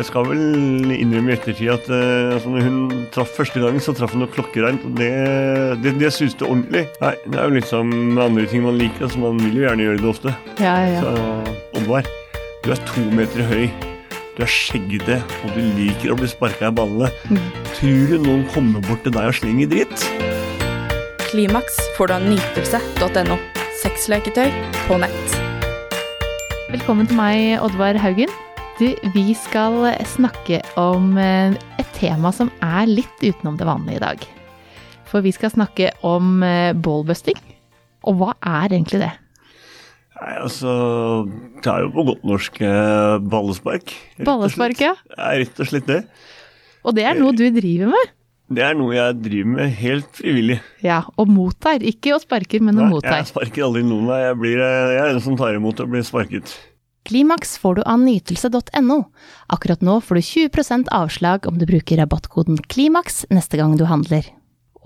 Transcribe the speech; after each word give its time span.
Jeg 0.00 0.06
skal 0.08 0.24
vel 0.30 0.92
innrømme 0.94 1.28
i 1.28 1.34
ettertid 1.36 1.68
at 1.74 1.88
uh, 1.92 2.32
altså 2.32 2.48
når 2.48 2.62
hun 2.64 2.76
traff 3.12 3.34
første 3.36 3.60
gangen, 3.60 3.82
så 3.84 3.92
traff 3.92 4.14
hun 4.16 4.22
noe 4.24 4.32
klokkereint. 4.32 4.86
Og 4.88 4.94
det, 4.96 5.10
det, 5.84 5.92
det 6.00 6.08
suste 6.16 6.46
ordentlig. 6.48 6.86
Nei, 7.02 7.12
det 7.26 7.36
er 7.36 7.44
jo 7.50 7.58
litt 7.58 7.68
som 7.68 7.92
med 7.92 8.22
andre 8.24 8.46
ting 8.48 8.64
man 8.64 8.80
liker. 8.80 9.04
altså 9.04 9.20
Man 9.20 9.42
vil 9.44 9.60
jo 9.60 9.66
gjerne 9.66 9.84
gjøre 9.84 10.00
det 10.00 10.10
ofte. 10.14 10.34
Ja, 10.56 10.72
ja. 10.88 11.04
Så 11.04 11.76
Oddvar, 11.82 12.08
du 12.64 12.72
er 12.72 12.82
to 12.88 13.04
meter 13.12 13.44
høy. 13.52 13.68
Du 14.38 14.42
er 14.46 14.52
skjeggete, 14.56 15.20
og 15.44 15.52
du 15.52 15.62
liker 15.76 16.14
å 16.14 16.16
bli 16.16 16.32
sparka 16.32 16.72
i 16.72 16.76
ballene. 16.80 17.12
Tror 17.76 18.08
du 18.08 18.18
noen 18.24 18.48
kommer 18.56 18.80
bort 18.88 19.04
til 19.04 19.12
deg 19.12 19.34
og 19.34 19.36
slenger 19.36 19.68
dritt? 19.68 20.10
Klimaks 21.28 21.76
får 21.98 22.08
du 22.08 22.16
av 22.16 22.30
nytelse.no. 22.30 23.36
Sexleketøy 23.84 24.48
på 24.86 25.02
nett. 25.04 25.40
Velkommen 26.72 27.10
til 27.10 27.20
meg, 27.20 27.58
Oddvar 27.60 28.00
Haugen. 28.00 28.32
Du, 28.80 28.86
vi 29.12 29.34
skal 29.36 29.74
snakke 30.08 30.62
om 30.80 31.10
eh, 31.20 31.52
et 31.76 31.88
tema 31.98 32.30
som 32.32 32.48
er 32.64 32.86
litt 32.88 33.18
utenom 33.20 33.58
det 33.60 33.66
vanlige 33.68 33.98
i 33.98 34.00
dag. 34.00 34.22
For 35.10 35.20
vi 35.20 35.34
skal 35.36 35.52
snakke 35.52 35.90
om 36.06 36.38
eh, 36.40 36.70
ballbusting. 36.72 37.36
Og 38.08 38.16
hva 38.16 38.30
er 38.40 38.72
egentlig 38.72 39.02
det? 39.02 39.10
Nei, 40.16 40.32
altså 40.46 40.72
Det 41.60 41.68
er 41.68 41.84
jo 41.84 41.90
på 41.92 42.06
godt 42.08 42.24
norsk 42.30 42.56
eh, 42.64 43.18
ballespark. 43.34 43.92
Ballespark, 44.24 44.80
ja. 44.80 44.94
Det 45.12 45.20
er 45.28 45.42
rett 45.42 45.60
og 45.60 45.70
slett 45.74 45.92
det. 45.92 46.00
Og 46.80 46.96
det 46.96 47.04
er 47.10 47.20
noe 47.20 47.36
du 47.36 47.44
driver 47.52 47.92
med? 47.92 48.16
Det 48.48 48.64
er 48.64 48.80
noe 48.80 48.96
jeg 48.96 49.20
driver 49.20 49.56
med 49.58 49.76
helt 49.84 50.08
frivillig. 50.16 50.56
Ja, 50.80 51.02
og 51.20 51.28
mottar. 51.28 51.84
Ikke 51.84 52.16
å 52.16 52.22
sparker, 52.24 52.64
men 52.64 52.80
Nei, 52.80 52.88
mottar. 52.96 53.20
jeg 53.20 53.28
sparker 53.28 53.68
aldri 53.68 53.84
noen. 53.84 54.08
Jeg, 54.24 54.40
blir, 54.40 54.64
jeg 54.64 55.00
er 55.04 55.12
den 55.12 55.24
som 55.28 55.36
tar 55.36 55.60
imot 55.60 55.84
og 55.84 55.92
blir 55.92 56.08
sparket. 56.08 56.56
Klimaks 57.10 57.58
får 57.58 57.74
du 57.74 57.82
av 57.90 57.98
nytelse.no. 57.98 58.96
Akkurat 59.50 59.80
nå 59.82 59.96
får 59.98 60.14
du 60.14 60.20
20% 60.20 60.90
avslag 60.94 61.48
om 61.50 61.56
du 61.58 61.64
bruker 61.66 61.98
rabattkoden 61.98 62.60
KLIMAKS 62.70 63.24
neste 63.34 63.58
gang 63.58 63.74
du 63.74 63.82
handler. 63.90 64.28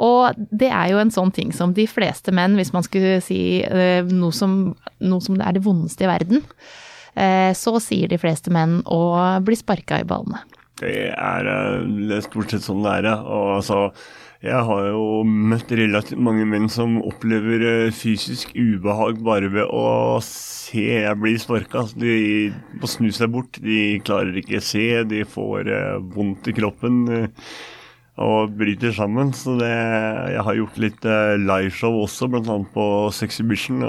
Og 0.01 0.33
det 0.49 0.71
er 0.73 0.95
jo 0.95 1.03
en 1.03 1.13
sånn 1.13 1.35
ting 1.37 1.53
som 1.53 1.75
de 1.77 1.85
fleste 1.85 2.33
menn, 2.33 2.57
hvis 2.57 2.73
man 2.73 2.87
skulle 2.87 3.19
si 3.21 3.61
eh, 3.61 4.01
noe, 4.09 4.33
som, 4.33 4.73
noe 5.05 5.21
som 5.21 5.37
er 5.37 5.53
det 5.59 5.67
vondeste 5.67 6.07
i 6.07 6.09
verden, 6.09 6.41
eh, 7.13 7.53
så 7.53 7.77
sier 7.77 8.09
de 8.09 8.17
fleste 8.23 8.49
menn 8.57 8.81
å 8.89 9.03
bli 9.45 9.61
sparka 9.61 10.01
i 10.01 10.09
ballene. 10.09 10.41
Det 10.81 11.11
er, 11.13 11.51
eh, 11.53 11.85
det 12.09 12.23
er 12.23 12.25
stort 12.25 12.57
sett 12.57 12.65
sånn 12.65 12.81
det 12.89 13.03
er, 13.03 13.11
ja. 13.13 13.19
Og 13.21 13.59
altså, 13.59 13.91
jeg 14.45 14.65
har 14.69 14.89
jo 14.91 15.23
møtt 15.25 15.71
relativt 15.73 16.21
mange 16.21 16.45
menn 16.49 16.67
som 16.73 16.99
opplever 17.01 17.63
eh, 17.65 17.95
fysisk 17.97 18.51
ubehag 18.53 19.23
bare 19.25 19.49
ved 19.53 19.71
å 19.73 20.19
se 20.25 20.85
jeg 20.85 21.21
blir 21.21 21.39
sparka. 21.41 21.87
De 21.97 22.51
må 22.77 22.91
snu 22.91 23.09
seg 23.15 23.33
bort, 23.33 23.57
de 23.65 24.03
klarer 24.05 24.37
ikke 24.41 24.61
å 24.61 24.67
se, 24.67 24.85
de 25.09 25.23
får 25.29 25.71
eh, 25.73 25.97
vondt 26.17 26.51
i 26.53 26.57
kroppen. 26.57 27.01
eh, 27.09 27.49
og 28.21 28.53
bryter 28.55 28.93
sammen. 28.95 29.33
Så 29.35 29.57
det, 29.59 29.73
jeg 30.31 30.45
har 30.47 30.55
gjort 30.61 30.77
litt 30.79 31.07
liveshow 31.49 31.97
også, 32.05 32.29
bl.a. 32.31 32.61
på 32.77 32.85
Sexybition. 33.11 33.83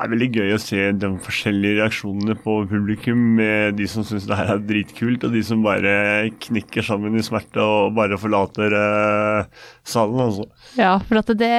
Det 0.00 0.06
er 0.06 0.12
veldig 0.14 0.28
gøy 0.32 0.54
å 0.54 0.60
se 0.62 0.84
de 0.96 1.08
forskjellige 1.20 1.76
reaksjonene 1.76 2.32
på 2.40 2.54
publikum 2.70 3.18
med 3.36 3.74
de 3.76 3.84
som 3.90 4.04
syns 4.08 4.24
det 4.30 4.38
her 4.38 4.54
er 4.54 4.62
dritkult, 4.64 5.26
og 5.28 5.34
de 5.36 5.42
som 5.44 5.60
bare 5.60 5.92
knikker 6.40 6.86
sammen 6.86 7.18
i 7.20 7.24
smerte 7.24 7.60
og 7.60 7.92
bare 7.98 8.16
forlater 8.20 8.72
uh, 8.72 9.66
salen, 9.84 10.22
altså. 10.24 10.48
Ja, 10.80 10.94
for 11.04 11.20
at 11.20 11.34
det 11.36 11.52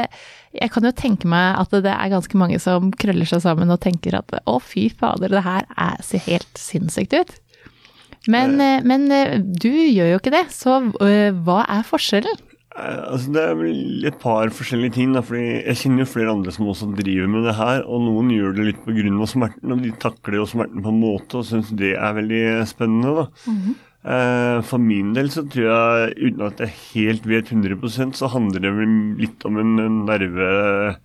Jeg 0.58 0.74
kan 0.74 0.84
jo 0.84 0.92
tenke 0.92 1.30
meg 1.30 1.54
at 1.62 1.78
det 1.86 1.94
er 1.94 2.12
ganske 2.12 2.42
mange 2.42 2.58
som 2.60 2.90
krøller 2.98 3.30
seg 3.30 3.44
sammen 3.46 3.70
og 3.70 3.80
tenker 3.86 4.18
at 4.18 4.34
å, 4.42 4.58
fy 4.58 4.90
fader, 4.90 5.30
det 5.30 5.46
her 5.46 5.70
er, 5.78 6.02
ser 6.04 6.26
helt 6.26 6.58
sinnssykt 6.58 7.14
ut. 7.14 7.38
Men, 8.28 8.58
eh, 8.60 8.82
men 8.84 9.06
eh, 9.14 9.38
du 9.38 9.70
gjør 9.70 10.16
jo 10.16 10.18
ikke 10.20 10.34
det, 10.34 10.48
så 10.52 10.82
hva 10.92 11.62
er 11.70 11.86
forskjellen? 11.88 12.42
Altså, 12.82 13.32
det 13.36 13.42
er 13.44 14.08
et 14.10 14.18
par 14.22 14.50
forskjellige 14.54 14.96
ting. 14.98 15.14
Da, 15.14 15.22
fordi 15.26 15.62
Jeg 15.66 15.78
kjenner 15.84 16.04
jo 16.04 16.10
flere 16.14 16.34
andre 16.34 16.52
som 16.56 16.68
også 16.72 16.90
driver 16.98 17.30
med 17.30 17.46
det 17.46 17.56
her. 17.60 17.84
Og 17.86 18.02
noen 18.08 18.32
gjør 18.34 18.56
det 18.58 18.66
litt 18.72 18.82
pga. 18.86 19.28
smerten, 19.30 19.72
og 19.76 19.82
de 19.84 19.92
takler 20.02 20.40
jo 20.42 20.46
smerten 20.50 20.82
på 20.84 20.90
en 20.94 21.02
måte 21.02 21.40
og 21.42 21.46
syns 21.46 21.70
det 21.78 21.94
er 21.96 22.14
veldig 22.18 22.44
spennende. 22.68 23.16
da. 23.22 23.26
Eh, 24.04 24.62
For 24.66 24.78
min 24.82 25.14
del 25.14 25.30
så 25.30 25.44
tror 25.46 25.68
jeg, 25.70 26.16
uten 26.34 26.42
at 26.48 26.58
jeg 26.64 26.74
helt 26.94 27.26
vet 27.30 27.52
100% 27.54 28.18
så 28.18 28.30
handler 28.34 28.60
det 28.64 28.72
vel 28.74 28.96
litt 29.22 29.46
om 29.46 29.58
en 29.62 29.76
nerve 30.08 30.96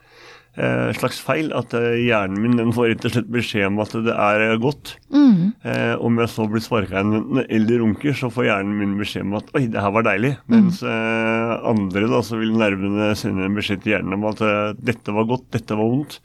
eh, 0.56 0.90
slags 0.96 1.20
feil. 1.22 1.52
At 1.56 1.74
eh, 1.76 1.96
hjernen 2.06 2.40
min 2.42 2.58
den 2.58 2.74
får 2.76 2.90
rett 2.92 3.08
og 3.08 3.14
slett 3.14 3.30
beskjed 3.32 3.68
om 3.70 3.80
at 3.84 3.96
det 4.06 4.14
er 4.14 4.46
godt. 4.62 4.96
godt. 5.12 5.56
Eh, 5.66 5.94
om 6.04 6.20
jeg 6.20 6.32
så 6.32 6.46
blir 6.50 6.64
sparka 6.64 7.00
en 7.00 7.42
eller 7.44 7.82
runker, 7.82 8.16
så 8.16 8.30
får 8.32 8.48
hjernen 8.50 8.78
min 8.80 8.96
beskjed 9.00 9.26
om 9.26 9.36
at 9.40 9.50
oi, 9.56 9.66
det 9.72 9.82
her 9.82 9.94
var 9.94 10.06
deilig. 10.06 10.36
Mens 10.52 10.82
eh, 10.86 11.52
andre 11.72 12.06
da, 12.10 12.22
så 12.24 12.40
vil 12.40 12.56
nervene 12.56 13.12
sende 13.18 13.46
en 13.46 13.58
beskjed 13.58 13.84
til 13.84 13.96
hjernen 13.96 14.18
om 14.18 14.26
at 14.30 14.42
eh, 14.44 14.72
dette 14.92 15.14
var 15.16 15.28
godt, 15.30 15.50
dette 15.56 15.78
var 15.78 15.92
vondt. 15.92 16.20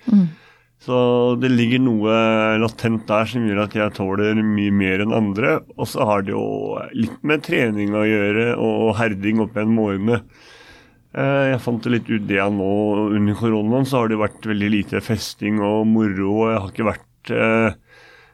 Så 0.81 0.95
det 1.37 1.51
ligger 1.53 1.77
noe 1.83 2.13
latent 2.57 3.03
der 3.05 3.27
som 3.29 3.43
gjør 3.45 3.59
at 3.67 3.75
jeg 3.77 3.93
tåler 3.93 4.39
mye 4.41 4.71
mer 4.73 5.03
enn 5.03 5.13
andre. 5.13 5.59
Og 5.77 5.85
så 5.91 6.07
har 6.09 6.25
det 6.25 6.33
jo 6.33 6.79
litt 6.97 7.19
med 7.21 7.43
trening 7.45 7.93
å 7.93 8.01
gjøre 8.01 8.47
og 8.57 8.95
herding 8.97 9.43
opp 9.45 9.59
igjen 9.59 9.77
årene. 9.77 10.17
Eh, 11.11 11.51
Jeg 11.51 11.59
fant 11.65 11.83
det 11.83 11.91
litt 11.91 12.09
ut 12.09 12.27
det 12.29 12.37
jeg 12.39 12.53
nå 12.55 12.71
under 13.17 13.35
koronaen, 13.35 13.87
så 13.87 14.01
har 14.03 14.11
det 14.11 14.19
vært 14.21 14.45
veldig 14.47 14.69
lite 14.71 15.01
festing 15.03 15.59
og 15.59 15.85
moro. 15.89 16.31
og 16.45 16.51
Jeg 16.53 16.59
har 16.61 16.71
ikke 16.71 16.89
vært 16.91 17.31
uh, 17.35 17.71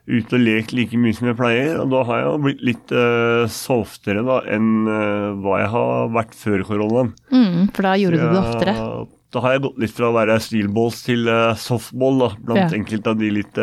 ute 0.07 0.37
og 0.37 0.43
lekt 0.45 0.71
like 0.77 0.95
mye 1.01 1.15
som 1.17 1.27
jeg 1.31 1.37
pleier. 1.39 1.73
Og 1.81 1.89
da 1.91 2.03
har 2.07 2.21
jeg 2.21 2.27
jo 2.29 2.39
blitt 2.45 2.61
litt 2.69 2.93
uh, 2.95 3.43
softere 3.51 4.21
da 4.27 4.39
enn 4.53 4.69
uh, 4.87 5.33
hva 5.41 5.61
jeg 5.63 5.71
har 5.73 6.11
vært 6.15 6.37
før 6.37 6.65
koronaen. 6.69 7.13
Mm, 7.33 7.69
for 7.73 7.87
da 7.89 7.95
gjorde 7.99 8.21
du 8.21 8.27
det 8.29 8.41
oftere. 8.43 8.75
Da 9.35 9.41
har 9.43 9.57
jeg 9.57 9.63
gått 9.65 9.79
litt 9.83 9.91
fra 9.91 10.07
å 10.07 10.15
være 10.15 10.37
steelballs 10.39 11.01
til 11.03 11.25
softball, 11.59 12.21
da, 12.21 12.29
blant 12.47 12.71
Ja. 12.71 12.77
enkelte 12.77 13.11
av 13.11 13.17
de 13.19 13.27
litt 13.35 13.57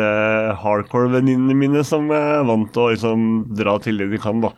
hardcore 0.61 1.09
venninnene 1.15 1.55
mine 1.57 1.81
som 1.83 2.05
er 2.13 2.43
vant 2.45 2.69
til 2.71 2.83
å 2.83 2.91
liksom, 2.93 3.23
dra 3.57 3.73
til 3.81 3.97
det 3.97 4.11
de 4.11 4.19
kan. 4.21 4.43
da. 4.45 4.51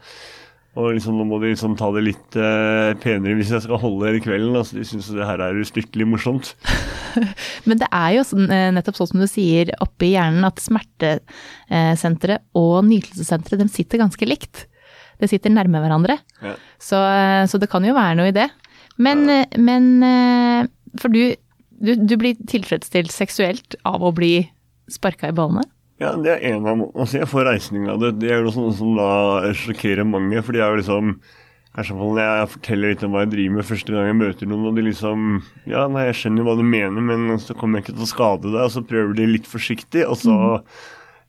Og 0.78 0.94
liksom, 0.94 1.18
nå 1.18 1.26
må 1.26 1.40
de 1.42 1.52
liksom 1.52 1.74
ta 1.80 1.90
det 1.96 2.04
litt 2.06 2.38
eh, 2.38 2.92
penere 3.02 3.38
hvis 3.40 3.50
jeg 3.56 3.64
skal 3.66 3.80
holde 3.82 4.06
hele 4.06 4.22
kvelden. 4.22 4.54
Altså, 4.60 4.78
de 4.78 4.86
syns 4.86 5.10
det 5.16 5.26
her 5.26 5.42
er 5.42 5.58
ustykkelig 5.58 6.06
morsomt. 6.12 6.52
Men 7.68 7.82
det 7.82 7.90
er 7.90 8.12
jo 8.20 8.26
sånn, 8.30 8.46
eh, 8.54 8.70
nettopp 8.76 9.00
sånn 9.00 9.10
som 9.16 9.24
du 9.24 9.28
sier 9.32 9.72
oppe 9.84 10.06
i 10.06 10.14
hjernen, 10.14 10.46
at 10.46 10.62
smertesenteret 10.62 12.46
og 12.58 12.86
nytelsessenteret 12.86 13.64
de 13.64 13.70
sitter 13.74 14.04
ganske 14.04 14.30
likt. 14.30 14.68
Det 15.18 15.32
sitter 15.32 15.54
nærme 15.54 15.82
hverandre. 15.82 16.20
Ja. 16.46 16.54
Så, 16.78 17.02
eh, 17.02 17.44
så 17.50 17.58
det 17.62 17.72
kan 17.72 17.86
jo 17.88 17.98
være 17.98 18.20
noe 18.20 18.30
i 18.30 18.38
det. 18.38 18.46
Men, 19.02 19.26
ja. 19.30 19.46
men 19.58 19.90
eh, 20.06 20.70
For 21.02 21.14
du, 21.14 21.34
du, 21.82 21.96
du 21.98 22.16
blir 22.22 22.38
tilfredsstilt 22.50 23.14
seksuelt 23.14 23.80
av 23.86 24.06
å 24.06 24.14
bli 24.14 24.36
sparka 24.94 25.34
i 25.34 25.36
ballene? 25.36 25.66
Ja, 25.97 26.13
det 26.13 26.30
er 26.35 26.44
en 26.53 26.68
av. 26.69 26.85
Altså, 26.94 27.22
jeg 27.24 27.30
får 27.31 27.47
reisning 27.50 27.88
av 27.90 28.02
det. 28.03 28.16
Det 28.22 28.30
er 28.30 28.44
jo 28.44 28.52
noe 28.53 28.74
som 28.78 28.97
da 28.97 29.52
sjokkerer 29.58 30.06
mange, 30.06 30.44
for 30.46 30.53
de 30.53 30.62
er 30.62 30.74
jo 30.74 30.81
liksom 30.81 31.18
når 31.78 32.18
jeg 32.18 32.50
forteller 32.50 32.90
litt 32.90 33.03
om 33.06 33.13
hva 33.13 33.22
jeg 33.22 33.31
driver 33.35 33.53
med 33.53 33.66
første 33.68 33.94
gang 33.94 34.08
jeg 34.08 34.18
møter 34.18 34.50
noen, 34.50 34.63
og 34.66 34.78
de 34.78 34.85
liksom 34.88 35.25
Ja, 35.69 35.84
nei, 35.85 36.08
jeg 36.08 36.18
skjønner 36.18 36.47
hva 36.47 36.56
du 36.58 36.63
mener, 36.66 37.03
men 37.06 37.38
så 37.38 37.53
kommer 37.53 37.78
jeg 37.78 37.85
ikke 37.85 37.97
til 38.00 38.08
å 38.08 38.09
skade 38.09 38.50
deg, 38.50 38.62
og 38.63 38.72
så 38.74 38.81
prøver 38.81 39.13
de 39.13 39.28
litt 39.30 39.50
forsiktig, 39.50 40.02
og 40.09 40.18
så 40.18 40.38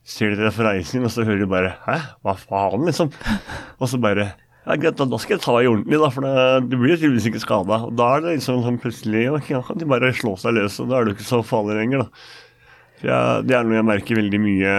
ser 0.09 0.33
de 0.39 0.49
for 0.49 0.65
reisning, 0.65 1.05
og 1.05 1.13
så 1.13 1.25
hører 1.27 1.43
de 1.43 1.49
bare 1.51 1.75
Hæ, 1.85 1.99
hva 2.25 2.33
faen, 2.39 2.87
liksom? 2.89 3.13
Og 3.77 3.91
så 3.91 4.01
bare 4.01 4.31
ja, 4.65 4.75
greit, 4.75 4.97
da, 4.97 5.21
skal 5.21 5.37
jeg 5.37 5.43
ta 5.45 5.53
i 5.61 5.69
ordentlig, 5.69 6.01
da, 6.01 6.09
for 6.13 6.25
du 6.65 6.75
blir 6.75 6.95
jo 6.95 6.99
tydeligvis 7.03 7.29
ikke 7.29 7.45
skada. 7.45 7.79
Da 7.97 8.09
er 8.15 8.25
det 8.25 8.35
liksom 8.35 8.59
sånn 8.65 8.81
plutselig 8.81 9.23
Da 9.31 9.61
kan 9.65 9.79
de 9.81 9.87
bare 9.89 10.11
slå 10.17 10.33
seg 10.37 10.57
løs, 10.57 10.81
og 10.81 10.89
da 10.91 10.99
er 10.99 11.07
du 11.07 11.13
ikke 11.13 11.29
så 11.29 11.39
farlig 11.45 11.77
lenger, 11.77 12.07
da. 12.07 12.25
Jeg, 12.99 13.43
det 13.47 13.55
er 13.55 13.63
noe 13.63 13.77
jeg 13.77 13.87
merker 13.87 14.17
veldig 14.19 14.39
mye 14.43 14.71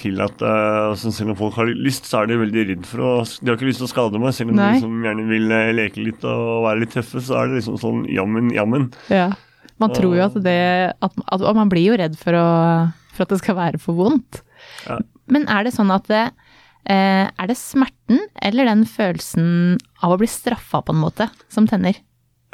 til 0.00 0.20
at 0.24 0.40
uh, 0.40 0.94
selv 0.96 1.34
om 1.34 1.38
folk 1.38 1.58
har 1.58 1.68
lyst, 1.68 2.08
så 2.08 2.22
er 2.22 2.30
de 2.30 2.38
veldig 2.40 2.62
redd 2.70 2.86
for 2.88 3.04
å 3.04 3.10
De 3.26 3.50
har 3.50 3.58
ikke 3.58 3.68
lyst 3.68 3.82
til 3.82 3.88
å 3.88 3.90
skade 3.90 4.20
meg, 4.22 4.32
selv 4.36 4.54
om 4.54 4.56
Nei. 4.56 4.70
de 4.70 4.78
liksom 4.78 5.04
gjerne 5.04 5.26
vil 5.28 5.52
eh, 5.52 5.72
leke 5.76 6.04
litt 6.04 6.24
og 6.24 6.64
være 6.64 6.82
litt 6.84 6.94
tøffe, 6.96 7.20
så 7.26 7.42
er 7.42 7.50
det 7.50 7.60
liksom 7.60 7.76
sånn 7.82 8.00
jammen, 8.08 8.48
jammen. 8.56 8.88
Ja. 9.12 9.28
Man 9.82 9.92
tror 9.92 10.16
jo 10.16 10.24
at 10.24 10.38
det 10.40 10.56
at, 11.04 11.12
at, 11.20 11.42
Og 11.44 11.52
man 11.58 11.68
blir 11.68 11.84
jo 11.90 11.98
redd 12.00 12.14
for, 12.16 12.32
å, 12.32 12.48
for 13.12 13.26
at 13.26 13.34
det 13.34 13.42
skal 13.42 13.58
være 13.58 13.80
for 13.82 13.98
vondt. 13.98 14.40
Ja. 14.86 14.96
Men 15.28 15.44
er 15.52 15.66
det 15.66 15.74
sånn 15.76 15.92
at 15.92 16.08
det, 16.08 16.24
uh, 16.88 17.24
Er 17.28 17.50
det 17.50 17.58
smerten 17.60 18.24
eller 18.40 18.72
den 18.72 18.86
følelsen 18.88 19.76
av 20.00 20.14
å 20.14 20.20
bli 20.22 20.30
straffa 20.30 20.80
på 20.80 20.96
en 20.96 21.02
måte 21.04 21.28
som 21.52 21.68
tenner? 21.68 22.00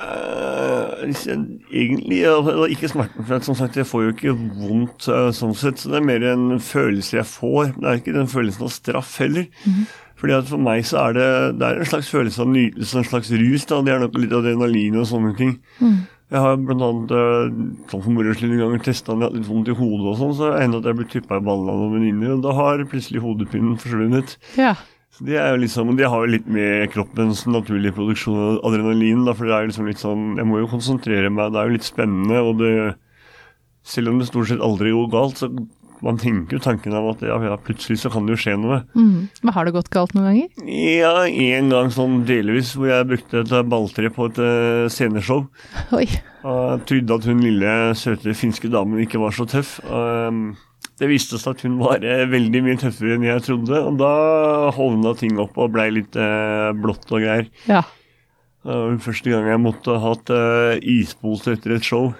Jeg- 0.02 1.58
egentlig 1.72 2.20
var 2.46 2.68
ikke 2.70 2.88
smerten, 2.90 3.24
for 3.26 3.40
som 3.40 3.54
sagt, 3.58 3.76
jeg 3.76 3.86
får 3.86 4.02
jo 4.04 4.12
ikke 4.12 4.34
vondt 4.58 5.08
uh, 5.08 5.30
sånn 5.34 5.54
sett, 5.56 5.78
så 5.82 5.90
det 5.90 5.98
er 6.00 6.06
mer 6.06 6.22
en 6.32 6.58
følelse 6.62 7.16
jeg 7.18 7.26
får. 7.26 7.74
Det 7.80 7.84
er 7.90 7.98
ikke 8.00 8.14
den 8.16 8.30
følelsen 8.30 8.62
av 8.66 8.70
straff 8.74 9.16
heller. 9.22 9.46
Fordi 10.16 10.36
at 10.38 10.46
For 10.46 10.58
meg 10.62 10.84
så 10.86 11.00
er 11.08 11.12
det, 11.16 11.28
det 11.58 11.66
er 11.66 11.80
en 11.82 11.88
slags 11.90 12.10
følelse 12.12 12.40
av 12.44 12.48
nytelse, 12.52 12.94
en 13.00 13.04
slags 13.08 13.30
rus. 13.34 13.64
da, 13.66 13.80
Det 13.82 13.92
er 13.94 13.98
nok 14.04 14.14
litt 14.22 14.32
adrenalin 14.38 14.96
og 15.00 15.06
sånne 15.10 15.36
ting. 15.36 15.56
Jeg 16.32 16.40
har 16.40 16.54
annet 16.56 17.10
eh, 17.12 17.50
sånn 17.90 18.02
for 18.02 18.08
moro 18.14 18.32
skyld 18.32 18.52
en 18.54 18.62
gang 18.70 18.80
testa 18.86 19.12
når 19.12 19.20
jeg 19.20 19.28
hadde 19.28 19.40
litt 19.42 19.50
vondt 19.50 19.68
i 19.68 19.74
hodet 19.76 20.06
og 20.08 20.16
sånn, 20.16 20.36
så 20.38 20.52
hendte 20.56 20.78
det 20.80 20.86
at 20.86 20.88
jeg 20.88 20.96
ble 20.96 21.08
typpa 21.12 21.36
i 21.36 21.44
ballene 21.44 21.74
av 21.74 21.76
noen 21.82 21.92
venninner, 21.98 22.30
og 22.38 22.42
da 22.46 22.52
har 22.56 22.84
plutselig 22.88 23.20
hodepinen 23.20 23.76
forsvunnet. 23.82 24.36
Ja. 24.56 24.72
Så 25.12 25.26
de, 25.28 25.36
er 25.36 25.58
liksom, 25.60 25.92
de, 25.98 26.06
har 26.08 26.24
jo 26.24 26.32
litt 26.32 26.46
med 26.48 26.88
kroppens 26.94 27.44
naturlige 27.44 27.92
produksjon 27.98 28.38
av 28.40 28.62
adrenalin. 28.70 29.26
Da, 29.26 29.36
for 29.36 29.48
det 29.48 29.54
er 29.54 29.66
jo 29.66 29.72
liksom 29.72 29.90
litt 29.90 30.00
sånn 30.00 30.40
Jeg 30.40 30.48
må 30.48 30.62
jo 30.62 30.70
konsentrere 30.70 31.28
meg. 31.28 31.52
Det 31.52 31.60
er 31.60 31.68
jo 31.68 31.76
litt 31.76 31.88
spennende. 31.88 32.40
Og 32.40 32.62
det 32.62 32.72
Selv 33.84 34.12
om 34.12 34.20
det 34.20 34.30
stort 34.30 34.48
sett 34.48 34.62
aldri 34.62 34.94
går 34.94 35.08
galt, 35.12 35.42
så 35.42 35.50
man 36.02 36.18
tenker 36.18 36.56
jo 36.56 36.62
tanken 36.62 36.94
av 36.98 37.06
at 37.12 37.22
ja, 37.26 37.36
ja, 37.46 37.56
plutselig 37.62 38.00
så 38.02 38.10
kan 38.10 38.26
det 38.26 38.34
jo 38.34 38.40
skje 38.42 38.56
noe. 38.58 38.80
Mm. 38.94 39.28
Men 39.42 39.54
har 39.54 39.66
det 39.66 39.74
gått 39.76 39.90
galt 39.94 40.14
noen 40.16 40.28
ganger? 40.28 40.64
Ja, 40.66 41.12
en 41.26 41.70
gang 41.70 41.92
sånn 41.94 42.24
delvis 42.26 42.72
hvor 42.74 42.90
jeg 42.90 43.08
brukte 43.10 43.44
et 43.44 43.54
balltre 43.70 44.10
på 44.14 44.26
et 44.30 44.40
uh, 44.42 44.90
sceneshow. 44.90 45.44
Oi. 45.94 46.08
Og 46.42 46.58
jeg 46.72 46.82
trodde 46.90 47.18
at 47.20 47.28
hun 47.30 47.44
lille, 47.44 47.76
søte 47.98 48.34
finske 48.38 48.70
damen 48.72 49.02
ikke 49.04 49.22
var 49.22 49.34
så 49.36 49.46
tøff. 49.50 49.76
Um, 49.86 50.56
det 51.02 51.10
viste 51.10 51.40
seg 51.40 51.56
at 51.56 51.64
hun 51.66 51.80
var 51.82 52.04
uh, 52.04 52.26
veldig 52.30 52.62
mye 52.66 52.78
tøffere 52.80 53.16
enn 53.16 53.26
jeg 53.26 53.44
trodde, 53.48 53.80
og 53.88 53.98
da 54.00 54.12
hovna 54.76 55.16
ting 55.18 55.40
opp 55.42 55.58
og 55.58 55.74
blei 55.74 55.90
litt 55.98 56.16
uh, 56.18 56.70
blått 56.78 57.10
og 57.10 57.24
greier. 57.24 57.50
Ja. 57.66 57.82
Det 58.62 58.76
var 58.78 59.00
første 59.02 59.32
gang 59.32 59.48
jeg 59.50 59.62
måtte 59.64 59.96
ha 59.98 60.12
hatt 60.12 60.30
uh, 60.30 60.76
ispose 60.78 61.56
etter 61.56 61.74
et 61.76 61.86
show. 61.86 62.12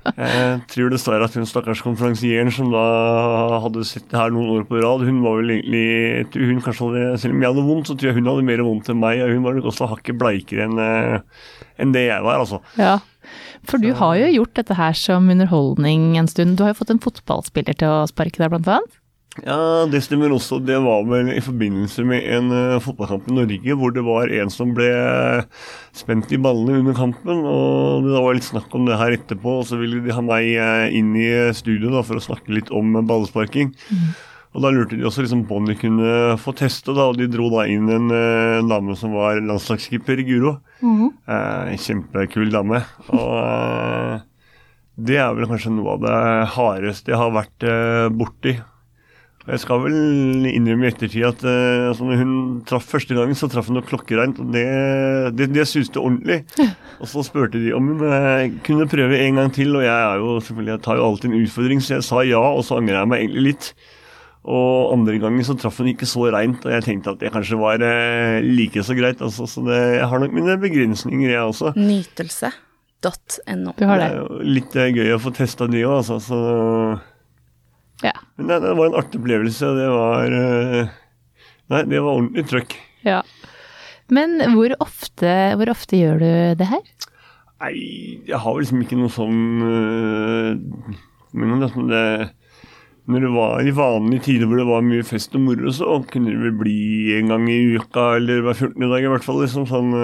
Jeg 0.00 0.62
tror 0.72 0.88
det 0.88 0.98
står 1.02 1.20
at 1.26 1.34
hun 1.36 1.44
stakkars 1.44 1.82
konferansieren 1.84 2.48
som 2.54 2.70
da 2.72 2.84
hadde 3.66 3.84
sett 3.84 4.06
det 4.08 4.16
her 4.16 4.32
noen 4.32 4.54
år 4.54 4.64
på 4.64 4.80
rad, 4.80 5.04
hun 5.04 5.20
var 5.20 5.36
vel 5.42 5.52
egentlig 5.58 6.48
hun 6.48 6.62
kanskje 6.64 6.88
hadde, 6.88 7.18
Selv 7.20 7.36
om 7.36 7.44
jeg 7.44 7.52
hadde 7.52 7.66
vondt, 7.68 7.90
så 7.90 7.96
tror 8.00 8.08
jeg 8.08 8.16
hun 8.16 8.30
hadde 8.32 8.46
mer 8.48 8.64
vondt 8.64 8.88
enn 8.88 9.02
meg. 9.02 9.20
Og 9.26 9.34
hun 9.36 9.44
var 9.44 9.58
nok 9.58 9.68
også 9.68 9.90
hakket 9.92 10.18
bleikere 10.22 10.70
enn 10.70 10.80
enn 11.80 11.94
det 11.94 12.06
jeg 12.08 12.24
var, 12.24 12.40
altså. 12.40 12.60
ja. 12.80 12.96
For 13.68 13.82
du 13.82 13.92
har 13.98 14.16
jo 14.20 14.32
gjort 14.38 14.56
dette 14.58 14.78
her 14.78 14.96
som 14.96 15.28
underholdning 15.32 16.16
en 16.20 16.30
stund. 16.30 16.56
Du 16.56 16.64
har 16.64 16.74
jo 16.74 16.80
fått 16.80 16.94
en 16.94 17.02
fotballspiller 17.02 17.76
til 17.80 17.92
å 17.92 18.08
sparke 18.10 18.40
deg, 18.40 18.52
blant 18.52 18.70
annet. 18.70 19.00
Ja, 19.44 19.86
det 19.86 20.00
stemmer 20.02 20.32
også. 20.34 20.58
Det 20.66 20.76
var 20.82 21.04
vel 21.06 21.30
i 21.32 21.42
forbindelse 21.44 22.02
med 22.08 22.24
en 22.34 22.50
uh, 22.50 22.80
fotballkamp 22.82 23.28
i 23.30 23.36
Norge 23.36 23.76
hvor 23.78 23.92
det 23.94 24.02
var 24.04 24.32
en 24.34 24.50
som 24.50 24.72
ble 24.74 24.88
spent 25.96 26.32
i 26.34 26.40
ballene 26.42 26.80
under 26.80 26.96
kampen. 26.98 27.44
og 27.46 28.08
Det 28.08 28.24
var 28.26 28.36
litt 28.36 28.48
snakk 28.48 28.74
om 28.74 28.88
det 28.88 28.98
her 28.98 29.14
etterpå, 29.14 29.60
og 29.60 29.68
så 29.70 29.78
ville 29.80 30.02
de 30.02 30.16
ha 30.16 30.24
meg 30.24 30.50
uh, 30.58 30.88
inn 30.90 31.14
i 31.14 31.30
studio 31.56 31.94
da, 31.94 32.02
for 32.06 32.18
å 32.18 32.26
snakke 32.26 32.58
litt 32.58 32.74
om 32.74 32.98
ballsparking. 33.06 33.70
Mm. 33.92 34.10
Og 34.50 34.64
Da 34.64 34.72
lurte 34.74 34.96
de 34.98 35.06
også 35.06 35.22
liksom 35.22 35.44
på 35.46 35.60
om 35.60 35.68
de 35.68 35.76
kunne 35.78 36.14
få 36.42 36.54
teste, 36.58 36.90
da, 36.96 37.06
og 37.10 37.20
de 37.20 37.28
dro 37.30 37.46
da 37.52 37.68
inn 37.70 37.86
en, 37.86 38.10
en 38.10 38.70
dame 38.70 38.96
som 38.98 39.14
var 39.14 39.38
landslagsskipper 39.38 40.22
i 40.22 40.26
Guro. 40.26 40.56
Mm. 40.82 41.06
Eh, 41.30 41.76
kjempekul 41.78 42.50
dame. 42.50 42.82
Og 43.14 43.36
eh, 43.44 44.26
det 45.06 45.20
er 45.22 45.36
vel 45.38 45.46
kanskje 45.48 45.72
noe 45.76 45.94
av 45.94 46.02
det 46.02 46.18
hardeste 46.56 47.14
jeg 47.14 47.20
har 47.20 47.30
vært 47.36 47.68
eh, 47.68 48.08
borti. 48.10 48.56
Jeg 49.50 49.62
skal 49.62 49.80
vel 49.82 50.48
innrømme 50.50 50.84
i 50.84 50.90
ettertid 50.90 51.24
at 51.24 51.40
eh, 51.48 51.86
altså 51.88 52.04
når 52.06 52.18
hun 52.20 52.34
traff 52.68 52.84
første 52.90 53.16
gangen, 53.16 53.38
så 53.38 53.48
traff 53.50 53.70
hun 53.70 53.78
noe 53.78 53.86
klokkereint. 53.86 54.42
og 54.42 54.50
Det, 54.52 54.66
det, 55.38 55.48
det 55.54 55.64
suste 55.70 56.02
ordentlig. 56.02 56.42
Og 57.00 57.08
så 57.08 57.24
spurte 57.24 57.62
de 57.62 57.70
om 57.72 57.86
hun 57.88 58.02
uh, 58.04 58.44
kunne 58.66 58.84
prøve 58.90 59.16
en 59.24 59.40
gang 59.40 59.54
til. 59.56 59.72
Og 59.78 59.86
jeg 59.86 59.94
er 59.94 60.20
jo 60.20 60.34
selvfølgelig, 60.44 60.74
jeg 60.74 60.84
tar 60.84 61.00
jo 61.00 61.06
alltid 61.06 61.30
en 61.30 61.38
utfordring, 61.40 61.80
så 61.80 61.94
jeg 61.96 62.06
sa 62.10 62.26
ja, 62.28 62.42
og 62.44 62.60
så 62.66 62.76
angrer 62.76 62.98
jeg 62.98 63.10
meg 63.10 63.24
egentlig 63.24 63.46
litt. 63.46 63.70
Og 64.48 64.94
andre 64.94 65.18
gangen 65.20 65.44
så 65.44 65.52
traff 65.58 65.82
hun 65.82 65.90
ikke 65.90 66.08
så 66.08 66.30
reint, 66.32 66.64
og 66.64 66.72
jeg 66.72 66.84
tenkte 66.86 67.12
at 67.12 67.20
det 67.20 67.32
kanskje 67.34 67.58
var 67.60 67.82
eh, 67.84 68.40
like 68.40 68.80
så 68.86 68.96
greit. 68.96 69.20
Altså, 69.20 69.44
så 69.50 69.64
det, 69.66 69.80
jeg 69.98 70.08
har 70.08 70.22
nok 70.22 70.32
mine 70.36 70.56
begrensninger, 70.62 71.28
jeg 71.28 71.42
også. 71.44 71.74
Nytelse.no. 71.76 73.74
Du 73.76 73.84
har 73.84 74.00
det. 74.00 74.08
Det 74.08 74.16
er 74.16 74.22
jo 74.22 74.40
litt 74.56 74.78
gøy 74.80 75.12
å 75.12 75.20
få 75.20 75.34
testa 75.36 75.68
det 75.68 75.84
òg, 75.84 75.98
altså. 76.00 76.16
Så 76.24 76.40
ja. 78.00 78.16
Men 78.40 78.48
det, 78.48 78.62
det, 78.64 78.72
var 78.80 78.88
en 78.88 78.98
artig 79.02 79.20
opplevelse. 79.20 79.74
Det 79.76 79.92
var 79.92 80.36
Nei, 81.70 81.84
det 81.86 82.00
var 82.00 82.16
ordentlig 82.16 82.46
trøkk. 82.48 82.80
Ja. 83.06 83.20
Men 84.10 84.40
hvor 84.56 84.72
ofte, 84.82 85.30
hvor 85.60 85.70
ofte 85.70 86.00
gjør 86.00 86.16
du 86.18 86.30
det 86.58 86.66
her? 86.72 86.82
Nei, 87.60 87.74
jeg 88.26 88.40
har 88.40 88.56
liksom 88.56 88.80
ikke 88.82 88.96
noe 88.96 89.12
sånn 89.12 89.40
Men 91.36 91.60
det, 91.60 91.68
det, 91.90 92.04
når 93.10 93.26
det 93.26 93.34
var 93.34 93.66
i 93.66 93.74
vanlige 93.76 94.26
tider 94.28 94.48
hvor 94.48 94.60
det 94.60 94.68
var 94.70 94.86
mye 94.86 95.06
fest 95.06 95.36
og 95.36 95.44
moro, 95.44 95.74
så 95.74 96.00
kunne 96.10 96.32
det 96.32 96.40
vel 96.46 96.56
bli 96.62 96.80
en 97.18 97.34
gang 97.34 97.46
i 97.50 97.60
uka 97.76 98.14
eller 98.18 98.42
hver 98.46 98.56
14. 98.56 98.90
dag 98.90 99.06
i 99.06 99.12
hvert 99.12 99.26
fall. 99.26 99.40
liksom 99.44 99.68
sånn 99.70 99.94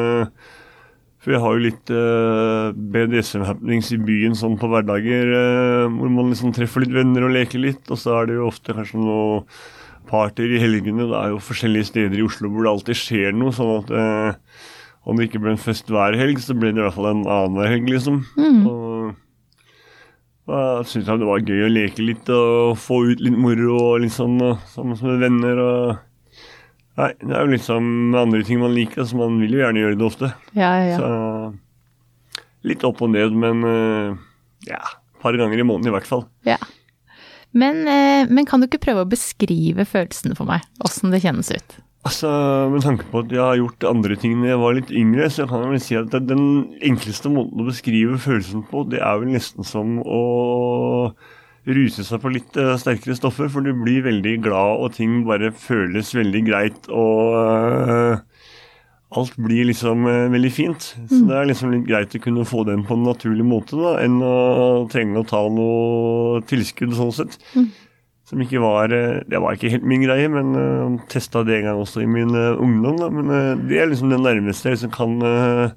for 1.27 1.35
jeg 1.35 1.43
har 1.43 1.57
jo 1.57 1.63
litt 1.65 1.91
uh, 1.91 2.69
BDSM-happenings 2.95 3.89
i 3.97 3.99
byen 3.99 4.37
sånn 4.39 4.55
på 4.61 4.69
hverdager, 4.71 5.33
uh, 5.35 5.89
hvor 5.91 6.13
man 6.15 6.31
liksom 6.31 6.53
treffer 6.55 6.85
litt 6.85 6.95
venner 6.95 7.27
og 7.27 7.35
leker 7.35 7.59
litt. 7.65 7.83
Og 7.91 7.99
så 7.99 8.13
er 8.21 8.29
det 8.29 8.37
jo 8.37 8.47
ofte 8.47 8.77
kanskje 8.77 9.01
noe 9.03 9.41
partyer 10.07 10.55
i 10.55 10.61
helgene. 10.63 11.09
Det 11.11 11.19
er 11.19 11.33
jo 11.33 11.43
forskjellige 11.43 11.89
steder 11.91 12.21
i 12.21 12.23
Oslo 12.29 12.53
hvor 12.53 12.63
det 12.63 12.71
alltid 12.77 13.01
skjer 13.01 13.35
noe. 13.35 13.51
sånn 13.57 13.73
at 13.81 13.91
uh, 13.91 14.63
om 15.03 15.19
det 15.19 15.27
ikke 15.27 15.43
ble 15.43 15.57
en 15.57 15.65
fest 15.65 15.91
hver 15.91 16.15
helg, 16.15 16.39
så 16.47 16.55
ble 16.55 16.71
det 16.71 16.79
i 16.79 16.87
hvert 16.87 16.95
fall 16.95 17.11
en 17.11 17.27
annen 17.27 17.73
helg, 17.73 17.91
liksom. 17.97 18.23
Mm. 18.39 18.63
Og 18.71 19.11
da 20.47 20.59
syntes 20.87 21.09
jeg 21.11 21.21
det 21.21 21.27
var 21.29 21.43
gøy 21.43 21.65
å 21.67 21.71
leke 21.73 22.05
litt 22.05 22.29
og 22.31 22.77
få 22.79 23.01
ut 23.11 23.23
litt 23.23 23.35
moro 23.35 23.79
og 23.81 24.05
litt 24.05 24.15
sånn 24.15 24.39
sammen 24.71 24.99
med 25.01 25.25
venner. 25.25 25.63
og 25.63 26.05
Nei, 26.97 27.11
det 27.21 27.35
er 27.35 27.43
jo 27.43 27.53
liksom 27.53 28.15
andre 28.17 28.45
ting 28.47 28.63
man 28.63 28.73
liker, 28.73 29.05
så 29.05 29.19
man 29.19 29.41
vil 29.43 29.57
jo 29.59 29.61
gjerne 29.65 29.83
gjøre 29.83 29.99
det 30.01 30.07
ofte. 30.07 30.31
Ja, 30.57 30.71
ja. 30.81 31.01
Så 31.01 32.67
litt 32.67 32.87
opp 32.89 33.03
og 33.05 33.11
ned, 33.13 33.35
men 33.37 33.67
ja, 34.67 34.81
et 34.81 35.21
par 35.23 35.37
ganger 35.37 35.61
i 35.61 35.67
måneden 35.67 35.91
i 35.91 35.97
hvert 35.97 36.09
fall. 36.09 36.25
Ja. 36.49 36.57
Men, 37.57 37.83
men 38.31 38.49
kan 38.49 38.63
du 38.63 38.67
ikke 38.69 38.81
prøve 38.87 39.05
å 39.05 39.11
beskrive 39.11 39.85
følelsene 39.89 40.39
for 40.39 40.49
meg, 40.49 40.65
åssen 40.87 41.13
det 41.13 41.21
kjennes 41.27 41.53
ut? 41.53 41.77
Altså, 42.07 42.29
Med 42.71 42.85
tanke 42.85 43.07
på 43.11 43.25
at 43.25 43.33
jeg 43.35 43.43
har 43.43 43.57
gjort 43.59 43.89
andre 43.89 44.19
ting 44.21 44.39
da 44.43 44.53
jeg 44.53 44.61
var 44.63 44.77
litt 44.77 44.93
yngre, 44.95 45.31
så 45.33 45.47
kan 45.49 45.65
jeg 45.65 45.73
vel 45.73 45.83
si 45.83 45.97
at 45.99 46.15
den 46.29 46.45
enkleste 46.85 47.33
måten 47.33 47.63
å 47.63 47.67
beskrive 47.67 48.21
følelsen 48.23 48.63
på, 48.71 48.85
det 48.93 49.01
er 49.03 49.19
vel 49.23 49.35
nesten 49.35 49.67
som 49.67 49.99
å 50.05 50.23
ruse 51.67 52.05
seg 52.07 52.23
på 52.23 52.31
litt 52.31 52.59
uh, 52.61 52.77
sterkere 52.79 53.17
stoffer, 53.19 53.51
for 53.51 53.65
du 53.67 53.73
blir 53.75 54.05
veldig 54.07 54.37
glad, 54.45 54.85
og 54.85 54.95
ting 54.95 55.25
bare 55.27 55.51
føles 55.51 56.13
veldig 56.15 56.43
greit, 56.47 56.87
og 56.95 57.35
uh, 57.35 58.21
alt 59.19 59.35
blir 59.41 59.67
liksom 59.73 60.07
uh, 60.07 60.29
veldig 60.31 60.53
fint. 60.55 60.93
Så 61.09 61.25
mm. 61.25 61.27
det 61.27 61.41
er 61.41 61.51
liksom 61.51 61.75
litt 61.75 61.89
greit 61.89 62.15
å 62.15 62.23
kunne 62.23 62.47
få 62.47 62.63
den 62.69 62.87
på 62.87 62.95
en 62.95 63.09
naturlig 63.09 63.47
måte, 63.49 63.79
da, 63.81 63.97
enn 64.05 64.21
å 64.23 64.87
trenge 64.93 65.25
å 65.25 65.27
ta 65.27 65.43
noe 65.51 66.45
tilskudd 66.47 66.95
sånn 66.95 67.15
sett. 67.19 67.41
Mm. 67.57 67.73
Som 68.27 68.41
ikke 68.43 68.59
var 68.59 68.91
Det 68.91 69.39
var 69.39 69.55
ikke 69.55 69.71
helt 69.71 69.87
min 69.87 70.03
greie, 70.03 70.27
men 70.33 70.49
uh, 70.59 70.97
testa 71.13 71.45
det 71.47 71.61
en 71.61 71.69
gang 71.69 71.83
også 71.83 72.03
i 72.03 72.09
min 72.11 72.35
ungdom. 72.35 72.99
Da. 72.99 73.11
Men 73.13 73.69
det 73.69 73.79
er 73.79 73.87
liksom 73.87 74.11
det 74.11 74.19
nærmeste 74.19 74.73
jeg 74.73 74.81
liksom 74.81 74.95
kan 74.97 75.77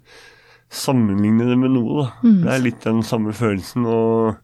sammenligne 0.70 1.46
det 1.50 1.60
med 1.62 1.76
noe. 1.76 2.08
da. 2.08 2.08
Mm. 2.26 2.42
Det 2.42 2.56
er 2.56 2.66
litt 2.66 2.82
den 2.88 3.04
samme 3.06 3.36
følelsen. 3.38 3.86
og 3.86 4.36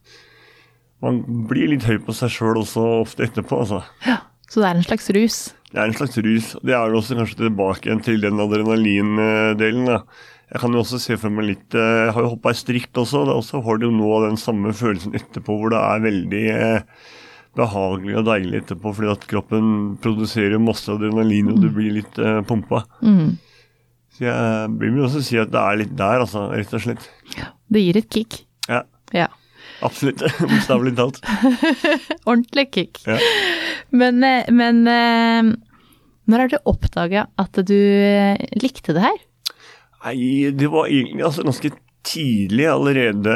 man 1.03 1.19
blir 1.49 1.69
litt 1.73 1.85
høy 1.85 1.99
på 2.05 2.15
seg 2.15 2.31
sjøl 2.33 2.61
også 2.61 2.83
ofte 3.03 3.27
etterpå, 3.27 3.59
altså. 3.65 3.81
Ja, 4.07 4.21
Så 4.49 4.61
det 4.61 4.69
er 4.69 4.79
en 4.79 4.87
slags 4.87 5.09
rus? 5.13 5.37
Det 5.71 5.81
er 5.81 5.89
en 5.89 5.97
slags 5.97 6.17
rus. 6.23 6.53
Det 6.63 6.73
er 6.73 6.89
det 6.89 6.99
også 6.99 7.17
kanskje 7.17 7.41
tilbake 7.41 7.89
igjen 7.89 8.03
til 8.05 8.21
den 8.23 8.39
adrenalindelen. 8.39 9.85
da. 9.89 9.99
Jeg 10.53 10.61
kan 10.61 10.73
jo 10.73 10.83
også 10.83 10.99
se 11.01 11.17
for 11.17 11.33
meg 11.33 11.47
litt 11.49 11.73
Jeg 11.73 12.13
har 12.13 12.21
jo 12.21 12.35
hoppa 12.35 12.53
i 12.53 12.57
strikk 12.57 12.93
også. 13.01 13.25
Da 13.27 13.35
også 13.35 13.61
har 13.65 13.77
du 13.81 13.87
jo 13.89 13.93
nå 13.97 14.11
den 14.27 14.37
samme 14.39 14.73
følelsen 14.73 15.17
etterpå, 15.17 15.57
hvor 15.59 15.73
det 15.73 15.81
er 15.81 16.05
veldig 16.05 16.43
eh, 16.53 16.81
behagelig 17.55 18.17
og 18.19 18.27
deilig 18.27 18.61
etterpå, 18.61 18.93
fordi 18.97 19.11
at 19.13 19.25
kroppen 19.29 19.67
produserer 20.03 20.61
masse 20.61 20.91
adrenalin, 20.91 21.53
og 21.53 21.61
du 21.63 21.69
blir 21.73 21.97
litt 21.99 22.19
uh, 22.21 22.41
pumpa. 22.47 22.83
Mm. 23.05 23.37
Så 24.15 24.27
jeg 24.27 24.75
vil 24.79 25.01
også 25.03 25.23
si 25.25 25.39
at 25.39 25.51
det 25.51 25.61
er 25.61 25.79
litt 25.81 25.95
der, 25.99 26.23
altså, 26.23 26.47
rett 26.53 26.75
og 26.75 26.83
slett. 26.83 27.09
Det 27.71 27.83
gir 27.83 27.99
et 27.99 28.09
kick. 28.11 28.41
Ja. 28.71 28.83
ja. 29.15 29.29
Absolutt. 29.83 30.23
Bokstavelig 30.51 30.95
talt. 30.99 31.21
Ordentlig 32.29 32.69
kick. 32.71 33.01
Ja. 33.07 33.19
Men, 33.95 34.23
eh, 34.23 34.47
men 34.55 34.83
eh, 34.87 35.51
når 36.31 36.45
har 36.45 36.53
du 36.53 36.57
oppdaga 36.71 37.27
at 37.41 37.59
du 37.67 37.79
likte 38.61 38.95
det 38.95 39.03
her? 39.03 39.19
Nei, 40.05 40.15
det 40.53 40.69
var 40.71 40.87
egentlig 40.87 41.25
altså, 41.25 41.43
ganske 41.45 41.73
tidlig. 42.05 42.67
Allerede 42.71 43.35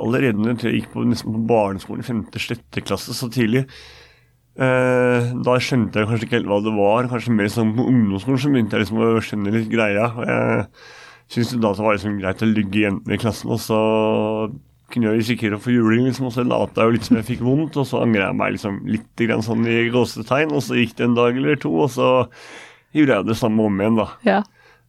allerede 0.00 0.38
når 0.40 0.60
jeg 0.64 0.80
gikk 0.80 0.92
på, 0.94 1.06
nesten 1.08 1.34
på 1.34 1.42
barneskolen, 1.50 2.06
femte-sjette 2.06 2.84
klasse, 2.84 3.14
så 3.16 3.30
tidlig. 3.32 3.66
Eh, 4.60 5.28
da 5.44 5.58
skjønte 5.62 6.00
jeg 6.00 6.08
kanskje 6.10 6.26
ikke 6.26 6.38
helt 6.40 6.50
hva 6.50 6.62
det 6.64 6.72
var. 6.76 7.10
Kanskje 7.12 7.36
mer 7.36 7.52
sånn 7.52 7.76
på 7.76 7.86
ungdomsskolen 7.90 8.42
så 8.42 8.50
begynte 8.52 8.76
jeg 8.76 8.84
liksom 8.84 9.04
å 9.04 9.12
skjønne 9.24 9.54
litt 9.54 9.70
greia. 9.72 10.08
og 10.10 10.26
Jeg 10.26 11.36
syntes 11.36 11.54
da 11.62 11.70
det 11.76 11.86
var 11.86 11.96
liksom 11.96 12.18
greit 12.20 12.42
å 12.44 12.50
ligge 12.50 12.84
jentene 12.84 13.16
i 13.16 13.22
klassen, 13.22 13.54
og 13.54 13.62
så 13.62 13.80
kunne 14.90 15.06
jeg 15.12 15.20
risikere 15.20 15.54
å 15.54 15.62
få 15.62 15.70
juling, 15.70 16.02
liksom, 16.08 16.26
og 16.26 16.34
så 16.34 16.42
lot 16.42 16.74
jeg 16.74 16.88
jo 16.88 16.94
litt 16.96 17.06
som 17.06 17.18
jeg 17.20 17.28
fikk 17.28 17.44
vondt, 17.46 17.76
og 17.78 17.86
så 17.86 18.00
angra 18.02 18.26
jeg 18.26 18.38
meg 18.40 18.56
liksom 18.56 18.80
litt 18.90 19.22
grann 19.22 19.44
sånn 19.46 19.68
i 19.70 19.84
gåsetegn, 19.94 20.50
og 20.50 20.64
så 20.66 20.80
gikk 20.80 20.96
det 20.98 21.06
en 21.06 21.14
dag 21.14 21.38
eller 21.38 21.60
to, 21.62 21.70
og 21.84 21.92
så 21.94 22.08
gjorde 22.96 23.20
jeg 23.20 23.28
det 23.28 23.36
samme 23.38 23.68
om 23.70 23.78
igjen, 23.78 24.00
da. 24.00 24.08
Ja. 24.26 24.40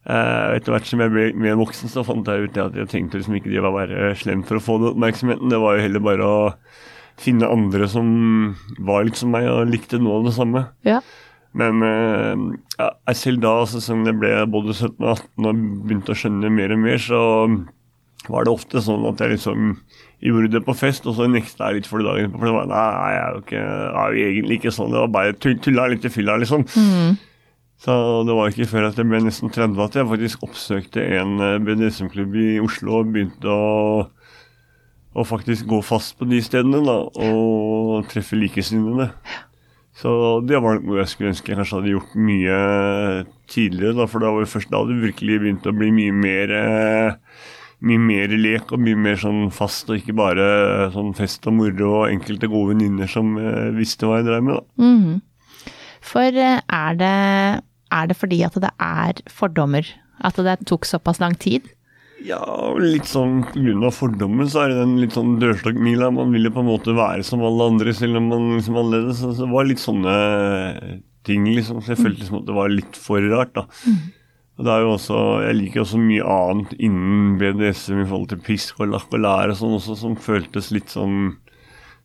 Uh, 0.02 0.56
etter 0.56 0.74
hvert 0.74 0.88
som 0.88 0.98
jeg 0.98 1.12
ble 1.12 1.28
mer 1.38 1.58
voksen, 1.60 1.90
så 1.90 2.02
fant 2.02 2.26
jeg 2.26 2.48
ut 2.48 2.56
at 2.58 2.74
jeg 2.74 2.90
tenkte 2.90 3.20
liksom 3.20 3.36
ikke 3.38 3.52
det 3.52 3.62
var 3.62 3.76
være 3.76 4.14
slem 4.18 4.42
for 4.46 4.58
å 4.58 4.64
få 4.64 4.78
den 4.82 4.90
oppmerksomheten. 4.96 5.52
Det 5.52 5.60
var 5.62 5.76
jo 5.76 5.84
heller 5.84 6.02
bare 6.02 6.26
å 6.26 6.38
finne 7.22 7.50
andre 7.52 7.86
som 7.90 8.08
var 8.82 9.06
litt 9.06 9.20
som 9.20 9.30
meg 9.30 9.46
og 9.46 9.70
likte 9.70 10.00
noe 10.02 10.18
av 10.18 10.26
det 10.26 10.34
samme. 10.34 10.64
Ja. 10.88 10.98
Men 11.54 11.84
uh, 11.84 12.88
jeg 12.88 13.20
selv 13.20 13.44
da 13.44 13.54
som 13.68 14.02
jeg 14.08 14.18
ble 14.18 14.32
både 14.50 14.74
17 14.74 14.96
og 14.96 15.12
18 15.12 15.50
og 15.52 15.62
begynte 15.84 16.14
å 16.14 16.18
skjønne 16.18 16.50
mer 16.50 16.74
og 16.74 16.82
mer, 16.82 17.02
så 17.02 17.22
var 18.30 18.46
det 18.46 18.54
ofte 18.54 18.82
sånn 18.82 19.04
at 19.08 19.22
jeg 19.22 19.36
liksom 19.36 19.74
gjorde 20.22 20.52
det 20.54 20.62
på 20.66 20.74
fest, 20.78 21.06
og 21.10 21.16
så 21.18 21.26
nekta 21.30 21.70
jeg 21.70 21.80
litt 21.80 21.90
for 21.90 22.02
det 22.02 22.06
dagen. 22.06 22.34
For 22.36 22.46
det 22.46 22.54
var, 22.54 22.68
nei, 22.70 22.86
jeg 23.12 23.20
er 23.22 23.36
jo, 23.36 23.42
ikke, 23.42 23.62
jeg 23.62 24.00
er 24.02 24.16
jo 24.16 24.26
egentlig 24.30 24.58
ikke 24.60 24.74
sånn. 24.74 24.94
Det 24.94 25.00
var 25.02 25.12
bare 25.16 25.36
tull, 25.42 25.56
tulla 25.62 25.86
litt 25.90 26.06
i 26.06 26.12
fylla, 26.14 26.38
liksom. 26.42 26.66
Så 27.82 27.94
det 28.28 28.34
var 28.38 28.52
ikke 28.52 28.68
før 28.70 28.88
at 28.88 28.98
jeg 29.00 29.08
ble 29.10 29.18
nesten 29.24 29.50
30 29.50 29.80
at 29.82 29.96
jeg 29.98 30.06
faktisk 30.06 30.44
oppsøkte 30.46 31.02
en 31.18 31.32
eh, 31.42 31.56
BDSM-klubb 31.66 32.36
i 32.38 32.50
Oslo 32.62 33.00
og 33.00 33.08
begynte 33.14 33.50
å, 33.50 34.04
å 35.18 35.24
faktisk 35.26 35.66
gå 35.70 35.80
fast 35.82 36.14
på 36.20 36.28
de 36.30 36.38
stedene 36.46 36.82
da, 36.86 37.00
og 37.10 38.06
treffe 38.12 38.38
likesinnede. 38.38 39.08
Så 39.98 40.12
det 40.46 40.60
var 40.62 40.78
noe 40.80 41.02
jeg 41.02 41.10
skulle 41.10 41.32
ønske 41.34 41.52
jeg 41.52 41.58
kanskje 41.58 41.80
hadde 41.80 41.90
gjort 41.96 42.14
mye 42.28 42.60
tidligere, 43.50 43.96
da, 43.98 44.06
for 44.08 44.24
da 44.24 44.30
var 44.32 44.46
det 44.46 44.52
først 44.54 44.70
da 44.72 44.84
det 44.88 45.02
virkelig 45.02 45.40
begynte 45.42 45.72
å 45.72 45.76
bli 45.76 45.90
mye 45.98 46.14
mer 46.22 46.54
eh, 46.56 47.18
mye 47.82 47.98
mer 47.98 48.32
lek 48.38 48.70
og 48.72 48.80
mye 48.86 48.98
mer 49.08 49.18
sånn 49.18 49.50
fast, 49.54 49.90
og 49.90 49.98
ikke 49.98 50.14
bare 50.16 50.46
sånn 50.94 51.10
fest 51.18 51.50
og 51.50 51.58
moro 51.58 51.90
og 52.04 52.08
enkelte 52.12 52.46
gode 52.50 52.76
venninner 52.76 53.10
som 53.10 53.34
eh, 53.42 53.68
visste 53.74 54.06
hva 54.06 54.20
jeg 54.20 54.30
drev 54.30 54.46
med. 54.46 54.62
da. 54.62 54.86
Mhm. 54.86 55.20
For 56.02 56.40
eh, 56.46 56.62
er 56.78 56.96
det, 56.98 57.12
er 57.92 58.08
det 58.10 58.16
fordi 58.18 58.40
at 58.46 58.56
det 58.62 58.72
er 58.80 59.22
fordommer? 59.30 59.86
At 60.22 60.38
det 60.38 60.58
tok 60.70 60.86
såpass 60.88 61.20
lang 61.22 61.34
tid? 61.38 61.66
Ja, 62.22 62.38
litt 62.78 63.08
sånn 63.10 63.40
pga. 63.50 63.90
fordommen 63.90 64.46
så 64.50 64.62
er 64.62 64.70
det 64.70 64.78
den 64.78 64.98
litt 65.02 65.14
sånn 65.16 65.40
dørstokkmila. 65.42 66.12
Man 66.14 66.30
vil 66.34 66.46
jo 66.46 66.52
på 66.54 66.62
en 66.62 66.70
måte 66.70 66.94
være 66.94 67.24
som 67.26 67.42
alle 67.42 67.66
andre, 67.72 67.94
selv 67.98 68.20
om 68.20 68.28
man 68.30 68.50
liksom 68.56 68.76
er 68.76 68.84
annerledes. 68.84 69.22
Så 69.22 69.32
det 69.40 69.50
var 69.50 69.66
litt 69.66 69.82
sånne 69.82 70.16
ting, 71.26 71.46
liksom. 71.50 71.82
Så 71.82 71.94
jeg 71.96 72.02
følte 72.02 72.22
liksom 72.22 72.40
at 72.42 72.46
det 72.46 72.54
var 72.58 72.70
litt 72.70 72.98
for 72.98 73.26
rart, 73.32 73.54
da. 73.58 73.66
Og 74.58 74.66
det 74.66 74.72
er 74.74 74.82
jo 74.84 74.90
også, 74.94 75.18
Jeg 75.48 75.56
liker 75.58 75.82
også 75.82 75.98
mye 75.98 76.22
annet 76.22 76.74
innen 76.78 77.38
BDSM 77.40 78.02
i 78.04 78.08
forhold 78.08 78.28
til 78.28 78.42
pisk 78.44 78.80
og 78.84 78.92
lakk 78.92 79.08
og 79.16 79.24
lær 79.24 79.50
og 79.50 79.56
sånn 79.58 79.78
også, 79.78 79.96
som 79.98 80.14
føltes 80.14 80.70
litt 80.70 80.92
sånn 80.92 81.38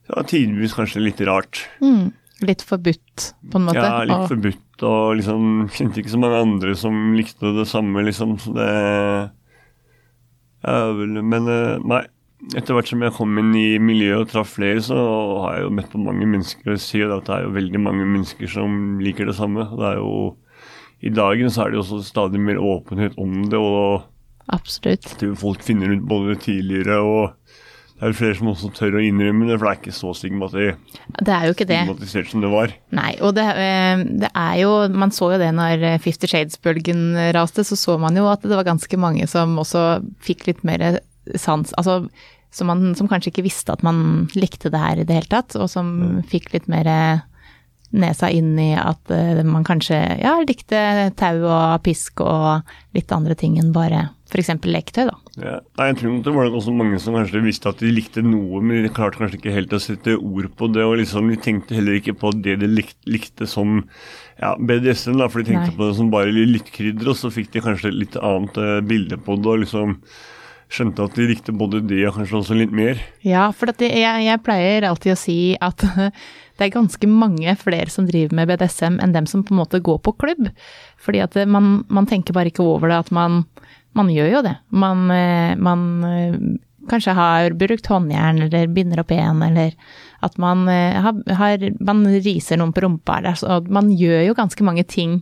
ja, 0.07 0.23
tidvis 0.23 0.73
kanskje 0.73 1.03
litt 1.03 1.19
rart. 1.27 1.65
Mm. 1.83 2.13
Litt 2.47 2.63
forbudt, 2.63 3.33
på 3.51 3.59
en 3.59 3.65
måte? 3.67 3.83
Ja, 3.83 4.03
litt 4.07 4.15
og- 4.15 4.29
forbudt, 4.31 4.63
og 4.85 5.17
liksom 5.19 5.67
kjente 5.73 6.01
ikke 6.01 6.13
så 6.13 6.19
mange 6.21 6.43
andre 6.43 6.75
som 6.77 7.15
likte 7.17 7.53
det 7.55 7.65
samme, 7.69 8.03
liksom. 8.05 8.35
Så 8.41 8.53
det 8.57 8.67
ja, 10.63 10.77
vel, 10.97 11.21
Men 11.23 11.49
eh, 11.51 11.81
nei. 11.87 12.03
Etter 12.53 12.75
hvert 12.77 12.85
som 12.85 13.01
jeg 13.01 13.15
kom 13.15 13.31
inn 13.41 13.55
i 13.57 13.79
miljøet 13.81 14.27
og 14.27 14.29
traff 14.29 14.51
flere, 14.59 14.77
så 14.85 14.95
har 15.41 15.55
jeg 15.55 15.63
jo 15.63 15.71
møtt 15.73 15.87
på 15.89 16.01
mange 16.03 16.27
mennesker 16.29 16.75
og 16.75 16.83
sier 16.83 17.09
at 17.15 17.25
det 17.25 17.33
er 17.33 17.47
jo 17.47 17.55
veldig 17.55 17.79
mange 17.81 18.05
mennesker 18.05 18.51
som 18.51 18.99
liker 19.01 19.25
det 19.25 19.33
samme. 19.39 19.65
Det 19.71 19.87
er 19.89 19.97
jo 19.97 20.11
I 21.01 21.13
dagen 21.17 21.49
så 21.49 21.63
er 21.63 21.73
det 21.73 21.79
jo 21.79 21.81
også 21.81 22.03
stadig 22.05 22.41
mer 22.41 22.61
åpenhet 22.61 23.17
om 23.17 23.39
det, 23.49 23.57
og 23.57 24.05
Absolutt. 24.53 25.09
folk 25.41 25.65
finner 25.65 25.95
ut 25.95 26.05
både 26.07 26.37
tidligere 26.45 26.99
og 27.01 27.33
det 27.97 28.05
er 28.05 28.11
jo 28.11 28.17
flere 28.19 28.37
som 28.37 28.49
også 28.51 28.69
tør 28.77 28.99
å 28.99 29.01
innrømme 29.01 29.47
det, 29.49 29.55
for 29.57 29.65
det 29.65 29.71
er 29.71 29.79
ikke 29.81 29.95
så 29.97 30.11
stigmatisert, 30.13 30.97
Det 31.17 31.33
er 31.33 31.45
jo 31.47 31.55
ikke 31.55 31.65
det. 31.65 31.79
stigmatisert 31.81 32.29
som 32.29 32.43
det 32.45 32.51
var. 32.53 32.73
Nei, 32.93 33.15
og 33.25 33.33
det, 33.33 33.45
eh, 33.57 34.03
det 34.23 34.29
er 34.35 34.55
jo 34.61 34.71
Man 34.93 35.09
så 35.11 35.31
jo 35.33 35.39
det 35.41 35.49
når 35.57 35.83
eh, 35.83 35.97
Fifty 36.03 36.29
Shades-bølgen 36.29 37.33
raste, 37.33 37.65
så 37.65 37.75
så 37.75 37.97
man 37.99 38.15
jo 38.15 38.27
at 38.29 38.45
det 38.45 38.53
var 38.53 38.67
ganske 38.69 38.97
mange 39.01 39.25
som 39.27 39.57
også 39.57 40.03
fikk 40.21 40.45
litt 40.47 40.63
mer 40.63 40.99
sans 41.35 41.73
Altså 41.77 42.07
som, 42.53 42.67
man, 42.69 42.93
som 42.95 43.09
kanskje 43.09 43.33
ikke 43.33 43.43
visste 43.45 43.73
at 43.73 43.83
man 43.83 44.29
likte 44.37 44.69
det 44.71 44.79
her 44.79 45.01
i 45.01 45.03
det 45.05 45.17
hele 45.17 45.29
tatt, 45.29 45.55
og 45.59 45.67
som 45.69 46.21
fikk 46.29 46.53
litt 46.53 46.69
mer 46.71 46.87
nesa 47.95 48.29
inn 48.33 48.57
i 48.59 48.73
at 48.75 49.11
eh, 49.13 49.39
man 49.47 49.65
kanskje 49.67 49.97
ja, 50.19 50.35
likte 50.43 50.79
tau 51.19 51.45
og 51.47 51.81
pisk 51.85 52.21
og 52.25 52.67
litt 52.97 53.11
andre 53.15 53.37
ting 53.37 53.55
enn 53.61 53.73
bare 53.75 54.09
f.eks. 54.27 54.49
leketøy, 54.67 55.05
da. 55.07 55.15
Ja. 55.39 55.53
Nei, 55.79 55.87
jeg 55.91 55.97
tror 56.01 56.15
det 56.25 56.33
var 56.35 56.51
også 56.51 56.73
mange 56.75 56.99
som 56.99 57.15
kanskje 57.15 57.43
visste 57.45 57.71
at 57.71 57.79
de 57.79 57.93
likte 57.93 58.23
noe, 58.25 58.59
men 58.59 58.83
de 58.83 58.91
klarte 58.91 59.21
kanskje 59.21 59.39
ikke 59.39 59.55
helt 59.55 59.75
å 59.75 59.79
sette 59.79 60.17
ord 60.17 60.49
på 60.59 60.67
det. 60.75 60.83
og 60.83 60.97
liksom 60.99 61.29
De 61.31 61.37
tenkte 61.39 61.77
heller 61.77 61.99
ikke 61.99 62.17
på 62.19 62.33
det 62.35 62.57
de 62.59 62.67
likte, 62.71 62.99
likte 63.07 63.47
som 63.47 63.79
ja, 64.41 64.55
BDSM, 64.59 65.15
da, 65.21 65.29
for 65.31 65.41
de 65.41 65.53
tenkte 65.53 65.71
Nei. 65.71 65.77
på 65.77 65.87
det 65.87 65.99
som 65.99 66.11
bare 66.11 66.33
litt 66.35 66.73
krydder, 66.75 67.13
og 67.13 67.19
så 67.19 67.31
fikk 67.33 67.53
de 67.55 67.63
kanskje 67.63 67.93
et 67.93 68.01
litt 68.03 68.19
annet 68.19 68.59
eh, 68.59 68.81
bilde 68.89 69.21
på 69.23 69.39
det. 69.39 69.53
og 69.53 69.63
liksom 69.63 70.01
skjønte 70.71 71.05
at 71.07 71.15
de 71.15 71.27
likte 71.29 71.55
både 71.55 71.81
det 71.87 72.01
og 72.09 72.17
kanskje 72.17 72.39
også 72.41 72.57
litt 72.57 72.73
mer. 72.75 72.99
Ja, 73.25 73.47
for 73.55 73.71
jeg, 73.79 74.03
jeg 74.25 74.43
pleier 74.43 74.87
alltid 74.89 75.13
å 75.13 75.19
si 75.19 75.39
at 75.63 75.83
det 76.57 76.67
er 76.67 76.73
ganske 76.73 77.09
mange 77.09 77.55
flere 77.61 77.91
som 77.93 78.07
driver 78.09 78.35
med 78.37 78.51
BDSM 78.51 78.99
enn 79.03 79.15
dem 79.15 79.29
som 79.29 79.45
på 79.45 79.55
en 79.55 79.61
måte 79.61 79.81
går 79.83 80.01
på 80.03 80.15
klubb. 80.19 80.49
Fordi 81.03 81.23
at 81.23 81.37
man, 81.47 81.81
man 81.93 82.09
tenker 82.09 82.35
bare 82.35 82.51
ikke 82.51 82.65
over 82.65 82.91
det 82.91 83.01
at 83.05 83.11
man, 83.15 83.43
man 83.97 84.11
gjør 84.11 84.31
jo 84.37 84.45
det. 84.49 84.55
Man, 84.73 85.05
eh, 85.13 85.53
man 85.55 85.85
eh, 86.07 86.39
kanskje 86.91 87.15
har 87.17 87.55
brukt 87.59 87.87
håndjern 87.91 88.43
eller 88.47 88.71
binder 88.73 89.03
opp 89.03 89.13
en, 89.15 89.43
eller 89.45 89.75
at 90.25 90.37
man, 90.41 90.65
eh, 90.71 90.97
har, 91.03 91.21
har, 91.39 91.69
man 91.79 92.03
riser 92.25 92.59
noen 92.59 92.73
på 92.75 92.83
rumpa. 92.83 93.21
Altså, 93.21 93.61
man 93.69 93.93
gjør 93.93 94.25
jo 94.29 94.37
ganske 94.37 94.67
mange 94.67 94.83
ting. 94.89 95.21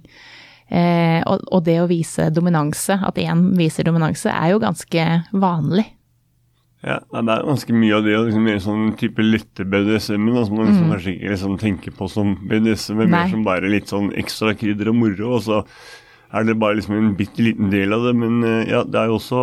Eh, 0.71 1.21
og, 1.29 1.43
og 1.53 1.63
det 1.67 1.75
å 1.83 1.87
vise 1.89 2.29
dominanse, 2.33 2.97
at 3.05 3.19
én 3.21 3.51
viser 3.57 3.85
dominanse, 3.85 4.31
er 4.33 4.53
jo 4.55 4.61
ganske 4.63 5.03
vanlig. 5.33 5.85
Ja, 6.85 6.99
Det 7.09 7.21
er 7.33 7.45
ganske 7.47 7.73
mye 7.73 7.95
av 7.97 8.03
det, 8.05 8.13
å 8.17 8.25
liksom 8.27 8.45
gjøre 8.49 8.61
sånn 8.61 8.87
type 8.99 9.23
lette 9.25 9.65
BDSM, 9.65 10.25
da, 10.35 10.43
som 10.45 10.57
man 10.59 10.67
liksom 10.69 10.91
kanskje 10.93 11.13
ikke 11.15 11.31
liksom 11.33 11.55
tenker 11.61 11.95
på 11.97 12.09
som 12.09 12.35
BDSM, 12.49 12.97
men 12.99 13.07
Mm. 13.07 13.11
Nei. 13.11 13.23
mer 13.23 13.31
som 13.31 13.43
bare 13.45 13.69
litt 13.71 13.87
sånn 13.89 14.11
ekstra 14.13 14.53
krydder 14.57 14.89
og 14.89 14.95
moro. 14.99 15.31
Og 15.37 15.41
så 15.47 15.63
er 16.33 16.43
det 16.45 16.57
bare 16.59 16.75
liksom 16.77 16.97
en 16.97 17.15
bitte 17.17 17.41
liten 17.41 17.69
del 17.73 17.93
av 17.93 18.03
det. 18.05 18.13
Men 18.15 18.43
eh, 18.43 18.69
ja, 18.69 18.83
det 18.83 18.99
er 19.01 19.07
jo 19.09 19.17
også 19.17 19.41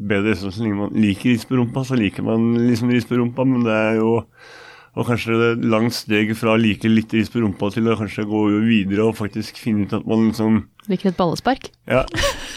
BDSM 0.00 0.50
så 0.52 0.62
lenge 0.64 0.76
man 0.82 0.92
liker 0.96 1.30
ris 1.32 1.44
på 1.48 1.56
rumpa, 1.56 1.84
så 1.84 1.96
liker 1.96 2.22
man 2.24 2.54
liksom 2.68 2.90
ris 2.92 3.04
på 3.08 3.16
rumpa, 3.20 3.44
men 3.44 3.64
det 3.64 3.72
er 3.76 3.96
jo 4.00 4.24
og 4.98 5.06
kanskje 5.06 5.36
det 5.38 5.46
er 5.46 5.56
et 5.56 5.68
langt 5.70 5.94
steg 5.94 6.32
fra 6.38 6.56
å 6.56 6.60
like 6.60 6.90
litt 6.90 7.12
ris 7.14 7.30
på 7.30 7.42
rumpa 7.44 7.70
til 7.74 7.86
å 7.86 7.98
kanskje 7.98 8.26
gå 8.26 8.40
videre 8.66 9.06
og 9.06 9.18
faktisk 9.20 9.60
finne 9.62 9.86
ut 9.86 9.94
at 9.94 10.06
man 10.08 10.26
liksom 10.28 10.64
Liker 10.88 11.10
et 11.10 11.16
ballespark. 11.18 11.68
ja. 11.90 12.06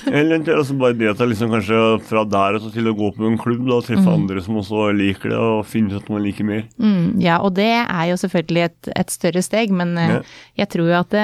Eller 0.07 0.35
er 0.41 0.57
altså 0.57 0.73
bare 0.75 0.95
det 0.99 1.07
at 1.11 1.21
er 1.23 1.29
liksom 1.31 1.51
kanskje 1.53 1.77
fra 2.03 2.25
der 2.27 2.57
og 2.57 2.65
til 2.73 2.87
å 2.89 2.93
gå 2.95 3.09
på 3.15 3.23
en 3.27 3.37
klubb 3.39 3.61
da, 3.69 3.77
og 3.77 3.85
treffe 3.87 4.11
andre 4.11 4.41
som 4.43 4.57
også 4.59 4.89
liker 4.95 5.31
det, 5.31 5.37
og 5.39 5.61
finne 5.67 5.93
ut 5.93 6.01
at 6.01 6.09
man 6.11 6.23
liker 6.25 6.43
mer. 6.47 6.65
Mm, 6.75 7.21
ja, 7.23 7.37
og 7.39 7.53
det 7.55 7.69
er 7.71 8.09
jo 8.09 8.17
selvfølgelig 8.19 8.63
et, 8.65 8.89
et 8.99 9.13
større 9.13 9.43
steg, 9.45 9.71
men 9.71 9.93
eh, 9.97 10.09
Ja. 10.13 10.17
jeg 10.63 10.69
tror 10.73 10.89
jo 10.91 10.97
at 10.97 11.13
det, 11.15 11.23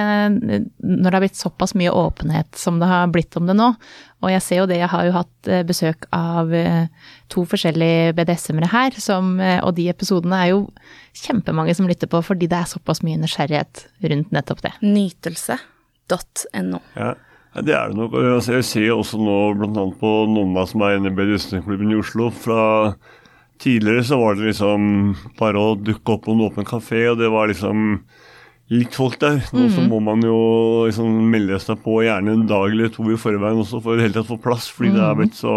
når 0.80 1.08
det 1.10 1.14
har 1.18 1.24
blitt 1.26 1.40
såpass 1.40 1.76
mye 1.76 1.92
åpenhet 1.92 2.56
som 2.56 2.80
det 2.80 2.88
har 2.88 3.12
blitt 3.12 3.36
om 3.40 3.50
det 3.52 3.58
nå, 3.60 3.68
og 4.24 4.32
jeg 4.32 4.44
ser 4.46 4.62
jo 4.62 4.68
det, 4.72 4.80
jeg 4.80 4.92
har 4.94 5.08
jo 5.10 5.16
hatt 5.18 5.50
eh, 5.52 5.64
besøk 5.68 6.08
av 6.16 6.54
eh, 6.56 6.88
to 7.28 7.44
forskjellige 7.52 8.14
BDSM-ere 8.16 8.72
her, 8.72 8.96
som, 9.00 9.34
og 9.64 9.74
de 9.76 9.90
episodene 9.92 10.40
er 10.46 10.54
jo 10.54 10.62
kjempemange 11.20 11.76
som 11.76 11.88
lytter 11.90 12.08
på, 12.12 12.24
fordi 12.24 12.48
det 12.48 12.62
er 12.64 12.72
såpass 12.72 13.04
mye 13.04 13.20
nysgjerrighet 13.20 13.90
rundt 14.08 14.32
nettopp 14.36 14.64
det. 14.70 14.74
Nytelse.no. 14.88 15.60
Ja. 16.98 17.16
Ja, 17.56 17.64
det 17.66 17.74
er 17.74 17.90
det 17.90 17.98
nok. 17.98 18.14
Jeg 18.46 18.66
ser 18.68 18.92
også 18.94 19.18
nå 19.18 19.38
bl.a. 19.58 19.86
på 19.98 20.10
Nonna, 20.30 20.68
som 20.70 20.84
er 20.86 21.00
inne 21.00 21.10
i 21.10 21.16
BDSM-klubben 21.18 21.90
i 21.90 21.98
Oslo. 21.98 22.30
Fra 22.30 22.94
tidligere 23.60 24.06
så 24.06 24.20
var 24.22 24.38
det 24.38 24.52
liksom 24.52 25.16
bare 25.40 25.58
å 25.58 25.74
dukke 25.76 26.14
opp 26.14 26.28
på 26.28 26.36
en 26.36 26.44
åpen 26.46 26.68
kafé, 26.70 27.08
og 27.10 27.18
det 27.20 27.32
var 27.34 27.50
liksom 27.50 28.04
litt 28.70 28.94
folk 28.94 29.18
der. 29.22 29.42
Nå 29.56 29.66
så 29.74 29.82
må 29.90 29.98
man 30.06 30.22
jo 30.24 30.38
liksom 30.86 31.10
melde 31.34 31.58
seg 31.64 31.82
på 31.82 32.04
gjerne 32.06 32.38
en 32.38 32.46
dag 32.50 32.70
eller 32.70 32.94
to 32.94 33.08
i 33.10 33.18
forveien 33.18 33.64
også 33.64 33.82
for 33.82 33.98
i 33.98 34.00
det 34.00 34.08
hele 34.08 34.20
tatt 34.20 34.30
få 34.30 34.38
plass, 34.44 34.70
fordi 34.70 34.94
det 34.94 35.06
er 35.08 35.18
blitt 35.18 35.40
så 35.40 35.56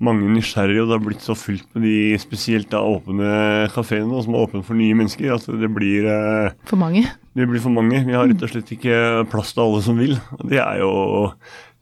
mange 0.00 0.28
nysgjerrige, 0.32 0.80
og 0.82 0.88
det 0.90 0.96
har 0.98 1.04
blitt 1.06 1.24
så 1.24 1.34
fullt 1.36 1.66
med 1.76 1.84
de 1.84 1.94
spesielt 2.22 2.70
da 2.72 2.80
åpne 2.80 3.30
kafeene 3.74 4.22
som 4.24 4.34
er 4.36 4.44
åpne 4.46 4.62
for 4.64 4.78
nye 4.78 4.96
mennesker, 4.96 5.34
at 5.36 5.44
det 5.60 5.68
blir 5.76 6.06
eh, 6.08 6.54
For 6.70 6.80
mange. 6.80 7.02
det 7.36 7.48
blir 7.50 7.60
for 7.60 7.74
mange. 7.74 8.00
Vi 8.06 8.16
har 8.16 8.28
rett 8.30 8.42
og 8.46 8.52
slett 8.54 8.72
ikke 8.76 9.00
plass 9.32 9.52
til 9.56 9.64
alle 9.66 9.82
som 9.84 9.98
vil. 10.00 10.16
Det 10.48 10.58
er 10.62 10.80
jo, 10.80 10.90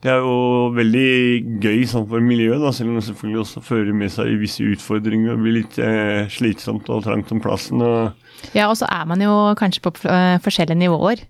det 0.03 0.11
er 0.13 0.19
jo 0.23 0.35
veldig 0.75 1.07
gøy 1.63 1.81
sånn 1.87 2.07
for 2.11 2.23
miljøet, 2.23 2.59
da, 2.63 2.71
selv 2.75 2.91
om 2.93 2.99
det 2.99 3.07
selvfølgelig 3.07 3.41
også 3.45 3.63
fører 3.65 3.95
med 4.03 4.11
seg 4.13 4.35
visse 4.43 4.67
utfordringer 4.67 5.33
og 5.37 5.43
blir 5.47 5.57
litt 5.61 5.79
eh, 5.79 6.27
slitsomt 6.31 6.91
og 6.91 7.03
trangt 7.07 7.31
om 7.35 7.39
plassen. 7.43 7.81
Og, 7.83 8.27
Ja, 8.55 8.69
og 8.71 8.77
så 8.79 8.87
er 8.91 9.07
man 9.07 9.19
jo 9.23 9.33
kanskje 9.59 9.83
på 9.87 9.95
eh, 10.07 10.37
forskjellige 10.43 10.79
nivåer. 10.83 11.23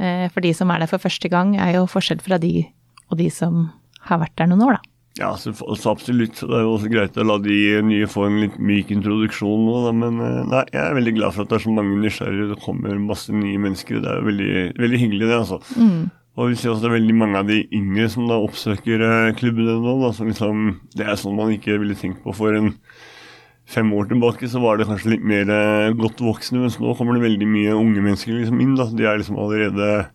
Eh, 0.00 0.28
For 0.32 0.40
de 0.44 0.52
som 0.56 0.70
er 0.72 0.80
der 0.84 0.90
for 0.92 1.00
første 1.02 1.28
gang, 1.32 1.56
er 1.60 1.76
jo 1.80 1.88
forskjell 1.88 2.20
fra 2.24 2.36
de 2.42 2.66
og 3.12 3.18
de 3.20 3.28
som 3.30 3.70
har 4.08 4.18
vært 4.20 4.36
der 4.40 4.48
noen 4.52 4.62
år, 4.68 4.78
da. 4.78 4.90
Ja, 5.20 5.30
så, 5.38 5.52
så 5.54 5.92
absolutt. 5.92 6.40
Det 6.40 6.56
er 6.58 6.64
jo 6.64 6.72
også 6.74 6.90
greit 6.90 7.18
å 7.20 7.26
la 7.26 7.36
de 7.42 7.56
nye 7.86 8.08
få 8.10 8.26
en 8.26 8.40
litt 8.42 8.56
myk 8.58 8.90
introduksjon 8.96 9.62
nå, 9.62 9.76
da, 9.86 9.94
men 9.94 10.18
eh, 10.18 10.40
nei, 10.50 10.64
jeg 10.74 10.82
er 10.82 10.98
veldig 10.98 11.14
glad 11.20 11.36
for 11.36 11.44
at 11.44 11.52
det 11.52 11.60
er 11.60 11.64
så 11.68 11.74
mange 11.76 12.00
nysgjerrige. 12.02 12.50
Det 12.50 12.60
kommer 12.64 12.98
masse 12.98 13.34
nye 13.34 13.60
mennesker. 13.62 14.02
Det 14.02 14.10
er 14.10 14.18
jo 14.18 14.28
veldig, 14.32 14.52
veldig 14.82 15.02
hyggelig, 15.04 15.28
det, 15.30 15.40
altså. 15.44 15.60
Og 16.34 16.50
vi 16.50 16.56
ser 16.58 16.72
også 16.72 16.82
det 16.82 16.88
er 16.88 16.96
veldig 16.96 17.14
mange 17.14 17.38
av 17.38 17.46
de 17.46 17.60
yngre 17.78 18.08
som 18.10 18.26
da 18.26 18.40
oppsøker 18.42 19.04
eh, 19.06 19.32
klubbene 19.38 19.76
nå. 19.84 19.94
Da, 20.02 20.10
som 20.16 20.30
liksom, 20.32 20.64
det 20.98 21.06
er 21.06 21.20
sånn 21.20 21.38
man 21.38 21.54
ikke 21.54 21.78
ville 21.78 21.94
tenkt 21.98 22.24
på 22.24 22.34
for 22.34 22.58
en 22.58 22.72
fem 23.70 23.92
år 23.96 24.10
tilbake 24.10 24.48
så 24.50 24.60
var 24.60 24.76
det 24.76 24.88
kanskje 24.90 25.14
litt 25.14 25.22
mer 25.24 25.48
eh, 25.48 25.94
godt 25.96 26.18
voksne, 26.20 26.58
mens 26.64 26.80
nå 26.82 26.96
kommer 26.98 27.16
det 27.16 27.24
veldig 27.28 27.46
mye 27.48 27.78
unge 27.78 28.02
mennesker 28.02 28.34
liksom 28.34 28.58
inn. 28.60 28.74
da. 28.76 28.90
De 28.90 29.06
er 29.06 29.22
liksom 29.22 29.38
allerede 29.38 30.08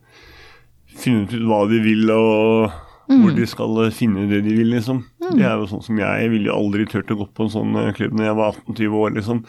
funnet 1.00 1.32
ut 1.32 1.48
hva 1.48 1.64
de 1.72 1.80
vil, 1.88 2.04
og 2.12 2.89
hvor 3.10 3.34
de 3.34 3.46
skal 3.50 3.82
eh, 3.84 3.92
finne 3.94 4.28
det 4.30 4.42
de 4.46 4.54
vil, 4.54 4.70
liksom. 4.76 5.02
Det 5.30 5.42
er 5.42 5.58
jo 5.58 5.68
sånn 5.70 5.84
som 5.84 5.98
jeg. 5.98 6.24
Jeg 6.24 6.32
ville 6.32 6.50
jo 6.50 6.56
aldri 6.56 6.86
turt 6.90 7.10
å 7.10 7.18
gå 7.20 7.26
på 7.34 7.46
en 7.46 7.52
sånn 7.52 7.78
eh, 7.80 7.92
klubb 7.96 8.16
når 8.16 8.28
jeg 8.28 8.38
var 8.38 8.58
18-20 8.62 8.98
år, 9.02 9.14
liksom. 9.18 9.44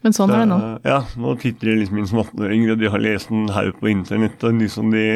Men 0.00 0.16
sånn 0.16 0.32
er 0.32 0.42
det 0.42 0.48
nå. 0.48 0.60
Ja, 0.88 1.00
nå 1.20 1.34
titter 1.42 1.70
de 1.70 1.78
liksom 1.82 2.00
inn 2.00 2.08
som 2.08 2.22
18-åringer, 2.22 2.72
og 2.72 2.80
de 2.80 2.92
har 2.92 3.02
lest 3.04 3.32
en 3.34 3.50
haug 3.52 3.74
på 3.82 3.90
internett, 3.92 4.46
og 4.48 4.60
liksom 4.62 4.94
de 4.94 5.06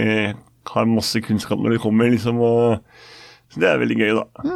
har 0.74 0.90
masse 0.90 1.20
kunnskap 1.24 1.60
når 1.60 1.76
de 1.76 1.84
kommer, 1.84 2.10
liksom, 2.12 2.40
og 2.44 2.82
så 3.52 3.62
det 3.62 3.70
er 3.70 3.80
veldig 3.80 3.96
gøy, 4.00 4.12
da. 4.18 4.50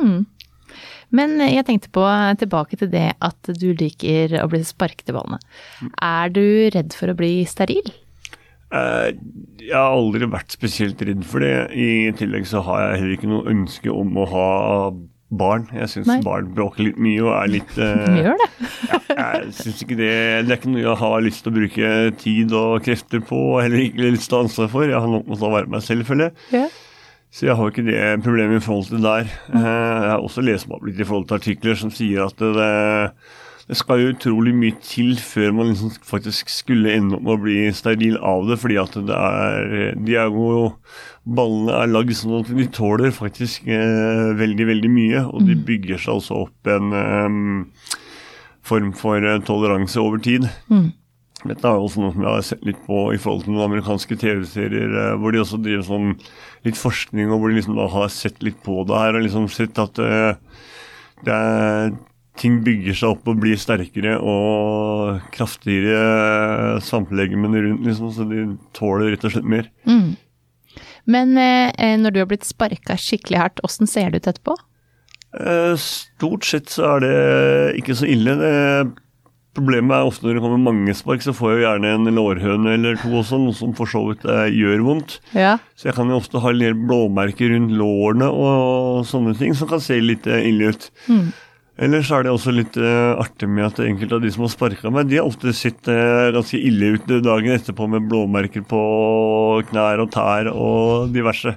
Men 1.16 1.38
jeg 1.40 1.64
tenkte 1.64 1.88
på, 1.94 2.04
tilbake 2.40 2.76
til 2.80 2.90
det 2.92 3.06
at 3.24 3.52
du 3.56 3.70
liker 3.72 4.34
å 4.42 4.48
bli 4.52 4.60
sparket 4.66 5.08
i 5.08 5.16
ballene. 5.16 5.40
Er 6.04 6.32
du 6.34 6.44
redd 6.74 6.92
for 6.96 7.08
å 7.08 7.16
bli 7.16 7.46
steril? 7.48 7.88
Eh, 8.68 9.10
jeg 9.68 9.76
har 9.76 9.94
aldri 9.96 10.28
vært 10.28 10.52
spesielt 10.56 11.00
redd 11.04 11.22
for 11.28 11.44
det. 11.44 11.52
I 11.72 12.10
tillegg 12.18 12.48
så 12.48 12.62
har 12.66 12.82
jeg 12.84 13.02
heller 13.02 13.14
ikke 13.16 13.30
noe 13.30 13.52
ønske 13.52 13.92
om 13.92 14.16
å 14.20 14.26
ha 14.32 14.48
barn. 15.28 15.66
Jeg 15.76 15.90
syns 15.92 16.24
barn 16.24 16.50
bråker 16.56 16.86
litt 16.86 17.00
mye 17.04 17.20
og 17.20 17.34
er 17.36 17.50
litt 17.52 17.74
uh, 17.76 18.16
gjør 18.16 18.38
det. 18.40 18.48
Jeg 19.18 19.48
synes 19.58 19.80
ikke 19.82 19.96
det 19.98 20.12
Det 20.46 20.52
er 20.52 20.56
ikke 20.60 20.70
noe 20.70 20.82
jeg 20.84 20.98
har 21.00 21.22
lyst 21.24 21.42
til 21.42 21.50
å 21.50 21.56
bruke 21.56 21.88
tid 22.22 22.52
og 22.54 22.84
krefter 22.86 23.20
på, 23.26 23.38
og 23.54 23.62
heller 23.64 23.82
ikke 23.82 24.12
lyst 24.14 24.28
til 24.30 24.36
å 24.36 24.40
ha 24.40 24.46
ansvar 24.46 24.70
for. 24.72 24.86
Jeg 24.86 24.94
har 24.94 25.10
nok 25.10 25.26
måttet 25.28 25.52
være 25.56 25.72
meg 25.74 25.82
selv, 25.84 26.06
føler 26.08 26.28
jeg. 26.30 26.36
Ja. 26.54 26.68
Så 27.34 27.44
jeg 27.48 27.58
har 27.58 27.72
ikke 27.72 27.84
det 27.84 28.04
problemet 28.24 28.62
i 28.62 28.64
forhold 28.64 28.86
til 28.88 29.02
det 29.02 29.04
der. 29.04 29.32
Eh, 29.52 29.66
Jeg 29.66 30.12
har 30.14 30.22
også 30.24 30.44
lest 30.46 30.70
opp 30.72 30.86
litt 30.86 31.02
i 31.02 31.08
forhold 31.08 31.26
til 31.28 31.40
artikler 31.40 31.76
som 31.82 31.90
sier 31.92 32.24
at 32.24 32.38
det, 32.40 32.52
det 32.56 32.70
skal 33.76 34.00
jo 34.00 34.12
utrolig 34.14 34.54
mye 34.56 34.76
til 34.80 35.18
før 35.20 35.52
man 35.52 35.68
liksom 35.72 35.90
faktisk 36.08 36.48
skulle 36.48 36.94
ende 36.96 37.18
opp 37.18 37.26
med 37.26 37.34
å 37.34 37.42
bli 37.42 37.56
steril 37.76 38.16
av 38.24 38.46
det, 38.48 38.56
fordi 38.62 38.78
at 38.80 38.96
det 38.96 39.18
er 39.18 39.98
De 39.98 40.14
er 40.16 40.30
jo 40.32 40.70
Ballene 41.28 41.74
er 41.76 41.90
lagd 41.92 42.14
sånn 42.16 42.38
at 42.38 42.48
de 42.56 42.64
tåler 42.72 43.12
faktisk 43.12 43.66
eh, 43.68 44.30
veldig, 44.38 44.66
veldig 44.70 44.88
mye, 44.88 45.26
og 45.28 45.44
de 45.44 45.58
bygger 45.68 46.00
seg 46.00 46.14
altså 46.14 46.38
opp 46.46 46.70
en 46.72 46.94
eh, 46.96 47.98
form 48.64 48.94
for 48.96 49.20
eh, 49.20 49.42
toleranse 49.44 50.00
over 50.00 50.22
tid. 50.24 50.48
Dette 51.46 51.68
er 51.68 51.76
jo 51.76 51.84
også 51.86 52.02
noe 52.02 52.14
som 52.16 52.24
jeg 52.24 52.32
har 52.34 52.46
sett 52.48 52.64
litt 52.66 52.80
på 52.86 53.02
i 53.14 53.18
forhold 53.20 53.44
til 53.44 53.54
noen 53.54 53.68
amerikanske 53.68 54.16
TV-serier, 54.18 54.90
eh, 54.90 55.14
hvor 55.20 55.34
de 55.34 55.42
også 55.44 55.60
driver 55.62 55.84
sånn 55.86 56.08
litt 56.66 56.80
forskning, 56.80 57.30
og 57.30 57.38
hvor 57.42 57.52
de 57.52 57.60
liksom 57.60 57.76
da 57.78 57.86
har 57.92 58.08
sett 58.10 58.42
litt 58.42 58.58
på 58.64 58.80
det 58.88 58.98
her, 58.98 59.14
og 59.14 59.22
liksom 59.22 59.46
sett 59.52 59.78
at 59.78 60.00
eh, 60.02 60.32
det 61.28 61.36
er, 61.36 61.92
ting 62.38 62.60
bygger 62.66 62.96
seg 62.96 63.16
opp 63.16 63.28
og 63.30 63.40
blir 63.42 63.58
sterkere 63.60 64.16
og 64.22 65.18
kraftigere 65.34 66.78
svampelegemene 66.84 67.64
rundt, 67.66 67.84
liksom, 67.86 68.12
så 68.14 68.26
de 68.30 68.46
tåler 68.78 69.12
rett 69.14 69.26
og 69.28 69.34
slett 69.34 69.48
mer. 69.48 69.68
Men 71.08 71.36
eh, 71.40 71.96
når 71.98 72.14
du 72.14 72.22
har 72.22 72.30
blitt 72.30 72.46
sparka 72.46 72.98
skikkelig 73.00 73.40
hardt, 73.40 73.62
åssen 73.66 73.88
ser 73.90 74.12
det 74.12 74.22
ut 74.22 74.30
etterpå? 74.34 74.56
Eh, 75.38 75.74
Stort 75.80 76.46
sett 76.48 76.72
så 76.72 76.94
er 76.94 77.04
det 77.04 77.14
ikke 77.80 77.96
så 77.98 78.08
ille. 78.08 78.34
Det, 78.38 78.54
problemet 79.58 79.96
er 79.96 80.08
ofte 80.08 80.26
når 80.26 80.38
det 80.38 80.44
kommer 80.44 80.60
mange 80.62 80.94
spark, 80.96 81.24
så 81.24 81.34
får 81.36 81.50
jeg 81.52 81.58
jo 81.58 81.64
gjerne 81.66 81.94
en 81.96 82.12
lårhøne 82.18 82.76
eller 82.76 83.00
to 83.00 83.10
også, 83.20 83.40
noe 83.42 83.56
som 83.56 83.74
for 83.78 83.90
så 83.90 84.04
vidt 84.10 84.24
eh, 84.28 84.46
gjør 84.54 84.84
vondt. 84.86 85.18
Ja. 85.34 85.56
Så 85.78 85.90
jeg 85.90 85.98
kan 85.98 86.12
jo 86.12 86.20
ofte 86.20 86.42
ha 86.44 86.52
en 86.52 86.62
del 86.62 86.78
blåmerker 86.78 87.54
rundt 87.54 87.74
lårene 87.78 88.30
og 88.30 89.04
sånne 89.08 89.34
ting 89.38 89.56
som 89.58 89.70
kan 89.70 89.82
se 89.82 89.98
litt 90.02 90.28
eh, 90.30 90.46
ille 90.52 90.72
ut. 90.74 90.90
Ellers 91.78 92.08
er 92.10 92.24
det 92.26 92.32
også 92.32 92.52
litt 92.54 92.74
uh, 92.80 93.14
artig 93.22 93.46
med 93.46 93.68
at 93.68 93.82
enkelte 93.84 94.16
av 94.18 94.24
de 94.24 94.32
som 94.34 94.42
har 94.44 94.50
sparka 94.50 94.90
meg, 94.90 95.06
de 95.06 95.20
har 95.20 95.28
ofte 95.28 95.52
sett 95.54 95.86
uh, 95.86 96.32
ganske 96.34 96.58
ille 96.58 96.96
ut 96.96 97.06
dagen 97.22 97.54
etterpå 97.54 97.86
med 97.90 98.08
blåmerker 98.10 98.64
på 98.66 98.80
knær 99.70 100.02
og 100.02 100.10
tær 100.14 100.50
og 100.50 101.14
diverse. 101.14 101.54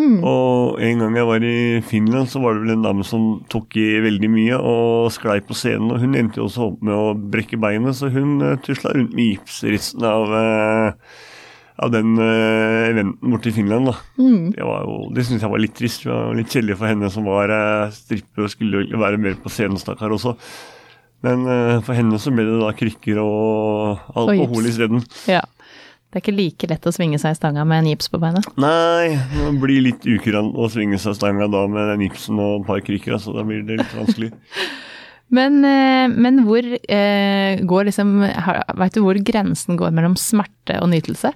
Og 0.00 0.78
en 0.80 1.02
gang 1.02 1.16
jeg 1.18 1.26
var 1.28 1.44
i 1.44 1.80
Finland, 1.84 2.28
så 2.30 2.40
var 2.40 2.54
det 2.54 2.62
vel 2.64 2.74
en 2.76 2.84
dame 2.84 3.04
som 3.06 3.24
tok 3.52 3.76
i 3.80 3.88
veldig 4.04 4.30
mye 4.32 4.60
og 4.60 5.10
sklei 5.12 5.40
på 5.44 5.56
scenen. 5.56 5.90
Og 5.92 6.00
hun 6.04 6.16
endte 6.18 6.40
jo 6.40 6.46
også 6.46 6.68
opp 6.70 6.84
med 6.86 6.94
å 6.94 7.16
brekke 7.34 7.58
beinet, 7.60 7.98
så 7.98 8.10
hun 8.12 8.38
uh, 8.44 8.56
tusla 8.64 8.94
rundt 8.96 9.16
med 9.16 9.34
gipsristen 9.34 10.06
av, 10.06 10.32
eh, 10.40 11.18
av 11.80 11.92
den 11.94 12.18
uh, 12.20 12.88
eventen 12.90 13.32
borte 13.32 13.48
i 13.48 13.54
Finland. 13.56 13.88
da. 13.88 13.94
Det, 14.56 14.66
var 14.66 14.84
jo, 14.84 14.98
det 15.16 15.24
synes 15.28 15.44
jeg 15.44 15.52
var 15.52 15.62
litt 15.62 15.76
trist. 15.78 16.04
Det 16.04 16.12
var 16.12 16.36
litt 16.36 16.52
kjedelig 16.52 16.76
for 16.80 16.90
henne 16.90 17.10
som 17.12 17.28
var 17.28 17.54
uh, 17.54 17.94
stripper 17.94 18.44
og 18.44 18.52
skulle 18.52 18.84
være 19.00 19.20
mer 19.22 19.38
på 19.40 19.52
scenen, 19.52 19.80
stakkar 19.80 20.12
også. 20.16 20.36
Men 21.26 21.44
eh, 21.44 21.78
for 21.84 21.96
henne 21.96 22.16
så 22.20 22.32
ble 22.32 22.46
det 22.48 22.58
da 22.62 22.70
krykker 22.76 23.18
og 23.22 24.12
alkohol 24.16 24.68
isteden. 24.70 25.04
ja. 25.30 25.44
Det 26.10 26.18
er 26.18 26.22
ikke 26.24 26.32
like 26.34 26.66
lett 26.66 26.86
å 26.88 26.90
svinge 26.90 27.20
seg 27.22 27.36
i 27.36 27.38
stanga 27.38 27.62
med 27.70 27.84
en 27.84 27.88
gips 27.92 28.08
på 28.10 28.18
beinet. 28.18 28.42
Nei, 28.58 29.12
det 29.30 29.50
blir 29.62 29.84
litt 29.84 30.02
ukurant 30.10 30.56
å 30.58 30.66
svinge 30.66 30.98
seg 30.98 31.14
i 31.14 31.18
stanga 31.20 31.46
da 31.46 31.60
med 31.70 31.86
den 31.92 32.02
gipsen 32.02 32.40
og 32.42 32.56
et 32.56 32.66
par 32.66 32.80
krykker, 32.82 33.14
så 33.22 33.34
da 33.36 33.44
blir 33.46 33.60
det 33.68 33.76
litt 33.78 33.92
vanskelig. 33.94 34.32
Men, 35.38 35.60
eh, 35.62 36.10
men 36.10 36.40
hvor 36.42 36.66
eh, 36.66 37.60
går 37.62 37.84
liksom 37.86 38.16
Veit 38.80 38.96
du 38.96 39.04
hvor 39.04 39.14
grensen 39.22 39.76
går 39.78 39.92
mellom 39.94 40.16
smerte 40.18 40.80
og 40.82 40.90
nytelse? 40.90 41.30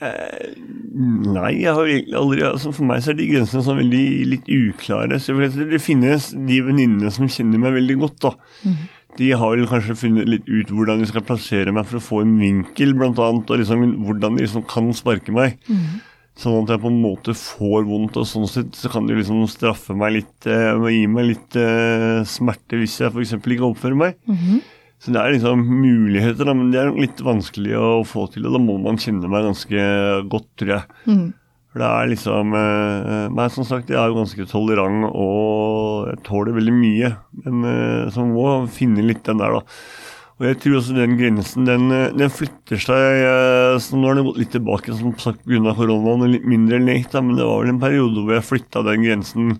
Nei, 0.00 1.50
jeg 1.58 1.72
har 1.74 1.88
egentlig 1.90 2.14
aldri 2.18 2.44
altså 2.46 2.70
For 2.74 2.86
meg 2.86 3.00
så 3.02 3.10
er 3.10 3.16
de 3.18 3.26
grensene 3.32 3.64
sånn 3.66 3.80
veldig 3.80 4.04
litt 4.30 4.46
uklare. 4.50 5.18
Så 5.22 5.34
det 5.38 5.80
finnes 5.82 6.30
de 6.34 6.60
venninnene 6.66 7.10
som 7.14 7.30
kjenner 7.30 7.58
meg 7.62 7.74
veldig 7.80 7.96
godt, 8.04 8.18
da. 8.28 8.32
De 9.18 9.32
har 9.34 9.56
vel 9.56 9.66
kanskje 9.66 9.96
funnet 9.98 10.28
litt 10.30 10.44
ut 10.46 10.68
hvordan 10.70 11.00
de 11.02 11.08
skal 11.10 11.24
plassere 11.26 11.72
meg 11.74 11.88
for 11.88 11.98
å 11.98 12.04
få 12.04 12.20
en 12.22 12.36
vinkel, 12.38 12.92
blant 12.94 13.18
annet, 13.18 13.50
og 13.50 13.58
liksom 13.58 13.82
hvordan 14.06 14.36
de 14.38 14.44
liksom 14.46 14.62
kan 14.70 14.92
sparke 14.94 15.34
meg. 15.34 15.58
Sånn 16.38 16.60
at 16.62 16.70
jeg 16.70 16.82
på 16.84 16.90
en 16.92 17.00
måte 17.02 17.34
får 17.34 17.82
vondt, 17.88 18.14
og 18.20 18.26
sånn 18.30 18.46
sett 18.46 18.76
så 18.78 18.86
kan 18.92 19.08
de 19.08 19.16
liksom 19.18 19.40
straffe 19.50 19.96
meg 19.98 20.12
litt 20.20 20.46
eh, 20.46 20.78
gi 20.94 21.06
meg 21.10 21.32
litt 21.32 21.56
eh, 21.58 22.20
smerte 22.30 22.78
hvis 22.78 23.00
jeg 23.00 23.10
f.eks. 23.10 23.32
ikke 23.42 23.66
oppfører 23.72 23.98
meg. 23.98 24.20
Så 24.98 25.12
det 25.14 25.20
er 25.20 25.34
liksom 25.36 25.60
muligheter, 25.62 26.48
men 26.58 26.72
det 26.72 26.80
er 26.82 26.94
litt 26.96 27.20
vanskelig 27.22 27.76
å 27.78 27.90
få 28.06 28.26
til. 28.32 28.48
Og 28.48 28.56
da 28.56 28.62
må 28.62 28.78
man 28.82 28.98
kjenne 28.98 29.30
meg 29.30 29.46
ganske 29.46 29.84
godt, 30.32 30.48
tror 30.58 30.72
jeg. 30.74 30.88
For 31.68 31.82
det 31.84 31.88
er 31.88 32.10
liksom 32.10 32.54
Men 32.56 33.52
som 33.54 33.66
sagt, 33.68 33.92
jeg 33.92 34.00
er 34.00 34.08
jo 34.10 34.16
ganske 34.18 34.46
tolerant 34.50 35.06
og 35.12 36.08
jeg 36.10 36.22
tåler 36.26 36.56
veldig 36.56 36.74
mye. 36.74 37.12
Men 37.44 37.66
eh, 37.68 38.12
så 38.14 38.24
må 38.26 38.48
finne 38.72 39.04
litt 39.06 39.24
den 39.28 39.40
der, 39.42 39.58
da. 39.58 39.62
Og 40.38 40.46
jeg 40.46 40.58
tror 40.62 40.76
også 40.78 40.94
den 40.94 41.16
grensen, 41.18 41.66
den, 41.66 41.88
eh, 41.94 42.12
den 42.14 42.30
flytter 42.30 42.78
seg 42.78 43.22
eh, 43.26 43.76
så 43.82 43.98
Nå 43.98 44.06
har 44.06 44.18
den 44.18 44.28
gått 44.28 44.38
litt 44.38 44.52
tilbake, 44.54 44.94
som 44.94 45.14
sagt 45.18 45.42
pga. 45.42 45.74
koronaen, 45.74 46.22
og 46.22 46.34
litt 46.34 46.46
mindre 46.46 46.78
lekt, 46.82 47.12
da, 47.14 47.22
men 47.24 47.38
det 47.38 47.46
var 47.48 47.64
vel 47.64 47.74
en 47.74 47.82
periode 47.82 48.22
hvor 48.22 48.36
jeg 48.36 48.46
flytta 48.46 48.84
den 48.86 49.06
grensen 49.06 49.56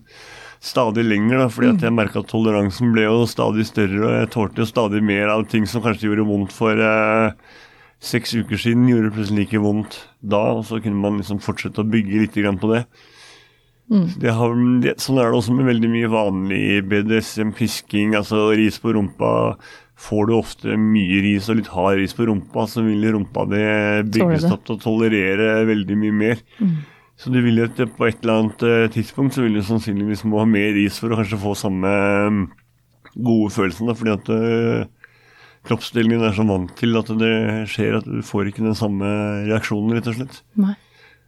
stadig 0.59 1.05
lenger, 1.07 1.43
da, 1.43 1.47
fordi 1.51 1.71
at 1.71 1.83
jeg 1.85 1.95
merka 1.95 2.19
at 2.19 2.31
toleransen 2.31 2.91
ble 2.95 3.05
jo 3.05 3.23
stadig 3.29 3.63
større, 3.69 3.99
og 4.03 4.15
jeg 4.17 4.31
tålte 4.35 4.63
jo 4.63 4.67
stadig 4.67 5.01
mer 5.05 5.31
av 5.31 5.45
ting 5.51 5.67
som 5.69 5.83
kanskje 5.85 6.09
gjorde 6.09 6.27
vondt 6.27 6.55
for 6.55 6.81
eh, 6.83 7.31
seks 8.03 8.35
uker 8.35 8.59
siden, 8.59 8.89
gjorde 8.91 9.07
det 9.07 9.15
plutselig 9.15 9.47
ikke 9.47 9.63
vondt 9.63 10.01
da, 10.19 10.41
og 10.57 10.65
så 10.67 10.81
kunne 10.83 10.99
man 10.99 11.21
liksom 11.21 11.39
fortsette 11.43 11.83
å 11.83 11.87
bygge 11.87 12.25
litt 12.25 12.35
grann 12.35 12.59
på 12.59 12.73
det. 12.73 12.83
Det 14.21 14.33
har, 14.37 14.51
det, 14.83 14.99
sånn 15.01 15.17
er 15.17 15.31
det 15.31 15.39
også 15.39 15.55
med 15.57 15.65
veldig 15.71 15.89
mye 15.89 16.09
vanlig 16.13 16.63
BDSM, 16.91 17.55
pisking, 17.57 18.13
altså 18.19 18.51
ris 18.53 18.77
på 18.81 18.93
rumpa. 18.93 19.31
Får 19.99 20.29
du 20.29 20.35
ofte 20.37 20.77
mye 20.79 21.23
ris 21.25 21.49
og 21.49 21.57
litt 21.59 21.71
hard 21.73 21.97
ris 21.97 22.13
på 22.15 22.27
rumpa, 22.29 22.67
så 22.69 22.83
vil 22.85 23.07
rumpa 23.15 23.47
di 23.49 23.63
bygges 24.13 24.45
det. 24.45 24.51
opp 24.53 24.67
til 24.67 24.77
å 24.77 24.83
tolerere 24.83 25.49
veldig 25.67 25.97
mye 26.03 26.17
mer. 26.21 26.43
Så 27.19 27.33
du 27.33 27.41
vil 27.43 27.59
jo 27.59 27.65
at 27.67 27.79
på 27.97 28.07
et 28.07 28.21
eller 28.23 28.37
annet 28.45 28.63
eh, 28.63 28.85
tidspunkt 28.93 29.35
så 29.35 29.43
vil 29.43 29.57
du 29.59 29.63
sannsynligvis 29.67 30.23
må 30.29 30.39
ha 30.39 30.47
mer 30.47 30.71
ris 30.77 30.99
for 31.01 31.11
å 31.11 31.19
kanskje 31.19 31.39
få 31.41 31.51
samme 31.59 31.89
mm, 32.31 32.43
gode 33.19 33.51
følelsen, 33.51 33.89
da, 33.89 33.95
fordi 33.99 34.13
at 34.15 34.29
kroppsdelingen 35.67 36.23
er 36.23 36.35
så 36.37 36.45
vant 36.47 36.71
til 36.79 36.95
at 36.99 37.09
det 37.19 37.33
skjer 37.71 37.97
at 37.99 38.05
du 38.07 38.21
får 38.25 38.51
ikke 38.51 38.63
den 38.63 38.77
samme 38.77 39.09
reaksjonen, 39.49 39.97
rett 39.97 40.07
og 40.11 40.15
slett. 40.19 40.37
Nei. 40.59 40.75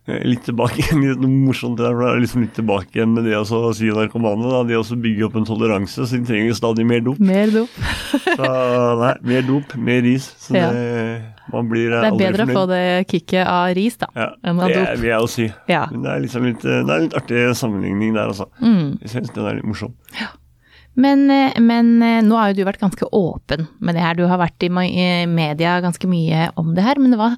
Eh, 0.09 0.21
Litt 0.25 0.45
tilbake 0.47 0.79
igjen, 0.81 1.03
litt 1.11 1.25
morsomt 1.27 1.77
der, 1.81 1.91
for 1.91 2.05
det 2.07 2.13
er 2.13 2.23
liksom 2.23 2.45
litt 2.45 2.55
tilbake 2.57 2.95
igjen 2.95 3.11
med 3.17 3.27
det 3.27 3.35
å 3.37 3.73
si 3.75 3.91
narkomane. 3.91 4.47
da, 4.53 4.63
Det 4.71 4.79
å 4.79 5.01
bygge 5.03 5.27
opp 5.27 5.35
en 5.41 5.49
toleranse, 5.49 6.07
så 6.07 6.17
de 6.21 6.23
trenger 6.31 6.55
stadig 6.57 6.87
mer 6.87 7.03
dop. 7.05 7.19
Mer 7.21 7.51
dop. 7.53 7.75
Så 8.15 8.49
nei, 9.03 9.13
mer 9.33 9.45
dop, 9.51 9.75
mer 9.77 10.01
ris. 10.07 10.31
Så 10.41 10.55
Ja. 10.61 10.71
det, 10.71 10.87
man 11.49 11.69
blir 11.71 11.89
Det 11.93 12.09
er 12.11 12.19
bedre 12.19 12.45
å 12.45 12.55
få 12.55 12.65
det 12.69 12.83
kicket 13.09 13.47
av 13.47 13.71
ris, 13.77 13.97
da, 14.01 14.11
ja, 14.17 14.27
enn 14.47 14.61
av 14.61 14.69
det 14.71 14.83
vil 14.99 15.09
jeg 15.09 15.25
jo 15.25 15.31
si. 15.31 15.47
Ja. 15.71 15.85
Men 15.91 16.05
det 16.05 16.11
er 16.13 16.21
liksom 16.25 16.45
litt, 16.47 16.67
eh, 16.67 16.83
det 16.85 16.93
er 16.93 17.07
litt 17.07 17.17
artig 17.17 17.47
sammenligning 17.57 18.13
der, 18.17 18.29
altså. 18.31 18.47
Mm. 18.61 18.99
Jeg 19.01 19.15
syns 19.15 19.33
den 19.35 19.49
er 19.49 19.57
litt 19.57 19.67
morsom. 19.71 19.95
Men, 21.01 21.25
eh, 21.31 21.57
men 21.63 21.91
eh, 22.03 22.21
nå 22.25 22.37
har 22.37 22.51
jo 22.51 22.61
du 22.61 22.67
vært 22.67 22.83
ganske 22.83 23.09
åpen 23.15 23.67
med 23.79 23.97
det 23.97 24.05
her. 24.05 24.19
Du 24.19 24.25
har 24.27 24.41
vært 24.41 24.63
i 24.67 24.71
media 24.71 25.79
ganske 25.83 26.07
mye 26.11 26.49
om 26.59 26.73
det 26.75 26.85
her. 26.85 26.99
Men 26.99 27.15
hva, 27.19 27.33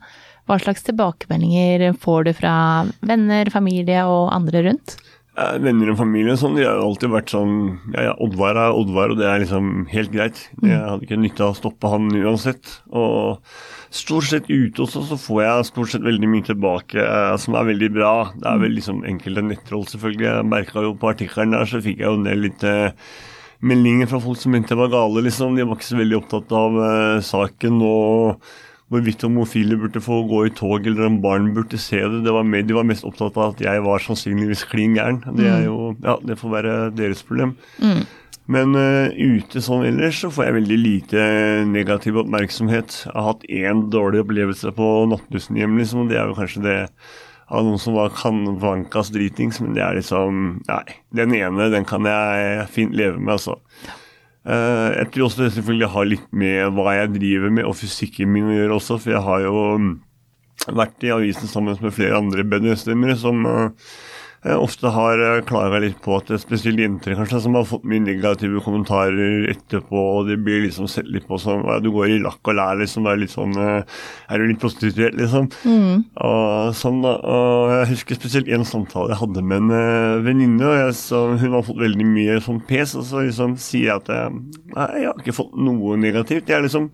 hva 0.50 0.60
slags 0.62 0.86
tilbakemeldinger 0.88 1.94
får 2.02 2.30
du 2.30 2.34
fra 2.38 2.56
venner, 3.06 3.52
familie 3.54 4.06
og 4.10 4.32
andre 4.34 4.66
rundt? 4.70 4.98
Eh, 5.34 5.56
Venner 5.64 5.90
og 5.90 5.98
familie 5.98 6.36
sånn, 6.38 6.60
de 6.60 6.66
har 6.68 6.78
jo 6.78 6.90
alltid 6.92 7.10
vært 7.10 7.32
sånn 7.34 7.54
Ja, 7.96 8.04
ja, 8.12 8.12
Oddvar 8.22 8.58
er 8.68 8.76
Oddvar, 8.78 9.14
og 9.14 9.18
det 9.18 9.26
er 9.26 9.42
liksom 9.42 9.88
helt 9.90 10.12
greit. 10.14 10.44
Jeg 10.62 10.78
hadde 10.78 11.08
ikke 11.08 11.18
nytte 11.18 11.42
av 11.48 11.56
å 11.56 11.58
stoppe 11.58 11.90
han 11.90 12.12
uansett. 12.14 12.76
Og 12.94 13.42
stort 13.94 14.28
sett 14.30 14.50
ute 14.50 14.84
også, 14.84 15.04
så 15.10 15.18
får 15.20 15.44
jeg 15.44 15.68
stort 15.70 15.94
sett 15.94 16.06
veldig 16.06 16.30
mye 16.32 16.48
tilbake 16.48 16.98
eh, 17.04 17.36
som 17.42 17.58
er 17.60 17.70
veldig 17.70 17.92
bra. 17.94 18.14
Det 18.34 18.50
er 18.50 18.64
vel 18.64 18.76
liksom 18.80 19.04
enkelte 19.10 19.46
nettroll, 19.46 19.86
selvfølgelig. 19.92 20.28
Jeg 20.30 20.50
merka 20.50 20.84
jo 20.86 20.96
på 20.98 21.12
artikkelen 21.14 21.56
der, 21.56 21.70
så 21.70 21.82
fikk 21.84 22.02
jeg 22.02 22.10
jo 22.10 22.20
ned 22.24 22.42
litt 22.42 22.66
eh, 22.68 22.92
meldinger 23.64 24.10
fra 24.12 24.22
folk 24.24 24.42
som 24.42 24.56
mente 24.56 24.74
jeg 24.74 24.82
var 24.82 24.94
gale, 24.94 25.26
liksom. 25.28 25.58
De 25.58 25.68
var 25.68 25.80
ikke 25.80 25.92
så 25.92 26.00
veldig 26.02 26.20
opptatt 26.20 26.56
av 26.58 26.80
eh, 26.90 27.18
saken 27.26 27.82
og 27.86 28.48
hvorvidt 28.94 29.24
homofile 29.26 29.78
burde 29.80 30.02
få 30.04 30.20
gå 30.30 30.44
i 30.46 30.54
tog, 30.54 30.86
eller 30.90 31.08
om 31.08 31.22
barn 31.24 31.48
burde 31.56 31.80
se 31.82 32.02
det. 32.02 32.24
det 32.26 32.34
var 32.34 32.44
med, 32.46 32.68
de 32.70 32.76
var 32.78 32.86
mest 32.86 33.06
opptatt 33.08 33.38
av 33.40 33.56
at 33.56 33.64
jeg 33.64 33.86
var 33.86 34.04
sannsynligvis 34.04 34.68
klin 34.70 34.98
gæren. 34.98 35.24
Det 35.38 35.48
er 35.50 35.64
jo, 35.66 35.94
ja, 36.04 36.20
det 36.22 36.38
får 36.42 36.54
være 36.58 36.76
deres 36.98 37.24
problem. 37.26 37.56
Men 38.52 38.76
uh, 38.76 39.08
ute 39.16 39.62
sånn 39.64 39.86
ellers 39.88 40.20
så 40.20 40.30
får 40.34 40.50
jeg 40.50 40.58
veldig 40.58 40.78
lite 40.80 41.26
negativ 41.70 42.18
oppmerksomhet. 42.24 42.98
Jeg 43.06 43.16
har 43.16 43.30
hatt 43.30 43.46
én 43.48 43.86
dårlig 43.94 44.26
opplevelse 44.26 44.74
på 44.76 44.90
nattbussen 45.12 45.60
hjem, 45.60 45.78
liksom, 45.80 46.04
og 46.04 46.12
det 46.12 46.20
er 46.20 46.32
jo 46.32 46.40
kanskje 46.40 46.66
det 46.66 46.78
av 47.54 47.64
noen 47.64 47.80
som 47.80 47.96
var 47.96 48.14
kanvankas 48.18 49.12
dritings, 49.14 49.62
men 49.64 49.76
det 49.78 49.84
er 49.86 50.00
liksom 50.00 50.46
Nei, 50.68 50.84
den 51.16 51.36
ene, 51.38 51.70
den 51.72 51.88
kan 51.88 52.08
jeg 52.08 52.68
fint 52.74 52.96
leve 52.98 53.20
med, 53.20 53.38
altså. 53.38 53.60
Uh, 54.44 54.92
jeg 54.98 55.14
tror 55.14 55.30
også 55.30 55.46
det 55.46 55.54
selvfølgelig 55.56 55.94
har 55.94 56.10
litt 56.10 56.32
med 56.36 56.74
hva 56.76 56.98
jeg 56.98 57.14
driver 57.14 57.54
med 57.56 57.68
og 57.70 57.78
fysikken 57.80 58.32
min 58.34 58.50
å 58.52 58.58
gjøre 58.58 58.80
også, 58.80 59.00
for 59.00 59.16
jeg 59.16 59.24
har 59.24 59.46
jo 59.46 59.62
mm, 59.80 59.94
vært 60.76 61.06
i 61.08 61.14
avisen 61.16 61.48
sammen 61.48 61.80
med 61.80 61.96
flere 61.96 62.20
andre 62.20 62.44
BDS-stemmere 62.48 63.16
som 63.20 63.40
eh, 63.48 63.94
eh, 64.46 64.58
ofte 64.58 64.92
har 64.94 65.22
uh, 65.22 65.42
klaga 65.48 65.80
litt 65.84 65.98
på 66.04 66.14
at 66.18 66.30
det 66.30 66.38
er 66.38 66.42
spesielt 66.44 66.82
jenter 66.82 67.16
kanskje 67.18 67.42
som 67.46 67.58
har 67.58 67.66
fått 67.70 67.88
mye 67.90 68.04
negative 68.04 68.62
kommentarer 68.66 69.48
etterpå, 69.52 70.04
og 70.18 70.30
De 70.30 70.38
blir 70.40 70.64
liksom 70.66 70.90
sett 70.92 71.10
litt 71.12 71.28
på 71.30 71.40
som 71.42 71.64
sånn, 71.64 71.84
du 71.84 71.90
går 71.94 72.14
i 72.14 72.22
lakk 72.24 72.52
og 72.52 72.58
lær, 72.60 72.78
liksom. 72.80 73.08
Det 73.08 73.14
er 73.14 73.22
litt 73.24 73.34
sånn 73.34 73.58
uh, 73.58 73.82
Er 74.30 74.40
du 74.40 74.48
litt 74.52 74.62
prostituert, 74.62 75.18
liksom? 75.20 75.50
Og 76.30 76.78
sånn 76.78 77.02
da, 77.04 77.18
og 77.24 77.74
Jeg 77.74 77.92
husker 77.96 78.22
spesielt 78.22 78.54
en 78.54 78.68
samtale 78.68 79.14
jeg 79.14 79.22
hadde 79.24 79.44
med 79.44 79.66
en 79.66 80.24
venninne. 80.24 80.72
Hun 80.94 81.58
har 81.58 81.68
fått 81.68 81.82
veldig 81.82 82.08
mye 82.08 82.40
sånn 82.44 82.64
pes, 82.68 82.96
og 83.00 83.06
så 83.10 83.26
liksom 83.26 83.58
sier 83.62 83.92
jeg 83.92 84.02
at 84.02 84.10
jeg, 84.14 84.40
nei, 84.74 84.88
jeg 85.02 85.10
har 85.10 85.22
ikke 85.22 85.36
fått 85.36 85.54
noe 85.60 85.98
negativt. 86.00 86.50
Jeg 86.50 86.60
er 86.60 86.68
liksom 86.68 86.90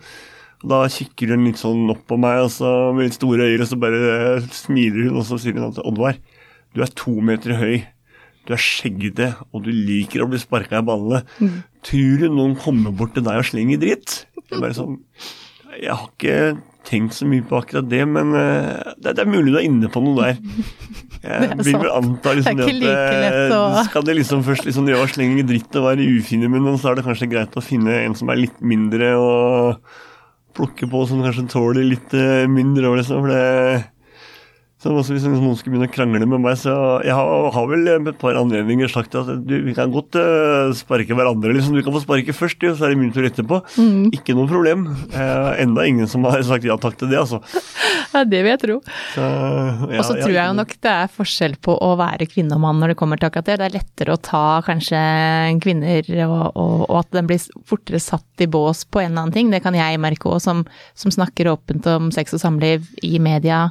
da 0.68 0.82
kikker 0.92 1.32
hun 1.32 1.46
litt 1.48 1.60
sånn 1.60 1.88
opp 1.94 2.02
på 2.10 2.18
meg, 2.20 2.42
og 2.44 2.52
så 2.52 2.70
med 2.96 3.08
litt 3.08 3.16
store 3.16 3.48
øyne, 3.48 3.64
og 3.64 3.70
så 3.70 3.78
bare 3.80 4.42
smiler 4.52 5.08
hun, 5.08 5.20
og 5.22 5.26
så 5.28 5.40
sier 5.40 5.56
hun 5.56 5.70
at 5.70 5.80
Oddvar, 5.86 6.20
du 6.76 6.82
er 6.86 6.92
to 6.98 7.16
meter 7.26 7.56
høy, 7.60 7.80
du 8.48 8.54
er 8.56 8.62
skjeggete, 8.64 9.32
og 9.54 9.64
du 9.66 9.72
liker 9.74 10.24
å 10.26 10.30
bli 10.32 10.40
sparka 10.42 10.80
i 10.82 10.86
ballene. 10.86 11.24
Tror 11.86 12.24
du 12.24 12.28
noen 12.34 12.56
kommer 12.60 12.92
bort 12.96 13.14
til 13.18 13.26
deg 13.26 13.42
og 13.42 13.48
slenger 13.50 13.82
dritt? 13.82 14.24
Det 14.40 14.58
er 14.58 14.64
bare 14.64 14.78
sånn, 14.78 15.00
jeg 15.80 15.92
har 15.94 16.08
ikke 16.10 16.40
tenkt 16.90 17.14
så 17.14 17.28
mye 17.30 17.44
på 17.46 17.58
akkurat 17.60 17.86
det, 17.92 18.00
men 18.10 18.32
eh, 18.34 18.94
det, 18.98 19.12
det 19.18 19.22
er 19.22 19.30
mulig 19.30 19.52
du 19.54 19.58
er 19.60 19.66
inne 19.68 19.90
på 19.94 20.02
noe 20.02 20.18
der. 20.24 20.40
Jeg 21.22 21.50
Det 21.60 21.66
vil 21.68 21.76
vel 21.84 21.92
anta 21.92 22.32
liksom 22.38 22.58
Det 22.58 22.66
det 22.70 22.76
like 22.80 22.94
at 22.96 23.18
lett 23.22 23.38
eh, 23.52 23.56
å- 23.60 23.84
Skal 23.90 24.06
det 24.08 24.16
liksom 24.18 24.42
først 24.48 24.66
liksom 24.66 24.88
gjøre 24.90 25.10
slenge 25.12 25.44
dritt 25.46 25.76
og 25.78 25.86
være 25.90 26.08
ufine 26.18 26.50
med 26.50 26.64
noen, 26.64 26.80
så 26.82 26.90
er 26.94 26.98
det 26.98 27.06
kanskje 27.06 27.28
greit 27.30 27.58
å 27.60 27.62
finne 27.66 28.00
en 28.08 28.16
som 28.18 28.32
er 28.34 28.40
litt 28.42 28.58
mindre 28.64 29.12
og 29.20 29.84
plukke 30.58 30.90
på 30.90 31.04
som 31.12 31.22
kanskje 31.24 31.46
tåler 31.52 31.86
litt 31.92 32.16
eh, 32.18 32.48
mindre. 32.50 32.96
Liksom, 32.98 33.22
for 33.22 33.36
det 33.36 33.84
så 34.80 34.94
også 34.96 35.12
Hvis 35.18 35.26
noen 35.28 35.58
skulle 35.60 35.76
begynne 35.76 35.90
å 35.90 35.92
krangle 35.92 36.24
med 36.24 36.40
meg, 36.40 36.56
så 36.60 36.72
Jeg 37.04 37.12
har, 37.16 37.50
har 37.52 37.66
vel 37.68 37.90
med 38.00 38.14
et 38.14 38.22
par 38.22 38.38
anledninger 38.40 38.88
sagt 38.92 39.18
at 39.20 39.28
du, 39.44 39.58
vi 39.66 39.74
kan 39.76 39.92
godt 39.92 40.16
uh, 40.16 40.72
sparke 40.78 41.18
hverandre. 41.18 41.52
liksom, 41.56 41.76
Du 41.76 41.84
kan 41.84 41.96
få 41.96 42.04
sparke 42.06 42.36
først, 42.36 42.64
jo, 42.64 42.72
så 42.78 42.88
er 42.88 42.94
det 42.94 43.02
min 43.02 43.12
tur 43.16 43.28
etterpå. 43.28 43.60
Ikke 44.16 44.38
noe 44.38 44.48
problem. 44.48 44.88
Uh, 45.12 45.52
enda 45.60 45.84
ingen 45.88 46.08
som 46.08 46.24
har 46.30 46.40
sagt 46.48 46.68
ja 46.68 46.80
takk 46.80 46.96
til 47.00 47.12
det, 47.12 47.20
altså. 47.20 47.42
Ja, 48.10 48.24
det 48.26 48.40
vil 48.42 48.50
jeg 48.50 48.62
tro. 48.64 48.76
Så, 49.14 49.22
ja, 49.22 50.00
Og 50.00 50.06
så 50.08 50.16
tror 50.16 50.34
jeg 50.34 50.42
jo 50.48 50.56
nok 50.58 50.72
det 50.82 50.94
er 50.96 51.12
forskjell 51.14 51.60
på 51.62 51.76
å 51.86 51.92
være 52.00 52.26
kvinne 52.32 52.56
og 52.56 52.64
mann 52.64 52.80
når 52.82 52.94
det 52.94 52.98
kommer 52.98 53.20
til 53.20 53.28
akkurat 53.28 53.52
det. 53.52 53.60
Det 53.62 53.68
er 53.68 53.76
lettere 53.76 54.16
å 54.16 54.22
ta 54.24 54.46
kanskje 54.66 55.02
kvinner, 55.62 56.10
og, 56.26 56.42
og, 56.56 56.76
og 56.88 56.96
at 57.04 57.12
den 57.20 57.30
blir 57.30 57.44
fortere 57.70 58.02
satt 58.02 58.42
i 58.42 58.50
bås 58.50 58.82
på 58.90 59.04
en 59.04 59.12
eller 59.12 59.28
annen 59.28 59.36
ting. 59.36 59.54
Det 59.54 59.62
kan 59.62 59.78
jeg 59.78 60.02
merke 60.02 60.32
òg, 60.32 60.40
som, 60.42 60.64
som 60.98 61.14
snakker 61.14 61.52
åpent 61.52 61.86
om 61.92 62.10
sex 62.16 62.34
og 62.34 62.42
samliv 62.42 62.88
i 63.06 63.20
media 63.22 63.68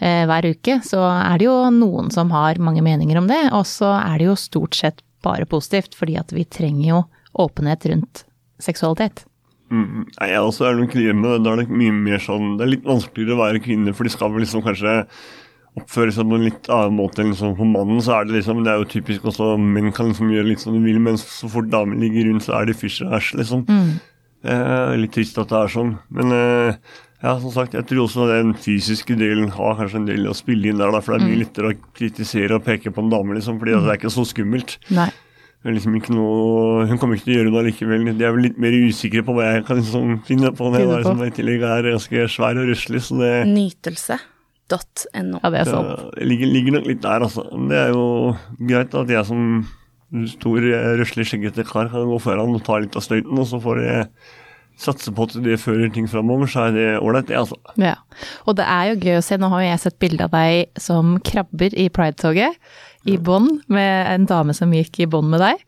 hver 0.00 0.46
uke. 0.48 0.78
Så 0.86 1.00
er 1.04 1.40
det 1.40 1.44
jo 1.44 1.56
noen 1.74 2.08
som 2.14 2.32
har 2.32 2.60
mange 2.62 2.80
meninger 2.84 3.18
om 3.20 3.26
det, 3.28 3.42
og 3.52 3.66
så 3.68 3.92
er 3.98 4.20
det 4.20 4.30
jo 4.30 4.36
stort 4.40 4.78
sett 4.78 5.02
bare 5.24 5.44
positivt, 5.44 5.96
fordi 5.98 6.16
at 6.16 6.32
vi 6.32 6.46
trenger 6.48 6.86
jo 6.88 7.00
åpenhet 7.44 7.84
rundt 7.92 8.24
seksualitet. 8.62 9.24
Mm, 9.70 10.08
jeg 10.18 10.40
også 10.40 10.66
er 10.66 10.78
nok 10.80 10.96
hjemme. 10.98 11.36
Da 11.44 11.52
er 11.52 11.62
det 11.62 11.70
mye 11.70 11.94
mer 11.94 12.22
sånn 12.22 12.56
Det 12.58 12.64
er 12.64 12.72
litt 12.72 12.88
vanskeligere 12.88 13.36
å 13.36 13.42
være 13.44 13.62
kvinne, 13.62 13.94
for 13.94 14.06
de 14.06 14.12
skal 14.12 14.32
vel 14.34 14.42
liksom 14.44 14.64
kanskje 14.66 14.96
oppføre 15.78 16.10
seg 16.10 16.26
på 16.26 16.34
en 16.34 16.46
litt 16.48 16.70
annen 16.74 16.96
måte 16.98 17.22
enn 17.22 17.30
liksom 17.30 17.54
for 17.58 17.70
mannen. 17.70 18.00
Så 18.02 18.16
er 18.16 18.26
det 18.26 18.40
liksom 18.40 18.64
Det 18.66 18.72
er 18.72 18.80
jo 18.82 18.88
typisk 18.96 19.28
også 19.30 19.52
menn 19.60 19.92
kan 19.94 20.10
liksom 20.10 20.32
gjøre 20.34 20.50
litt 20.50 20.64
som 20.64 20.74
de 20.74 20.82
vil, 20.82 20.98
men 21.02 21.20
så 21.20 21.50
fort 21.52 21.70
damer 21.70 22.00
ligger 22.00 22.26
rundt, 22.26 22.46
så 22.46 22.58
er 22.58 22.66
de 22.66 22.74
fysj 22.74 23.04
og 23.06 23.14
æsj, 23.20 23.36
liksom. 23.42 23.62
Det 24.40 24.56
er 24.56 24.98
litt 24.98 25.14
trist 25.14 25.38
at 25.38 25.52
det 25.52 25.58
er 25.60 25.70
sånn. 25.70 25.94
Men 26.16 26.34
eh, 26.34 26.98
ja, 27.20 27.34
som 27.40 27.52
sagt, 27.52 27.74
jeg 27.76 27.84
tror 27.88 28.06
også 28.06 28.28
den 28.30 28.54
fysiske 28.56 29.16
delen 29.20 29.50
har 29.52 29.74
kanskje 29.76 29.98
en 30.00 30.06
del 30.08 30.28
å 30.30 30.36
spille 30.36 30.70
inn 30.70 30.80
der, 30.80 30.92
da, 30.94 31.02
for 31.04 31.14
det 31.14 31.20
er 31.20 31.28
mye 31.28 31.40
lettere 31.42 31.72
å 31.72 31.80
kritisere 31.96 32.56
og 32.56 32.64
peke 32.64 32.92
på 32.94 33.04
en 33.04 33.10
dame, 33.12 33.36
liksom, 33.36 33.58
fordi 33.60 33.76
det 33.76 33.92
er 33.92 34.00
ikke 34.00 34.14
så 34.14 34.24
skummelt. 34.28 34.78
Nei. 34.96 35.10
Det 35.60 35.68
er 35.68 35.74
liksom 35.76 35.96
ikke 35.98 36.14
noe, 36.16 36.86
Hun 36.88 36.96
kommer 36.96 37.18
ikke 37.18 37.26
til 37.26 37.34
å 37.34 37.38
gjøre 37.42 37.50
noe 37.52 37.62
likevel. 37.66 38.06
De 38.16 38.24
er 38.24 38.32
vel 38.32 38.46
litt 38.46 38.60
mer 38.64 38.72
usikre 38.72 39.20
på 39.26 39.34
hva 39.36 39.50
jeg 39.50 39.66
kan 39.68 39.76
liksom 39.76 40.14
finne 40.24 40.54
på. 40.56 40.70
Når 40.72 40.80
jeg 40.80 40.88
på. 40.88 40.94
liksom, 41.02 41.20
i 41.26 41.34
tillegg 41.36 41.66
er 41.68 41.88
ganske 41.90 42.22
svær 42.32 42.60
og 42.62 42.70
ruslig, 42.70 43.02
så 43.04 43.18
det, 43.20 43.32
Nytelse.no. 43.50 45.42
Ja, 45.42 45.50
det 45.52 45.60
er 45.60 45.68
sant. 45.68 46.06
det 46.16 46.30
ligger, 46.30 46.52
ligger 46.56 46.78
nok 46.78 46.88
litt 46.88 47.04
der, 47.04 47.26
altså. 47.28 47.44
Men 47.52 47.68
det 47.68 47.82
er 47.82 47.92
jo 47.92 48.06
greit 48.72 48.96
at 49.02 49.12
jeg 49.12 49.28
som 49.28 49.44
stor, 50.32 50.64
eh, 50.64 50.92
røslig, 50.98 51.28
skjeggete 51.28 51.68
kar 51.68 51.92
kan 51.92 52.08
gå 52.08 52.18
foran 52.24 52.56
og 52.56 52.64
ta 52.64 52.80
litt 52.80 52.96
av 52.96 53.04
støyten, 53.04 53.36
og 53.36 53.46
så 53.46 53.60
får 53.62 53.82
jeg 53.84 54.08
satse 54.80 55.12
på 55.14 55.26
at 55.28 55.34
det 55.44 55.58
fører 55.60 55.90
ting 55.92 56.08
framover, 56.10 56.48
så 56.50 56.68
er 56.68 56.76
det 56.76 56.86
ålreit, 57.00 57.28
det, 57.28 57.36
altså. 57.38 57.58
Ja. 57.80 57.96
Og 58.48 58.56
det 58.58 58.66
er 58.68 58.90
jo 58.90 59.00
gøy 59.00 59.18
å 59.18 59.24
se, 59.24 59.38
nå 59.40 59.50
har 59.52 59.64
jo 59.64 59.68
jeg 59.70 59.82
sett 59.84 59.98
bilde 60.02 60.26
av 60.26 60.34
deg 60.34 60.80
som 60.80 61.18
krabber 61.26 61.76
i 61.76 61.90
Pride-toget 61.92 62.56
i 63.08 63.16
bånd, 63.16 63.62
med 63.72 64.08
en 64.12 64.26
dame 64.28 64.54
som 64.56 64.72
gikk 64.76 65.00
i 65.00 65.08
bånd 65.08 65.30
med 65.32 65.40
deg. 65.40 65.62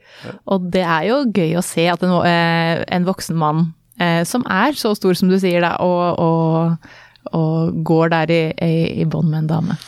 Og 0.53 0.67
det 0.73 0.85
er 0.85 1.07
jo 1.09 1.23
gøy 1.33 1.57
å 1.57 1.65
se 1.65 1.87
at 1.89 2.03
en, 2.05 2.17
eh, 2.29 2.83
en 2.93 3.09
voksen 3.09 3.39
mann 3.41 3.71
eh, 4.01 4.21
som 4.29 4.45
er 4.51 4.77
så 4.77 4.93
stor 4.99 5.17
som 5.19 5.33
du 5.33 5.39
sier 5.41 5.65
da, 5.65 5.77
og, 5.81 6.21
og, 6.21 7.33
og 7.33 7.85
går 7.89 8.13
der 8.13 8.35
i, 8.35 8.43
i, 8.53 8.75
i 9.05 9.09
bånd 9.09 9.33
med 9.33 9.45
en 9.45 9.53
dame. 9.55 9.79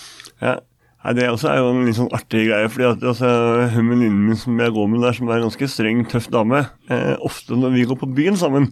Ja. 0.40 0.58
Nei, 1.04 1.12
Det 1.18 1.26
også 1.28 1.50
er 1.50 1.58
jo 1.60 1.66
en 1.74 1.82
litt 1.84 1.98
sånn 1.98 2.12
artig 2.16 2.46
greie. 2.48 2.68
fordi 2.72 2.86
at 2.88 3.02
altså, 3.04 3.28
Hun 3.74 3.90
venninnen 3.92 4.22
min 4.30 4.38
som 4.40 4.56
jeg 4.58 4.72
går 4.72 4.86
med 4.88 5.02
der, 5.04 5.12
som 5.12 5.28
er 5.28 5.36
en 5.36 5.46
ganske 5.48 5.68
streng, 5.68 6.00
tøff 6.08 6.30
dame 6.32 6.62
eh, 6.88 7.14
Ofte 7.24 7.58
når 7.60 7.74
vi 7.74 7.84
går 7.90 7.98
på 8.00 8.08
byen 8.16 8.38
sammen, 8.40 8.70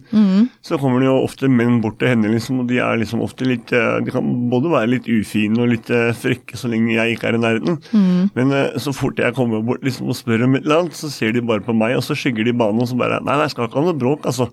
så 0.65 0.79
kommer 0.81 0.99
det 1.03 1.07
jo 1.11 1.19
ofte 1.23 1.49
menn 1.51 1.79
bort 1.83 1.99
til 2.01 2.09
henne, 2.09 2.31
liksom, 2.33 2.63
og 2.63 2.67
de 2.71 2.79
er 2.81 2.97
liksom 3.01 3.21
ofte 3.21 3.45
litt 3.45 3.71
eh, 3.75 3.99
De 4.05 4.13
kan 4.15 4.25
både 4.49 4.71
være 4.73 4.91
litt 4.95 5.09
ufine 5.11 5.61
og 5.61 5.69
litt 5.75 5.91
eh, 5.93 6.09
frekke 6.17 6.57
så 6.57 6.71
lenge 6.71 6.95
jeg 6.95 7.15
ikke 7.15 7.29
er 7.29 7.37
i 7.37 7.43
nærheten. 7.43 7.79
Men 8.33 8.51
eh, 8.57 8.79
så 8.81 8.93
fort 8.97 9.21
jeg 9.21 9.35
kommer 9.37 9.61
bort 9.65 9.85
liksom, 9.85 10.09
og 10.09 10.17
spør 10.17 10.47
om 10.47 10.57
et 10.57 10.65
eller 10.65 10.83
annet, 10.87 10.97
så 10.97 11.11
ser 11.13 11.33
de 11.37 11.41
bare 11.45 11.61
på 11.65 11.75
meg, 11.77 11.95
og 11.99 12.03
så 12.05 12.17
skygger 12.17 12.49
de 12.49 12.55
banen 12.57 12.81
og 12.81 12.89
så 12.89 12.97
bare 12.99 13.21
Nei, 13.23 13.35
nei, 13.37 13.45
jeg 13.45 13.53
skal 13.53 13.69
ikke 13.69 13.79
ha 13.79 13.85
noe 13.85 13.99
bråk, 13.99 14.25
altså. 14.25 14.49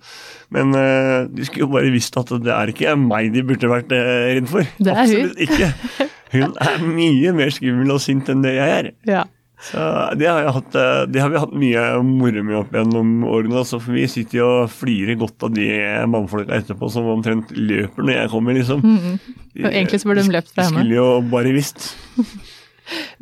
Men 0.52 0.74
eh, 0.76 1.24
de 1.32 1.46
skulle 1.48 1.64
jo 1.64 1.72
bare 1.72 1.92
visst 1.94 2.16
at 2.20 2.30
det 2.44 2.52
er 2.54 2.72
ikke 2.72 2.94
meg 3.00 3.32
de 3.34 3.44
burde 3.46 3.70
vært 3.72 3.92
eh, 3.96 4.34
redd 4.36 4.50
for. 4.50 4.68
Det 4.78 4.92
er. 4.92 5.04
Absolutt 5.06 5.44
ikke. 5.48 5.72
Hun 6.32 6.54
er 6.62 6.78
mye 6.86 7.32
mer 7.34 7.50
skummel 7.54 7.90
og 7.94 8.00
sint 8.04 8.28
enn 8.32 8.42
det 8.44 8.54
jeg 8.56 8.74
er. 8.80 8.90
Ja. 9.08 9.24
Så 9.60 9.76
det 10.16 10.24
har, 10.30 10.46
hatt, 10.56 10.72
eh, 10.78 11.02
det 11.12 11.20
har 11.20 11.28
vi 11.28 11.40
hatt 11.42 11.50
mye 11.52 11.80
moro 12.06 12.42
med 12.46 12.56
opp 12.62 12.70
gjennom 12.72 13.10
årene. 13.28 13.58
Altså, 13.60 13.76
for 13.82 13.92
vi 13.92 14.06
sitter 14.08 14.38
jo 14.38 14.46
og 14.62 14.70
flirer 14.72 15.18
godt 15.20 15.44
av 15.44 15.52
de 15.52 15.66
mannfolka 16.08 16.56
etterpå 16.62 16.88
som 16.94 17.10
omtrent 17.12 17.50
løper 17.52 18.06
når 18.06 18.14
jeg 18.22 18.30
kommer, 18.32 18.56
liksom. 18.56 18.80
De- 18.86 19.66
Og 19.66 19.68
egentlig 19.74 20.00
så 20.00 20.08
burde 20.08 20.24
de 20.24 20.32
løpt 20.38 20.54
fra 20.54 20.64
henne. 20.64 20.80
Skulle 20.80 20.96
jo 20.96 21.10
bare 21.34 21.52
visst. 21.52 21.90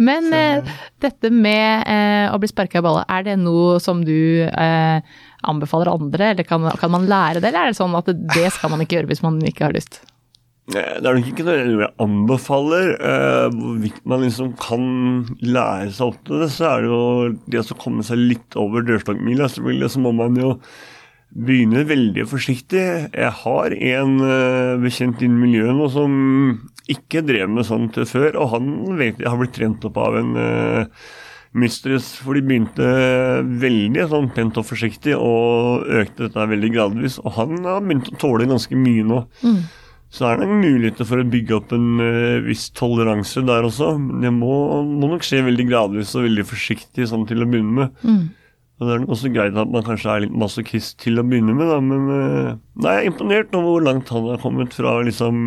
Men 0.00 0.30
eh, 0.32 0.62
dette 1.02 1.28
med 1.34 1.82
eh, 1.90 2.28
å 2.32 2.38
bli 2.40 2.48
sparka 2.48 2.78
i 2.80 2.84
balla, 2.86 3.02
er 3.10 3.26
det 3.26 3.34
noe 3.42 3.80
som 3.84 4.00
du 4.06 4.14
eh, 4.46 5.00
anbefaler 5.48 5.90
andre, 5.92 6.30
eller 6.32 6.46
kan, 6.48 6.64
kan 6.80 6.94
man 6.94 7.04
lære 7.10 7.42
det, 7.42 7.50
eller 7.50 7.66
er 7.66 7.72
det 7.74 7.80
sånn 7.80 7.96
at 7.98 8.08
det 8.14 8.46
skal 8.54 8.72
man 8.72 8.80
ikke 8.84 8.96
gjøre 9.00 9.10
hvis 9.10 9.24
man 9.26 9.36
ikke 9.44 9.66
har 9.66 9.74
lyst? 9.76 10.00
Eh, 10.74 10.98
Det 11.00 11.06
er 11.08 11.16
nok 11.16 11.28
ikke 11.30 11.46
noe 11.46 11.56
jeg 11.56 11.90
anbefaler. 12.04 12.90
eh, 13.00 13.48
Hvorvidt 13.54 14.00
man 14.04 14.20
liksom 14.26 14.52
kan 14.60 14.84
lære 15.40 15.92
seg 15.92 16.06
opp 16.12 16.20
til 16.26 16.40
det, 16.44 16.50
så 16.52 16.68
er 16.76 16.82
det 16.82 16.90
jo 16.92 17.36
det 17.48 17.64
å 17.64 17.78
komme 17.80 18.04
seg 18.04 18.18
litt 18.18 18.56
over 18.56 18.82
dørstokkmila. 18.84 19.48
Selvfølgelig 19.48 19.90
så 19.94 20.02
må 20.04 20.12
man 20.14 20.36
jo 20.36 20.58
begynne 21.34 21.84
veldig 21.88 22.24
forsiktig. 22.28 22.84
Jeg 23.12 23.32
har 23.44 23.72
en 23.72 24.20
eh, 24.20 24.76
bekjent 24.80 25.20
innen 25.22 25.40
miljøet 25.40 25.76
nå 25.76 25.88
som 25.92 26.60
ikke 26.88 27.20
drev 27.24 27.48
med 27.52 27.66
sånt 27.68 27.96
før, 28.08 28.36
og 28.40 28.52
han 28.54 28.96
vet 28.96 29.18
jeg 29.20 29.28
har 29.28 29.36
blitt 29.36 29.52
trent 29.52 29.84
opp 29.84 29.96
av 30.00 30.16
en, 30.16 30.32
mistress, 31.58 32.14
for 32.20 32.36
de 32.36 32.42
begynte 32.44 32.84
veldig 33.60 34.04
sånn 34.10 34.28
pent 34.36 34.58
og 34.60 34.66
forsiktig 34.68 35.14
og 35.16 35.86
økte 36.00 36.26
dette 36.26 36.46
veldig 36.50 36.70
gradvis. 36.74 37.18
Og 37.24 37.32
han 37.38 37.58
har 37.64 37.80
begynt 37.84 38.10
å 38.12 38.18
tåle 38.20 38.48
ganske 38.50 38.76
mye 38.76 39.04
nå. 39.08 39.22
Mm. 39.42 39.60
Så 40.08 40.24
er 40.24 40.40
det 40.40 40.48
muligheter 40.48 41.04
for 41.04 41.20
å 41.20 41.28
bygge 41.28 41.56
opp 41.58 41.72
en 41.76 42.00
uh, 42.00 42.40
viss 42.46 42.68
toleranse 42.76 43.42
der 43.44 43.66
også. 43.68 43.92
Det 44.22 44.32
må, 44.32 44.54
må, 44.88 45.10
nok 45.12 45.26
skje 45.26 45.42
veldig 45.44 45.66
gradvis 45.68 46.14
og 46.16 46.24
veldig 46.24 46.46
forsiktig 46.48 47.10
sånn 47.10 47.26
til 47.28 47.44
å 47.44 47.48
begynne 47.48 47.74
med. 47.82 47.98
Mm. 48.02 48.22
Og 48.78 48.86
Det 48.86 48.94
er 48.94 49.02
nok 49.02 49.12
også 49.16 49.32
greit 49.34 49.58
at 49.58 49.72
man 49.74 49.84
kanskje 49.84 50.14
er 50.14 50.24
litt 50.24 50.38
masochist 50.38 50.96
til 51.02 51.20
å 51.20 51.26
begynne 51.26 51.56
med, 51.58 51.68
da, 51.68 51.80
men 51.84 52.08
uh, 52.08 52.52
nei, 52.80 52.94
jeg 52.94 53.04
er 53.04 53.10
imponert 53.12 53.58
over 53.58 53.74
hvor 53.74 53.84
langt 53.84 54.12
han 54.14 54.30
har 54.30 54.40
kommet 54.40 54.76
fra 54.76 54.96
liksom 55.04 55.42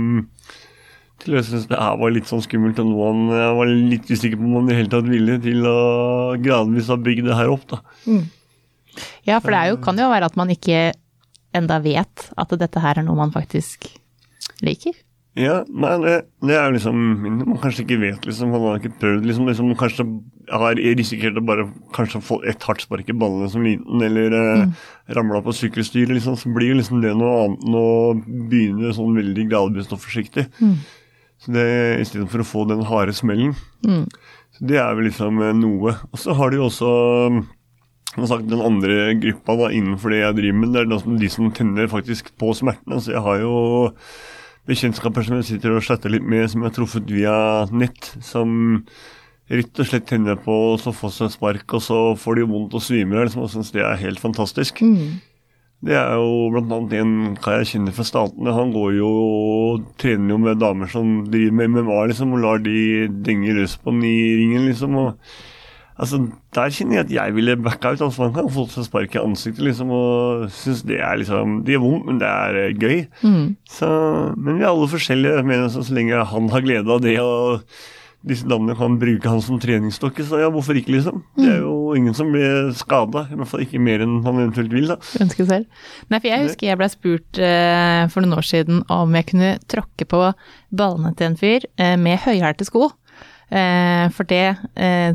til 1.22 1.38
jeg 1.38 1.46
synes 1.48 1.68
det 1.70 1.78
her 1.78 1.98
var 2.02 2.14
litt 2.14 2.30
sånn 2.30 2.42
skummelt, 2.42 2.80
og 2.82 2.90
nå 2.90 3.08
han, 3.08 3.24
jeg 3.38 3.58
var 3.60 3.72
litt 3.94 4.08
usikker 4.10 4.40
på 4.40 4.46
om 4.48 4.56
han 4.58 4.70
i 4.70 4.72
det 4.72 4.78
hele 4.80 4.94
tatt 4.94 5.10
ville 5.10 5.38
til 5.44 5.68
å 5.70 5.80
gradvis 6.42 6.90
ha 6.90 6.98
bygd 6.98 7.28
det 7.30 7.38
her 7.38 7.54
opp. 7.54 7.66
da. 7.70 7.82
Mm. 8.10 8.24
Ja, 9.30 9.38
for 9.40 9.54
det 9.54 9.62
jo, 9.70 9.80
kan 9.86 10.02
jo 10.02 10.10
være 10.12 10.28
at 10.32 10.38
man 10.40 10.52
ikke 10.54 10.92
enda 11.56 11.78
vet 11.84 12.30
at 12.40 12.56
dette 12.60 12.82
her 12.82 13.00
er 13.00 13.06
noe 13.06 13.20
man 13.20 13.34
faktisk 13.34 13.90
liker. 14.66 14.98
Ja, 15.40 15.62
nei, 15.72 15.94
det, 16.04 16.16
det 16.44 16.56
er 16.60 16.74
liksom 16.76 16.96
Man 17.24 17.60
kanskje 17.62 17.86
ikke 17.86 18.02
vet, 18.02 18.26
liksom. 18.28 18.50
Man 18.52 18.66
har 18.68 18.82
ikke 18.82 18.98
prøvd, 19.00 19.28
liksom. 19.30 19.48
liksom 19.48 19.70
kanskje 19.80 20.06
har 20.52 20.80
risikert 21.00 21.38
å 21.40 21.44
bare 21.48 21.70
kanskje 21.96 22.20
få 22.26 22.42
et 22.52 22.64
hardt 22.68 22.84
spark 22.84 23.08
i 23.08 23.16
ballene 23.16 23.48
som 23.52 23.64
liten, 23.64 24.02
eller 24.04 24.36
eh, 24.36 24.64
mm. 24.66 24.74
ramla 25.16 25.40
på 25.46 25.54
sykkelstyret, 25.56 26.12
liksom. 26.18 26.36
Så 26.40 26.52
blir 26.52 26.74
jo 26.74 26.80
liksom 26.82 27.00
det 27.04 27.14
noe 27.16 27.46
annet 27.46 27.64
enn 27.64 27.78
å 27.80 27.86
begynne 28.52 28.92
sånn 28.98 29.16
veldig 29.16 29.46
gradvis 29.54 29.94
og 29.96 30.04
forsiktig. 30.04 30.50
Mm. 30.60 30.76
Så 31.42 31.56
det 31.56 31.70
Istedenfor 32.04 32.44
å 32.44 32.50
få 32.52 32.66
den 32.70 32.84
harde 32.90 33.16
smellen. 33.16 33.56
Mm. 33.88 34.04
Så 34.52 34.68
Det 34.68 34.82
er 34.84 34.92
vel 34.98 35.08
liksom 35.08 35.40
eh, 35.46 35.56
noe. 35.56 35.96
Og 36.12 36.20
så 36.20 36.36
har 36.36 36.52
du 36.52 36.60
jo 36.60 36.68
også 36.68 36.92
sagt, 38.28 38.52
den 38.52 38.60
andre 38.68 39.14
gruppa 39.16 39.56
da, 39.64 39.72
innenfor 39.72 40.12
det 40.12 40.26
jeg 40.26 40.38
driver 40.42 40.60
med, 40.60 40.76
det 40.76 40.84
er 40.84 41.18
de 41.24 41.32
som 41.32 41.48
tenner 41.56 41.88
faktisk 41.88 42.34
på 42.36 42.52
smertene. 42.58 43.00
Så 43.00 43.16
jeg 43.16 43.24
har 43.24 43.40
jo 43.46 43.56
bekjentskaper 44.70 45.26
som 45.26 45.40
jeg 45.40 45.48
sitter 45.50 45.76
og 45.76 45.86
chatter 45.86 46.14
litt 46.14 46.26
med, 46.28 46.46
som 46.52 46.62
jeg 46.62 46.70
har 46.70 46.78
truffet 46.78 47.10
via 47.10 47.36
nett, 47.74 48.14
som 48.26 48.84
rett 49.52 49.82
og 49.82 49.88
slett 49.88 50.08
tenner 50.08 50.38
på 50.40 50.54
og 50.72 50.80
så 50.80 50.94
får 50.96 51.16
seg 51.16 51.34
spark, 51.34 51.66
og 51.76 51.84
så 51.84 52.00
får 52.20 52.40
de 52.40 52.48
vondt 52.52 52.78
og 52.78 52.84
svimer. 52.86 53.26
Liksom, 53.26 53.44
og 53.44 53.52
syns 53.54 53.74
det 53.76 53.84
er 53.84 54.00
helt 54.00 54.22
fantastisk. 54.24 54.84
Mm. 54.86 55.20
Det 55.82 55.96
er 55.98 56.14
jo 56.14 56.52
bl.a. 56.54 56.78
en 57.02 57.14
hva 57.42 57.56
jeg 57.58 57.72
kjenner 57.72 57.96
fra 57.96 58.06
Statene. 58.06 58.54
Han 58.54 58.74
går 58.76 59.00
jo 59.00 59.10
og 59.10 59.88
trener 60.02 60.36
jo 60.36 60.42
med 60.44 60.62
damer 60.62 60.92
som 60.92 61.24
driver 61.26 61.58
med 61.58 61.74
MMA, 61.74 62.04
liksom, 62.12 62.36
og 62.38 62.44
lar 62.44 62.62
de 62.62 63.08
denge 63.26 63.56
løs 63.58 63.80
på 63.82 63.96
den 63.96 64.06
i 64.06 64.20
ringen, 64.44 64.68
liksom. 64.70 65.00
og 65.02 65.42
Altså, 66.00 66.22
Der 66.56 66.70
kjenner 66.70 66.96
jeg 66.96 67.06
at 67.06 67.12
jeg 67.12 67.36
ville 67.36 67.58
backa 67.58 67.94
ut. 67.94 68.02
altså 68.02 68.22
Man 68.22 68.34
kan 68.34 68.50
få 68.52 68.68
seg 68.72 68.88
spark 68.88 69.16
i 69.16 69.22
ansiktet 69.22 69.64
liksom, 69.66 69.92
og 69.92 70.52
synes 70.52 70.84
det 70.88 71.00
er 71.00 71.16
liksom 71.22 71.64
Det 71.66 71.76
gjør 71.76 71.86
vondt, 71.86 72.06
men 72.06 72.20
det 72.20 72.28
er 72.28 72.60
uh, 72.70 72.78
gøy. 72.80 73.06
Mm. 73.24 73.56
Så, 73.70 73.88
men 74.38 74.58
vi 74.60 74.64
er 74.64 74.70
alle 74.72 74.92
forskjellige. 74.92 75.44
Men 75.44 75.70
så, 75.70 75.84
så 75.84 75.94
lenge 75.94 76.26
han 76.26 76.50
har 76.50 76.62
glede 76.62 76.92
av 76.92 77.02
det, 77.04 77.20
og 77.22 77.66
disse 78.28 78.46
damene 78.46 78.76
kan 78.78 79.00
bruke 79.02 79.30
han 79.30 79.42
som 79.42 79.58
treningsstokke, 79.62 80.24
så 80.28 80.44
ja, 80.44 80.50
hvorfor 80.54 80.78
ikke, 80.78 80.94
liksom? 80.94 81.24
Det 81.40 81.48
er 81.56 81.64
jo 81.64 81.96
ingen 81.98 82.14
som 82.14 82.30
blir 82.34 82.70
skada. 82.78 83.26
I 83.32 83.38
hvert 83.40 83.50
fall 83.50 83.64
ikke 83.66 83.82
mer 83.82 84.04
enn 84.06 84.20
han 84.26 84.44
eventuelt 84.44 84.74
vil, 84.76 84.92
da. 84.94 85.00
Ønsker 85.24 85.48
selv. 85.50 85.82
Nei, 86.12 86.20
for 86.20 86.30
jeg 86.30 86.46
husker 86.46 86.70
jeg 86.70 86.80
ble 86.80 86.90
spurt 86.94 87.42
uh, 87.42 88.06
for 88.14 88.22
noen 88.22 88.38
år 88.38 88.46
siden 88.46 88.84
om 88.94 89.18
jeg 89.18 89.30
kunne 89.32 89.56
tråkke 89.74 90.06
på 90.14 90.22
ballene 90.70 91.16
til 91.18 91.32
en 91.32 91.40
fyr 91.40 91.66
uh, 91.82 91.96
med 92.02 92.22
høyhælte 92.28 92.70
sko. 92.70 92.92
Uh, 93.52 94.08
for 94.16 94.28
det 94.28 94.56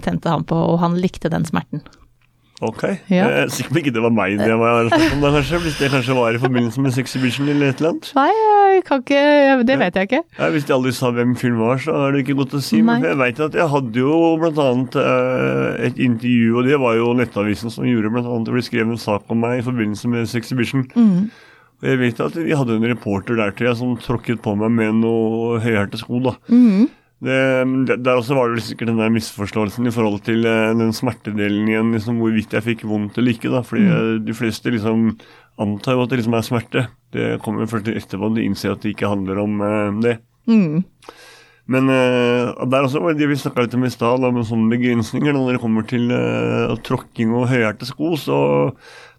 tente 0.05 0.29
han 0.29 0.45
på, 0.45 0.57
og 0.57 0.81
han 0.83 0.99
likte 1.01 1.33
den 1.33 1.47
smerten. 1.49 1.81
Ok. 2.65 2.83
Ja. 3.13 3.27
Eh, 3.29 3.49
Sikker 3.53 3.75
på 3.75 3.81
ikke 3.83 3.93
det 3.93 4.01
var 4.01 4.13
meg 4.15 4.39
det 4.41 4.55
var 4.57 4.87
om 4.89 5.21
da, 5.21 5.31
kanskje. 5.35 5.59
Hvis 5.61 5.77
det 5.77 5.91
kanskje 5.93 6.15
var 6.17 6.37
i 6.37 6.41
forbindelse 6.41 6.81
med 6.81 6.95
Sexhibition 6.97 7.49
eller 7.53 7.69
et 7.69 7.83
eller 7.83 7.93
annet. 7.93 8.09
Nei, 8.17 8.31
jeg 8.77 8.85
kan 8.87 9.03
ikke, 9.03 9.25
det 9.69 9.77
vet 9.83 9.99
jeg 9.99 10.09
ikke. 10.09 10.23
Ja, 10.39 10.49
hvis 10.55 10.69
de 10.69 10.75
aldri 10.77 10.93
sa 10.97 11.11
hvem 11.13 11.35
film 11.37 11.61
var, 11.61 11.83
så 11.83 11.97
er 12.07 12.15
det 12.15 12.25
ikke 12.25 12.39
godt 12.41 12.57
å 12.57 12.63
si. 12.65 12.81
Nei. 12.81 12.97
Men 13.03 13.11
jeg 13.11 13.21
vet 13.21 13.43
at 13.49 13.59
jeg 13.61 13.69
hadde 13.75 14.01
jo 14.01 14.21
blant 14.41 14.63
annet 14.65 14.97
eh, 15.03 15.69
et 15.91 16.01
intervju, 16.07 16.55
og 16.57 16.71
det 16.71 16.81
var 16.81 16.97
jo 16.97 17.13
Nettavisen 17.21 17.75
som 17.75 17.89
gjorde 17.89 18.15
blant 18.15 18.31
annet. 18.31 18.49
Det 18.49 18.57
ble 18.57 18.65
skrevet 18.65 18.97
en 18.97 19.05
sak 19.05 19.29
om 19.33 19.45
meg 19.45 19.61
i 19.61 19.67
forbindelse 19.67 20.13
med 20.15 20.31
Sexhibition. 20.33 20.87
Mm. 20.97 21.29
Og 21.77 21.91
jeg 21.91 22.01
vet 22.01 22.23
at 22.25 22.39
vi 22.41 22.57
hadde 22.57 22.79
en 22.79 22.89
reporter 22.89 23.37
der 23.37 23.53
til 23.53 23.69
jeg 23.69 23.77
som 23.83 23.99
tråkket 24.01 24.41
på 24.45 24.57
meg 24.57 24.73
med 24.73 25.03
noe 25.03 25.59
høyhælte 25.61 26.01
sko, 26.01 26.25
da. 26.25 26.39
Mm. 26.49 26.89
Det, 27.17 27.97
der 28.05 28.19
også 28.19 28.37
var 28.37 28.53
det 28.53 28.65
sikkert 28.67 28.91
den 28.91 28.99
der 29.01 29.13
misforståelsen 29.15 29.89
i 29.89 29.93
forhold 29.95 30.21
til 30.27 30.45
uh, 30.45 30.75
den 30.77 30.93
smertedelen 30.93 31.69
igjen, 31.71 31.95
liksom, 31.97 32.19
hvorvidt 32.21 32.53
jeg 32.53 32.67
fikk 32.67 32.85
vondt 32.85 33.17
eller 33.17 33.33
ikke. 33.33 33.53
da, 33.53 33.63
fordi 33.65 33.87
mm. 33.89 34.27
de 34.27 34.35
fleste 34.37 34.73
liksom 34.75 35.15
antar 35.63 35.97
jo 35.97 36.05
at 36.05 36.13
det 36.13 36.19
liksom 36.21 36.37
er 36.37 36.45
smerte. 36.45 36.83
Det 37.17 37.31
kommer 37.45 37.65
jo 37.65 37.71
først 37.73 37.89
etterpå 37.89 38.35
de 38.37 38.45
innser 38.45 38.75
at 38.75 38.85
det 38.85 38.93
ikke 38.93 39.09
handler 39.09 39.41
om 39.41 39.65
uh, 39.65 39.97
det. 40.05 40.19
Mm. 40.45 40.85
Men 41.73 41.89
uh, 41.89 42.53
der 42.69 42.85
også 42.85 43.01
var 43.01 43.17
det 43.17 43.31
vi 43.33 43.41
snakka 43.41 43.65
litt 43.65 43.79
om 43.79 43.89
i 43.89 43.95
stad, 43.97 44.29
med 44.29 44.45
sånne 44.47 44.69
begrensninger 44.77 45.33
når 45.33 45.57
det 45.57 45.65
kommer 45.65 45.89
til 45.89 46.13
tråkking 46.85 47.33
og 47.33 47.49
høyhælte 47.49 47.89
sko. 47.89 48.13
Så 48.21 48.37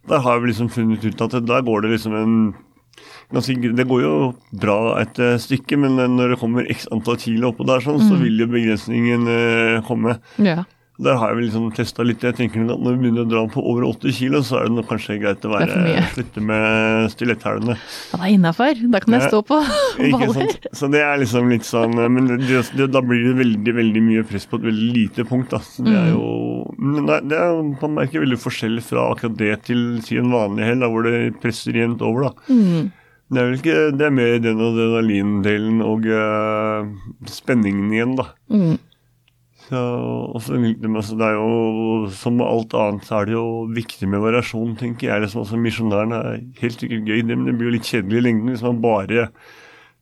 der 0.07 0.21
har 0.21 0.37
vi 0.37 0.53
liksom 0.53 0.69
funnet 0.69 1.01
ut 1.01 1.25
at 1.25 1.41
der 1.41 1.65
går 1.65 1.81
det 1.81 1.95
liksom 1.97 2.13
en 2.13 2.37
det 3.27 3.83
går 3.89 4.01
jo 4.05 4.13
bra 4.55 4.79
et 5.01 5.19
eh, 5.19 5.35
stykke, 5.41 5.75
men 5.83 5.99
når 6.15 6.33
det 6.33 6.39
kommer 6.39 6.69
x 6.71 6.87
antall 6.95 7.19
kilo 7.19 7.51
oppå 7.51 7.67
der, 7.67 7.83
sånn, 7.83 7.99
mm. 7.99 8.07
så 8.07 8.19
vil 8.21 8.39
jo 8.39 8.47
begrensningen 8.53 9.27
uh, 9.27 9.83
komme. 9.87 10.15
Ja. 10.39 10.63
Der 10.97 11.13
har 11.19 11.29
jeg 11.29 11.37
vel 11.37 11.43
liksom 11.45 11.65
testa 11.77 12.01
litt. 12.01 12.23
Jeg 12.25 12.33
tenker 12.39 12.63
at 12.73 12.81
Når 12.81 12.95
vi 12.95 13.01
begynner 13.03 13.27
å 13.27 13.29
dra 13.29 13.43
på 13.53 13.61
over 13.61 13.85
80 13.85 14.15
kilo, 14.17 14.39
så 14.45 14.63
er 14.63 14.71
det 14.73 14.85
kanskje 14.89 15.19
greit 15.21 15.45
å 15.45 15.51
være 15.51 16.07
slutte 16.15 16.41
med 16.41 17.11
stiletthælene. 17.13 17.75
Ja, 17.77 18.17
det 18.17 18.23
er 18.23 18.33
innafor. 18.33 18.81
Da 18.95 19.01
kan 19.03 19.17
jeg 19.17 19.27
stå 19.29 19.43
på 19.45 19.59
baller. 20.15 20.55
Så 20.73 20.89
det 20.89 21.03
er 21.05 21.21
liksom 21.21 21.53
litt 21.53 21.67
sånn 21.67 21.93
Men 21.93 22.31
det, 22.31 22.49
det, 22.49 22.89
da 22.89 23.03
blir 23.05 23.27
det 23.27 23.37
veldig 23.43 23.77
veldig 23.77 24.03
mye 24.07 24.25
press 24.25 24.49
på 24.49 24.57
et 24.57 24.69
veldig 24.71 24.89
lite 24.95 25.27
punkt. 25.29 25.53
da. 25.53 25.61
Så 25.61 25.85
det 25.85 25.93
er 25.93 26.13
jo 26.15 26.25
men 26.81 27.05
det, 27.05 27.37
er, 27.37 27.61
Man 27.77 27.99
merker 27.99 28.25
veldig 28.25 28.41
forskjell 28.41 28.81
fra 28.85 29.11
akkurat 29.11 29.37
det 29.37 29.53
til 29.69 29.99
si 30.05 30.17
en 30.17 30.33
vanlig 30.33 30.65
hell, 30.65 30.87
hvor 30.89 31.05
det 31.05 31.19
presser 31.43 31.77
jevnt 31.77 32.01
over. 32.05 32.31
da. 32.31 32.49
Mm. 32.49 32.89
Det 33.27 33.39
er 33.39 33.47
vel 33.47 33.57
ikke 33.59 33.79
Det 33.99 34.05
er 34.07 34.13
mer 34.15 34.37
den 34.43 34.61
adrenalindelen 34.63 35.81
og 35.85 36.05
uh, 36.07 36.87
spenningen 37.27 37.91
igjen, 37.91 38.15
da. 38.19 38.29
Mm. 38.51 38.77
Så, 39.67 39.79
også, 40.37 40.55
altså, 40.95 41.15
det 41.19 41.25
er 41.27 41.33
jo 41.35 42.07
Som 42.15 42.37
med 42.39 42.47
alt 42.47 42.75
annet 42.79 43.03
så 43.03 43.17
er 43.19 43.27
det 43.27 43.35
jo 43.35 43.47
viktig 43.75 44.07
med 44.07 44.23
variasjon, 44.23 44.77
tenker 44.79 45.09
jeg. 45.09 45.25
Liksom, 45.25 45.43
altså, 45.43 45.59
Misjonæren 45.59 46.15
er 46.15 46.41
helt 46.61 46.79
sikkert 46.79 47.09
gøy, 47.09 47.23
men 47.27 47.47
det 47.49 47.57
blir 47.57 47.71
jo 47.71 47.75
litt 47.75 47.89
kjedelig 47.89 48.21
i 48.21 48.27
lengden 48.29 48.53
hvis 48.53 48.63
man 48.63 48.83
bare 48.83 49.27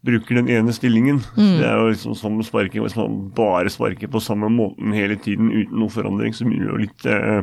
bruker 0.06 0.38
den 0.38 0.52
ene 0.54 0.74
stillingen. 0.76 1.24
Mm. 1.34 1.56
Det 1.58 1.66
er 1.66 1.80
jo 1.80 1.90
liksom 1.90 2.14
som 2.20 2.38
sparking, 2.46 2.84
Hvis 2.86 2.98
man 3.00 3.32
bare 3.34 3.74
sparker 3.74 4.08
på 4.08 4.22
samme 4.22 4.52
måten 4.54 4.94
hele 4.94 5.18
tiden 5.18 5.50
uten 5.50 5.80
noe 5.82 5.90
forandring, 5.90 6.36
så 6.38 6.46
blir 6.46 6.62
det 6.62 6.70
jo 6.70 6.82
litt 6.84 7.08
uh, 7.10 7.42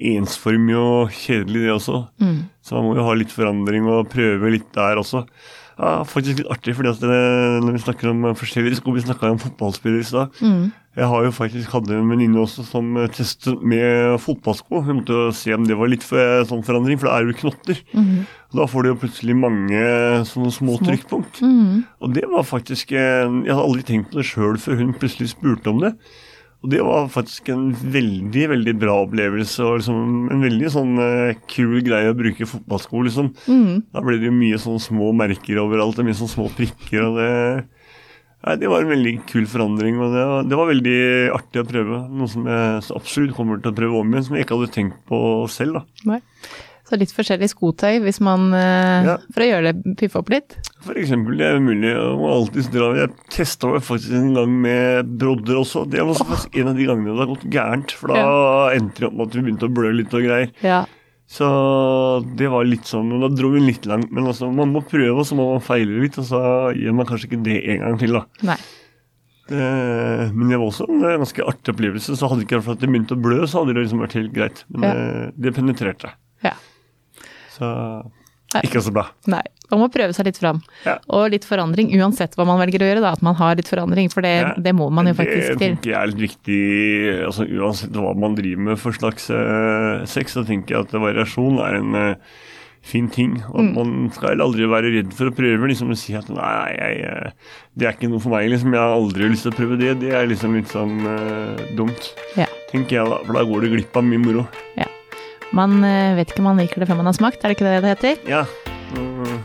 ensformig 0.00 0.76
og 0.80 1.14
kjedelig, 1.14 1.66
det 1.66 1.72
også. 1.74 2.04
Mm. 2.22 2.36
Så 2.64 2.76
man 2.76 2.88
må 2.88 2.98
jo 2.98 3.06
ha 3.08 3.16
litt 3.18 3.32
forandring 3.34 3.88
og 3.90 4.08
prøve 4.12 4.54
litt 4.54 4.68
der 4.76 5.00
også. 5.00 5.26
Ja, 5.80 6.02
faktisk 6.04 6.42
litt 6.42 6.50
artig, 6.52 6.74
fordi 6.76 6.92
det, 7.00 7.18
når 7.64 7.72
vi 7.72 7.80
snakker 7.80 8.10
om 8.10 8.26
forskjellige 8.36 8.76
sko 8.82 8.92
Vi 8.92 9.04
snakka 9.06 9.30
om 9.32 9.40
fotballspillere 9.40 10.04
i 10.04 10.08
stad. 10.08 10.42
Mm. 10.44 10.66
Jeg 10.98 11.06
har 11.06 11.24
jo 11.24 11.30
faktisk 11.32 11.72
hatt 11.72 11.88
en 11.94 12.10
venninne 12.10 12.40
også 12.42 12.64
som 12.66 12.98
testet 13.14 13.62
med 13.62 14.18
fotballsko. 14.20 14.82
Hun 14.84 14.98
måtte 14.98 15.14
jo 15.14 15.30
se 15.36 15.54
om 15.54 15.64
det 15.64 15.78
var 15.78 15.88
litt 15.88 16.04
for, 16.04 16.42
sånn 16.50 16.64
forandring, 16.66 16.98
for 17.00 17.08
det 17.08 17.14
er 17.14 17.28
jo 17.30 17.38
knotter. 17.44 17.80
Mm. 17.94 18.16
Da 18.58 18.66
får 18.68 18.82
du 18.82 18.90
jo 18.90 18.98
plutselig 19.04 19.36
mange 19.38 19.84
sånne 20.28 20.50
små, 20.52 20.74
små. 20.76 20.80
trykkpunkt. 20.90 21.40
Mm. 21.46 21.86
Og 22.02 22.16
det 22.18 22.26
var 22.28 22.48
faktisk 22.48 22.92
Jeg 22.96 23.30
hadde 23.30 23.62
aldri 23.62 23.86
tenkt 23.86 24.10
på 24.10 24.20
det 24.20 24.26
sjøl 24.28 24.58
før 24.60 24.82
hun 24.82 24.92
plutselig 24.98 25.32
spurte 25.32 25.72
om 25.72 25.80
det. 25.86 25.94
Og 26.60 26.68
det 26.74 26.80
var 26.84 27.08
faktisk 27.08 27.48
en 27.54 27.70
veldig 27.72 28.46
veldig 28.52 28.74
bra 28.76 28.98
opplevelse 29.06 29.64
og 29.64 29.78
liksom 29.78 30.28
en 30.34 30.44
veldig 30.44 30.72
sånn 30.74 30.92
uh, 31.00 31.38
kul 31.48 31.78
greie 31.86 32.12
å 32.12 32.16
bruke 32.16 32.48
fotballsko. 32.48 33.04
liksom. 33.06 33.30
Mm. 33.48 33.86
Da 33.94 34.02
ble 34.04 34.18
det 34.20 34.28
jo 34.28 34.36
mye 34.36 34.60
sånn 34.60 34.80
små 34.82 35.08
merker 35.16 35.62
overalt, 35.62 36.00
og 36.00 36.08
mye 36.08 36.18
sånn 36.18 36.32
små 36.32 36.50
prikker. 36.58 37.06
og 37.06 37.16
det, 37.16 37.30
nei, 38.44 38.58
det 38.60 38.72
var 38.72 38.84
en 38.84 38.92
veldig 38.92 39.14
kul 39.30 39.48
forandring, 39.48 40.02
og 40.04 40.12
det 40.12 40.26
var, 40.32 40.50
det 40.50 40.60
var, 40.60 40.72
veldig 40.74 40.98
artig 41.38 41.62
å 41.62 41.68
prøve. 41.72 42.02
Noe 42.12 42.32
som 42.34 42.50
jeg 42.52 42.88
absolutt 42.98 43.36
kommer 43.38 43.62
til 43.62 43.72
å 43.72 43.78
prøve 43.80 44.02
om 44.04 44.12
igjen, 44.12 44.28
som 44.28 44.36
jeg 44.36 44.44
ikke 44.44 44.60
hadde 44.60 44.74
tenkt 44.76 45.00
på 45.08 45.22
selv. 45.52 45.80
da. 45.80 46.12
Nei. 46.12 46.20
Så 46.90 46.98
litt 46.98 47.12
forskjellig 47.14 47.46
skotøy 47.52 48.00
hvis 48.02 48.18
man, 48.26 48.48
uh, 48.50 49.06
ja. 49.06 49.16
for 49.30 49.44
å 49.44 49.46
gjøre 49.46 49.70
det, 49.70 49.94
piffe 50.00 50.18
opp 50.18 50.30
litt? 50.32 50.56
For 50.82 50.98
eksempel, 50.98 51.36
det 51.38 51.46
er 51.46 51.60
mulig 51.62 51.92
å 51.94 52.30
alltid 52.32 52.70
dra 52.74 52.88
Jeg 52.98 53.12
testa 53.30 53.70
meg 53.70 53.84
faktisk 53.86 54.16
en 54.18 54.32
gang 54.34 54.56
med 54.64 55.12
brodder 55.20 55.60
også. 55.60 55.84
Det 55.90 56.02
var 56.08 56.18
oh. 56.24 56.46
en 56.50 56.72
av 56.72 56.80
de 56.80 56.88
gangene 56.88 57.12
det 57.12 57.22
har 57.22 57.30
gått 57.30 57.46
gærent. 57.46 57.94
For 57.94 58.10
da 58.10 58.18
ja. 58.18 58.32
endte 58.80 59.04
det 59.04 59.10
opp 59.10 59.20
med 59.20 59.28
at 59.28 59.36
vi 59.38 59.44
begynte 59.46 59.70
å 59.70 59.76
blø 59.76 59.92
litt 60.00 60.16
og 60.18 60.26
greier. 60.26 60.50
Ja. 60.66 60.80
Så 61.30 61.46
det 62.34 62.48
var 62.50 62.66
litt 62.66 62.88
sånn 62.90 63.12
Da 63.22 63.28
dro 63.30 63.52
vi 63.54 63.62
litt 63.62 63.86
langt. 63.86 64.10
Men 64.10 64.26
altså, 64.32 64.48
man 64.50 64.72
må 64.74 64.82
prøve, 64.82 65.14
og 65.20 65.28
så 65.28 65.38
må 65.38 65.46
man 65.52 65.62
feile 65.62 66.02
litt. 66.02 66.18
Og 66.18 66.26
så 66.26 66.40
gjør 66.74 66.96
man 66.98 67.06
kanskje 67.06 67.30
ikke 67.30 67.42
det 67.46 67.60
en 67.76 67.84
gang 67.84 68.00
til, 68.02 68.18
da. 68.18 68.24
Nei. 68.50 68.58
Det, 69.50 69.68
men 70.34 70.50
det 70.50 70.58
var 70.58 70.68
også 70.68 70.86
en 70.86 71.06
ganske 71.22 71.46
artig 71.52 71.74
opplevelse. 71.74 72.18
Så 72.18 72.30
hadde 72.30 72.46
ikke 72.46 72.58
jeg 72.58 72.66
at 72.66 72.82
det 72.82 72.90
begynte 72.90 73.14
å 73.14 73.22
blø, 73.22 73.38
så 73.46 73.62
hadde 73.62 73.76
det 73.76 73.86
liksom 73.86 74.02
vært 74.02 74.18
helt 74.18 74.34
greit. 74.34 74.64
Men 74.74 74.88
Ja. 74.88 74.92
det, 74.98 75.30
det 75.46 75.54
penetrerte. 75.54 76.12
Ja. 77.60 78.58
Så 78.60 78.66
ikke 78.66 78.80
så 78.82 78.90
bra. 78.92 79.04
Nei. 79.30 79.42
Man 79.70 79.78
må 79.78 79.86
prøve 79.94 80.10
seg 80.16 80.26
litt 80.26 80.38
fram. 80.40 80.58
Ja. 80.82 80.96
Og 81.14 81.28
litt 81.30 81.44
forandring, 81.46 81.92
uansett 81.94 82.32
hva 82.34 82.42
man 82.48 82.58
velger 82.58 82.82
å 82.82 82.88
gjøre, 82.88 83.00
da. 83.04 83.12
At 83.14 83.22
man 83.22 83.36
har 83.38 83.54
litt 83.54 83.68
forandring, 83.70 84.08
for 84.10 84.22
det, 84.26 84.32
Ja. 84.40 84.54
det 84.58 84.72
må 84.74 84.90
man 84.90 85.06
jo 85.06 85.12
faktisk 85.14 85.52
Det 85.54 85.58
til. 85.58 85.76
tenker 85.76 85.90
jeg 85.92 86.00
er 86.02 86.06
litt 86.10 86.24
viktig. 86.24 87.26
altså 87.28 87.46
Uansett 87.46 87.92
hva 87.94 88.14
man 88.18 88.34
driver 88.34 88.58
med 88.72 88.78
for 88.82 88.90
slags 88.90 89.30
uh, 89.30 90.04
sex, 90.04 90.34
så 90.34 90.42
tenker 90.44 90.74
jeg 90.74 90.80
at 90.88 90.90
variasjon 90.98 91.60
er 91.62 91.76
en 91.78 91.94
uh, 91.94 92.14
fin 92.82 93.08
ting. 93.08 93.36
Og 93.54 93.60
Mm. 93.62 93.74
man 93.76 94.10
skal 94.10 94.40
aldri 94.40 94.66
være 94.66 94.90
redd 94.96 95.12
for 95.14 95.30
å 95.30 95.36
prøve. 95.36 95.68
liksom 95.70 95.90
Å 95.94 95.96
si 95.96 96.14
at 96.18 96.28
nei, 96.28 96.74
jeg, 96.74 97.04
eh, 97.06 97.30
det 97.76 97.86
er 97.86 97.92
ikke 97.92 98.10
noe 98.10 98.18
for 98.18 98.30
meg. 98.30 98.50
liksom 98.50 98.72
Jeg 98.72 98.80
har 98.80 98.96
aldri 98.98 99.28
lyst 99.30 99.42
til 99.46 99.52
å 99.52 99.54
prøve 99.54 99.78
det. 99.78 100.00
Det 100.00 100.10
er 100.12 100.26
liksom 100.26 100.56
litt 100.56 100.66
sånn 100.66 101.06
uh, 101.06 101.56
dumt, 101.76 102.14
Ja. 102.36 102.46
tenker 102.72 102.90
jeg 102.98 103.06
da. 103.06 103.18
For 103.24 103.34
da 103.34 103.44
går 103.44 103.60
du 103.60 103.76
glipp 103.76 103.94
av 103.96 104.02
mye 104.02 104.18
moro. 104.18 104.48
Man 105.56 105.80
eh, 105.84 106.14
vet 106.18 106.30
ikke 106.30 106.42
om 106.44 106.50
man 106.52 106.60
liker 106.62 106.82
det 106.82 106.88
før 106.90 107.00
man 107.00 107.08
har 107.10 107.16
smakt, 107.16 107.42
er 107.42 107.50
det 107.50 107.58
ikke 107.58 107.66
det 107.66 107.82
det 107.84 107.94
heter? 107.94 108.20
Ja. 108.30 108.44
mm, 108.94 109.38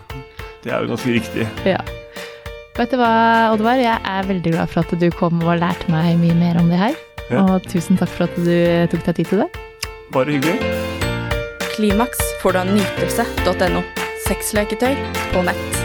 Det 0.64 0.74
er 0.74 0.84
jo 0.86 0.92
ganske 0.94 1.16
riktig. 1.16 1.48
Ja. 1.66 1.80
Vet 2.76 2.92
du 2.92 2.98
hva, 3.00 3.12
Oddvar, 3.56 3.80
jeg 3.80 3.96
er 4.04 4.28
veldig 4.28 4.52
glad 4.58 4.72
for 4.72 4.84
at 4.84 5.00
du 5.00 5.08
kom 5.16 5.40
og 5.46 5.58
lærte 5.62 5.88
meg 5.92 6.18
mye 6.20 6.36
mer 6.38 6.60
om 6.60 6.70
det 6.70 6.82
her. 6.82 6.98
Ja. 7.32 7.46
Og 7.46 7.64
tusen 7.72 7.98
takk 7.98 8.12
for 8.12 8.28
at 8.28 8.36
du 8.38 8.52
tok 8.92 9.08
deg 9.08 9.22
tid 9.22 9.32
til 9.32 9.46
det. 9.46 9.50
Bare 10.14 10.36
hyggelig. 10.36 10.60
Klimaks 11.76 12.22
får 12.44 12.56
du 12.56 12.62
av 12.62 12.70
nytelse.no. 12.76 13.82
Sexleketøy 14.28 14.94
på 15.34 15.46
nett. 15.48 15.85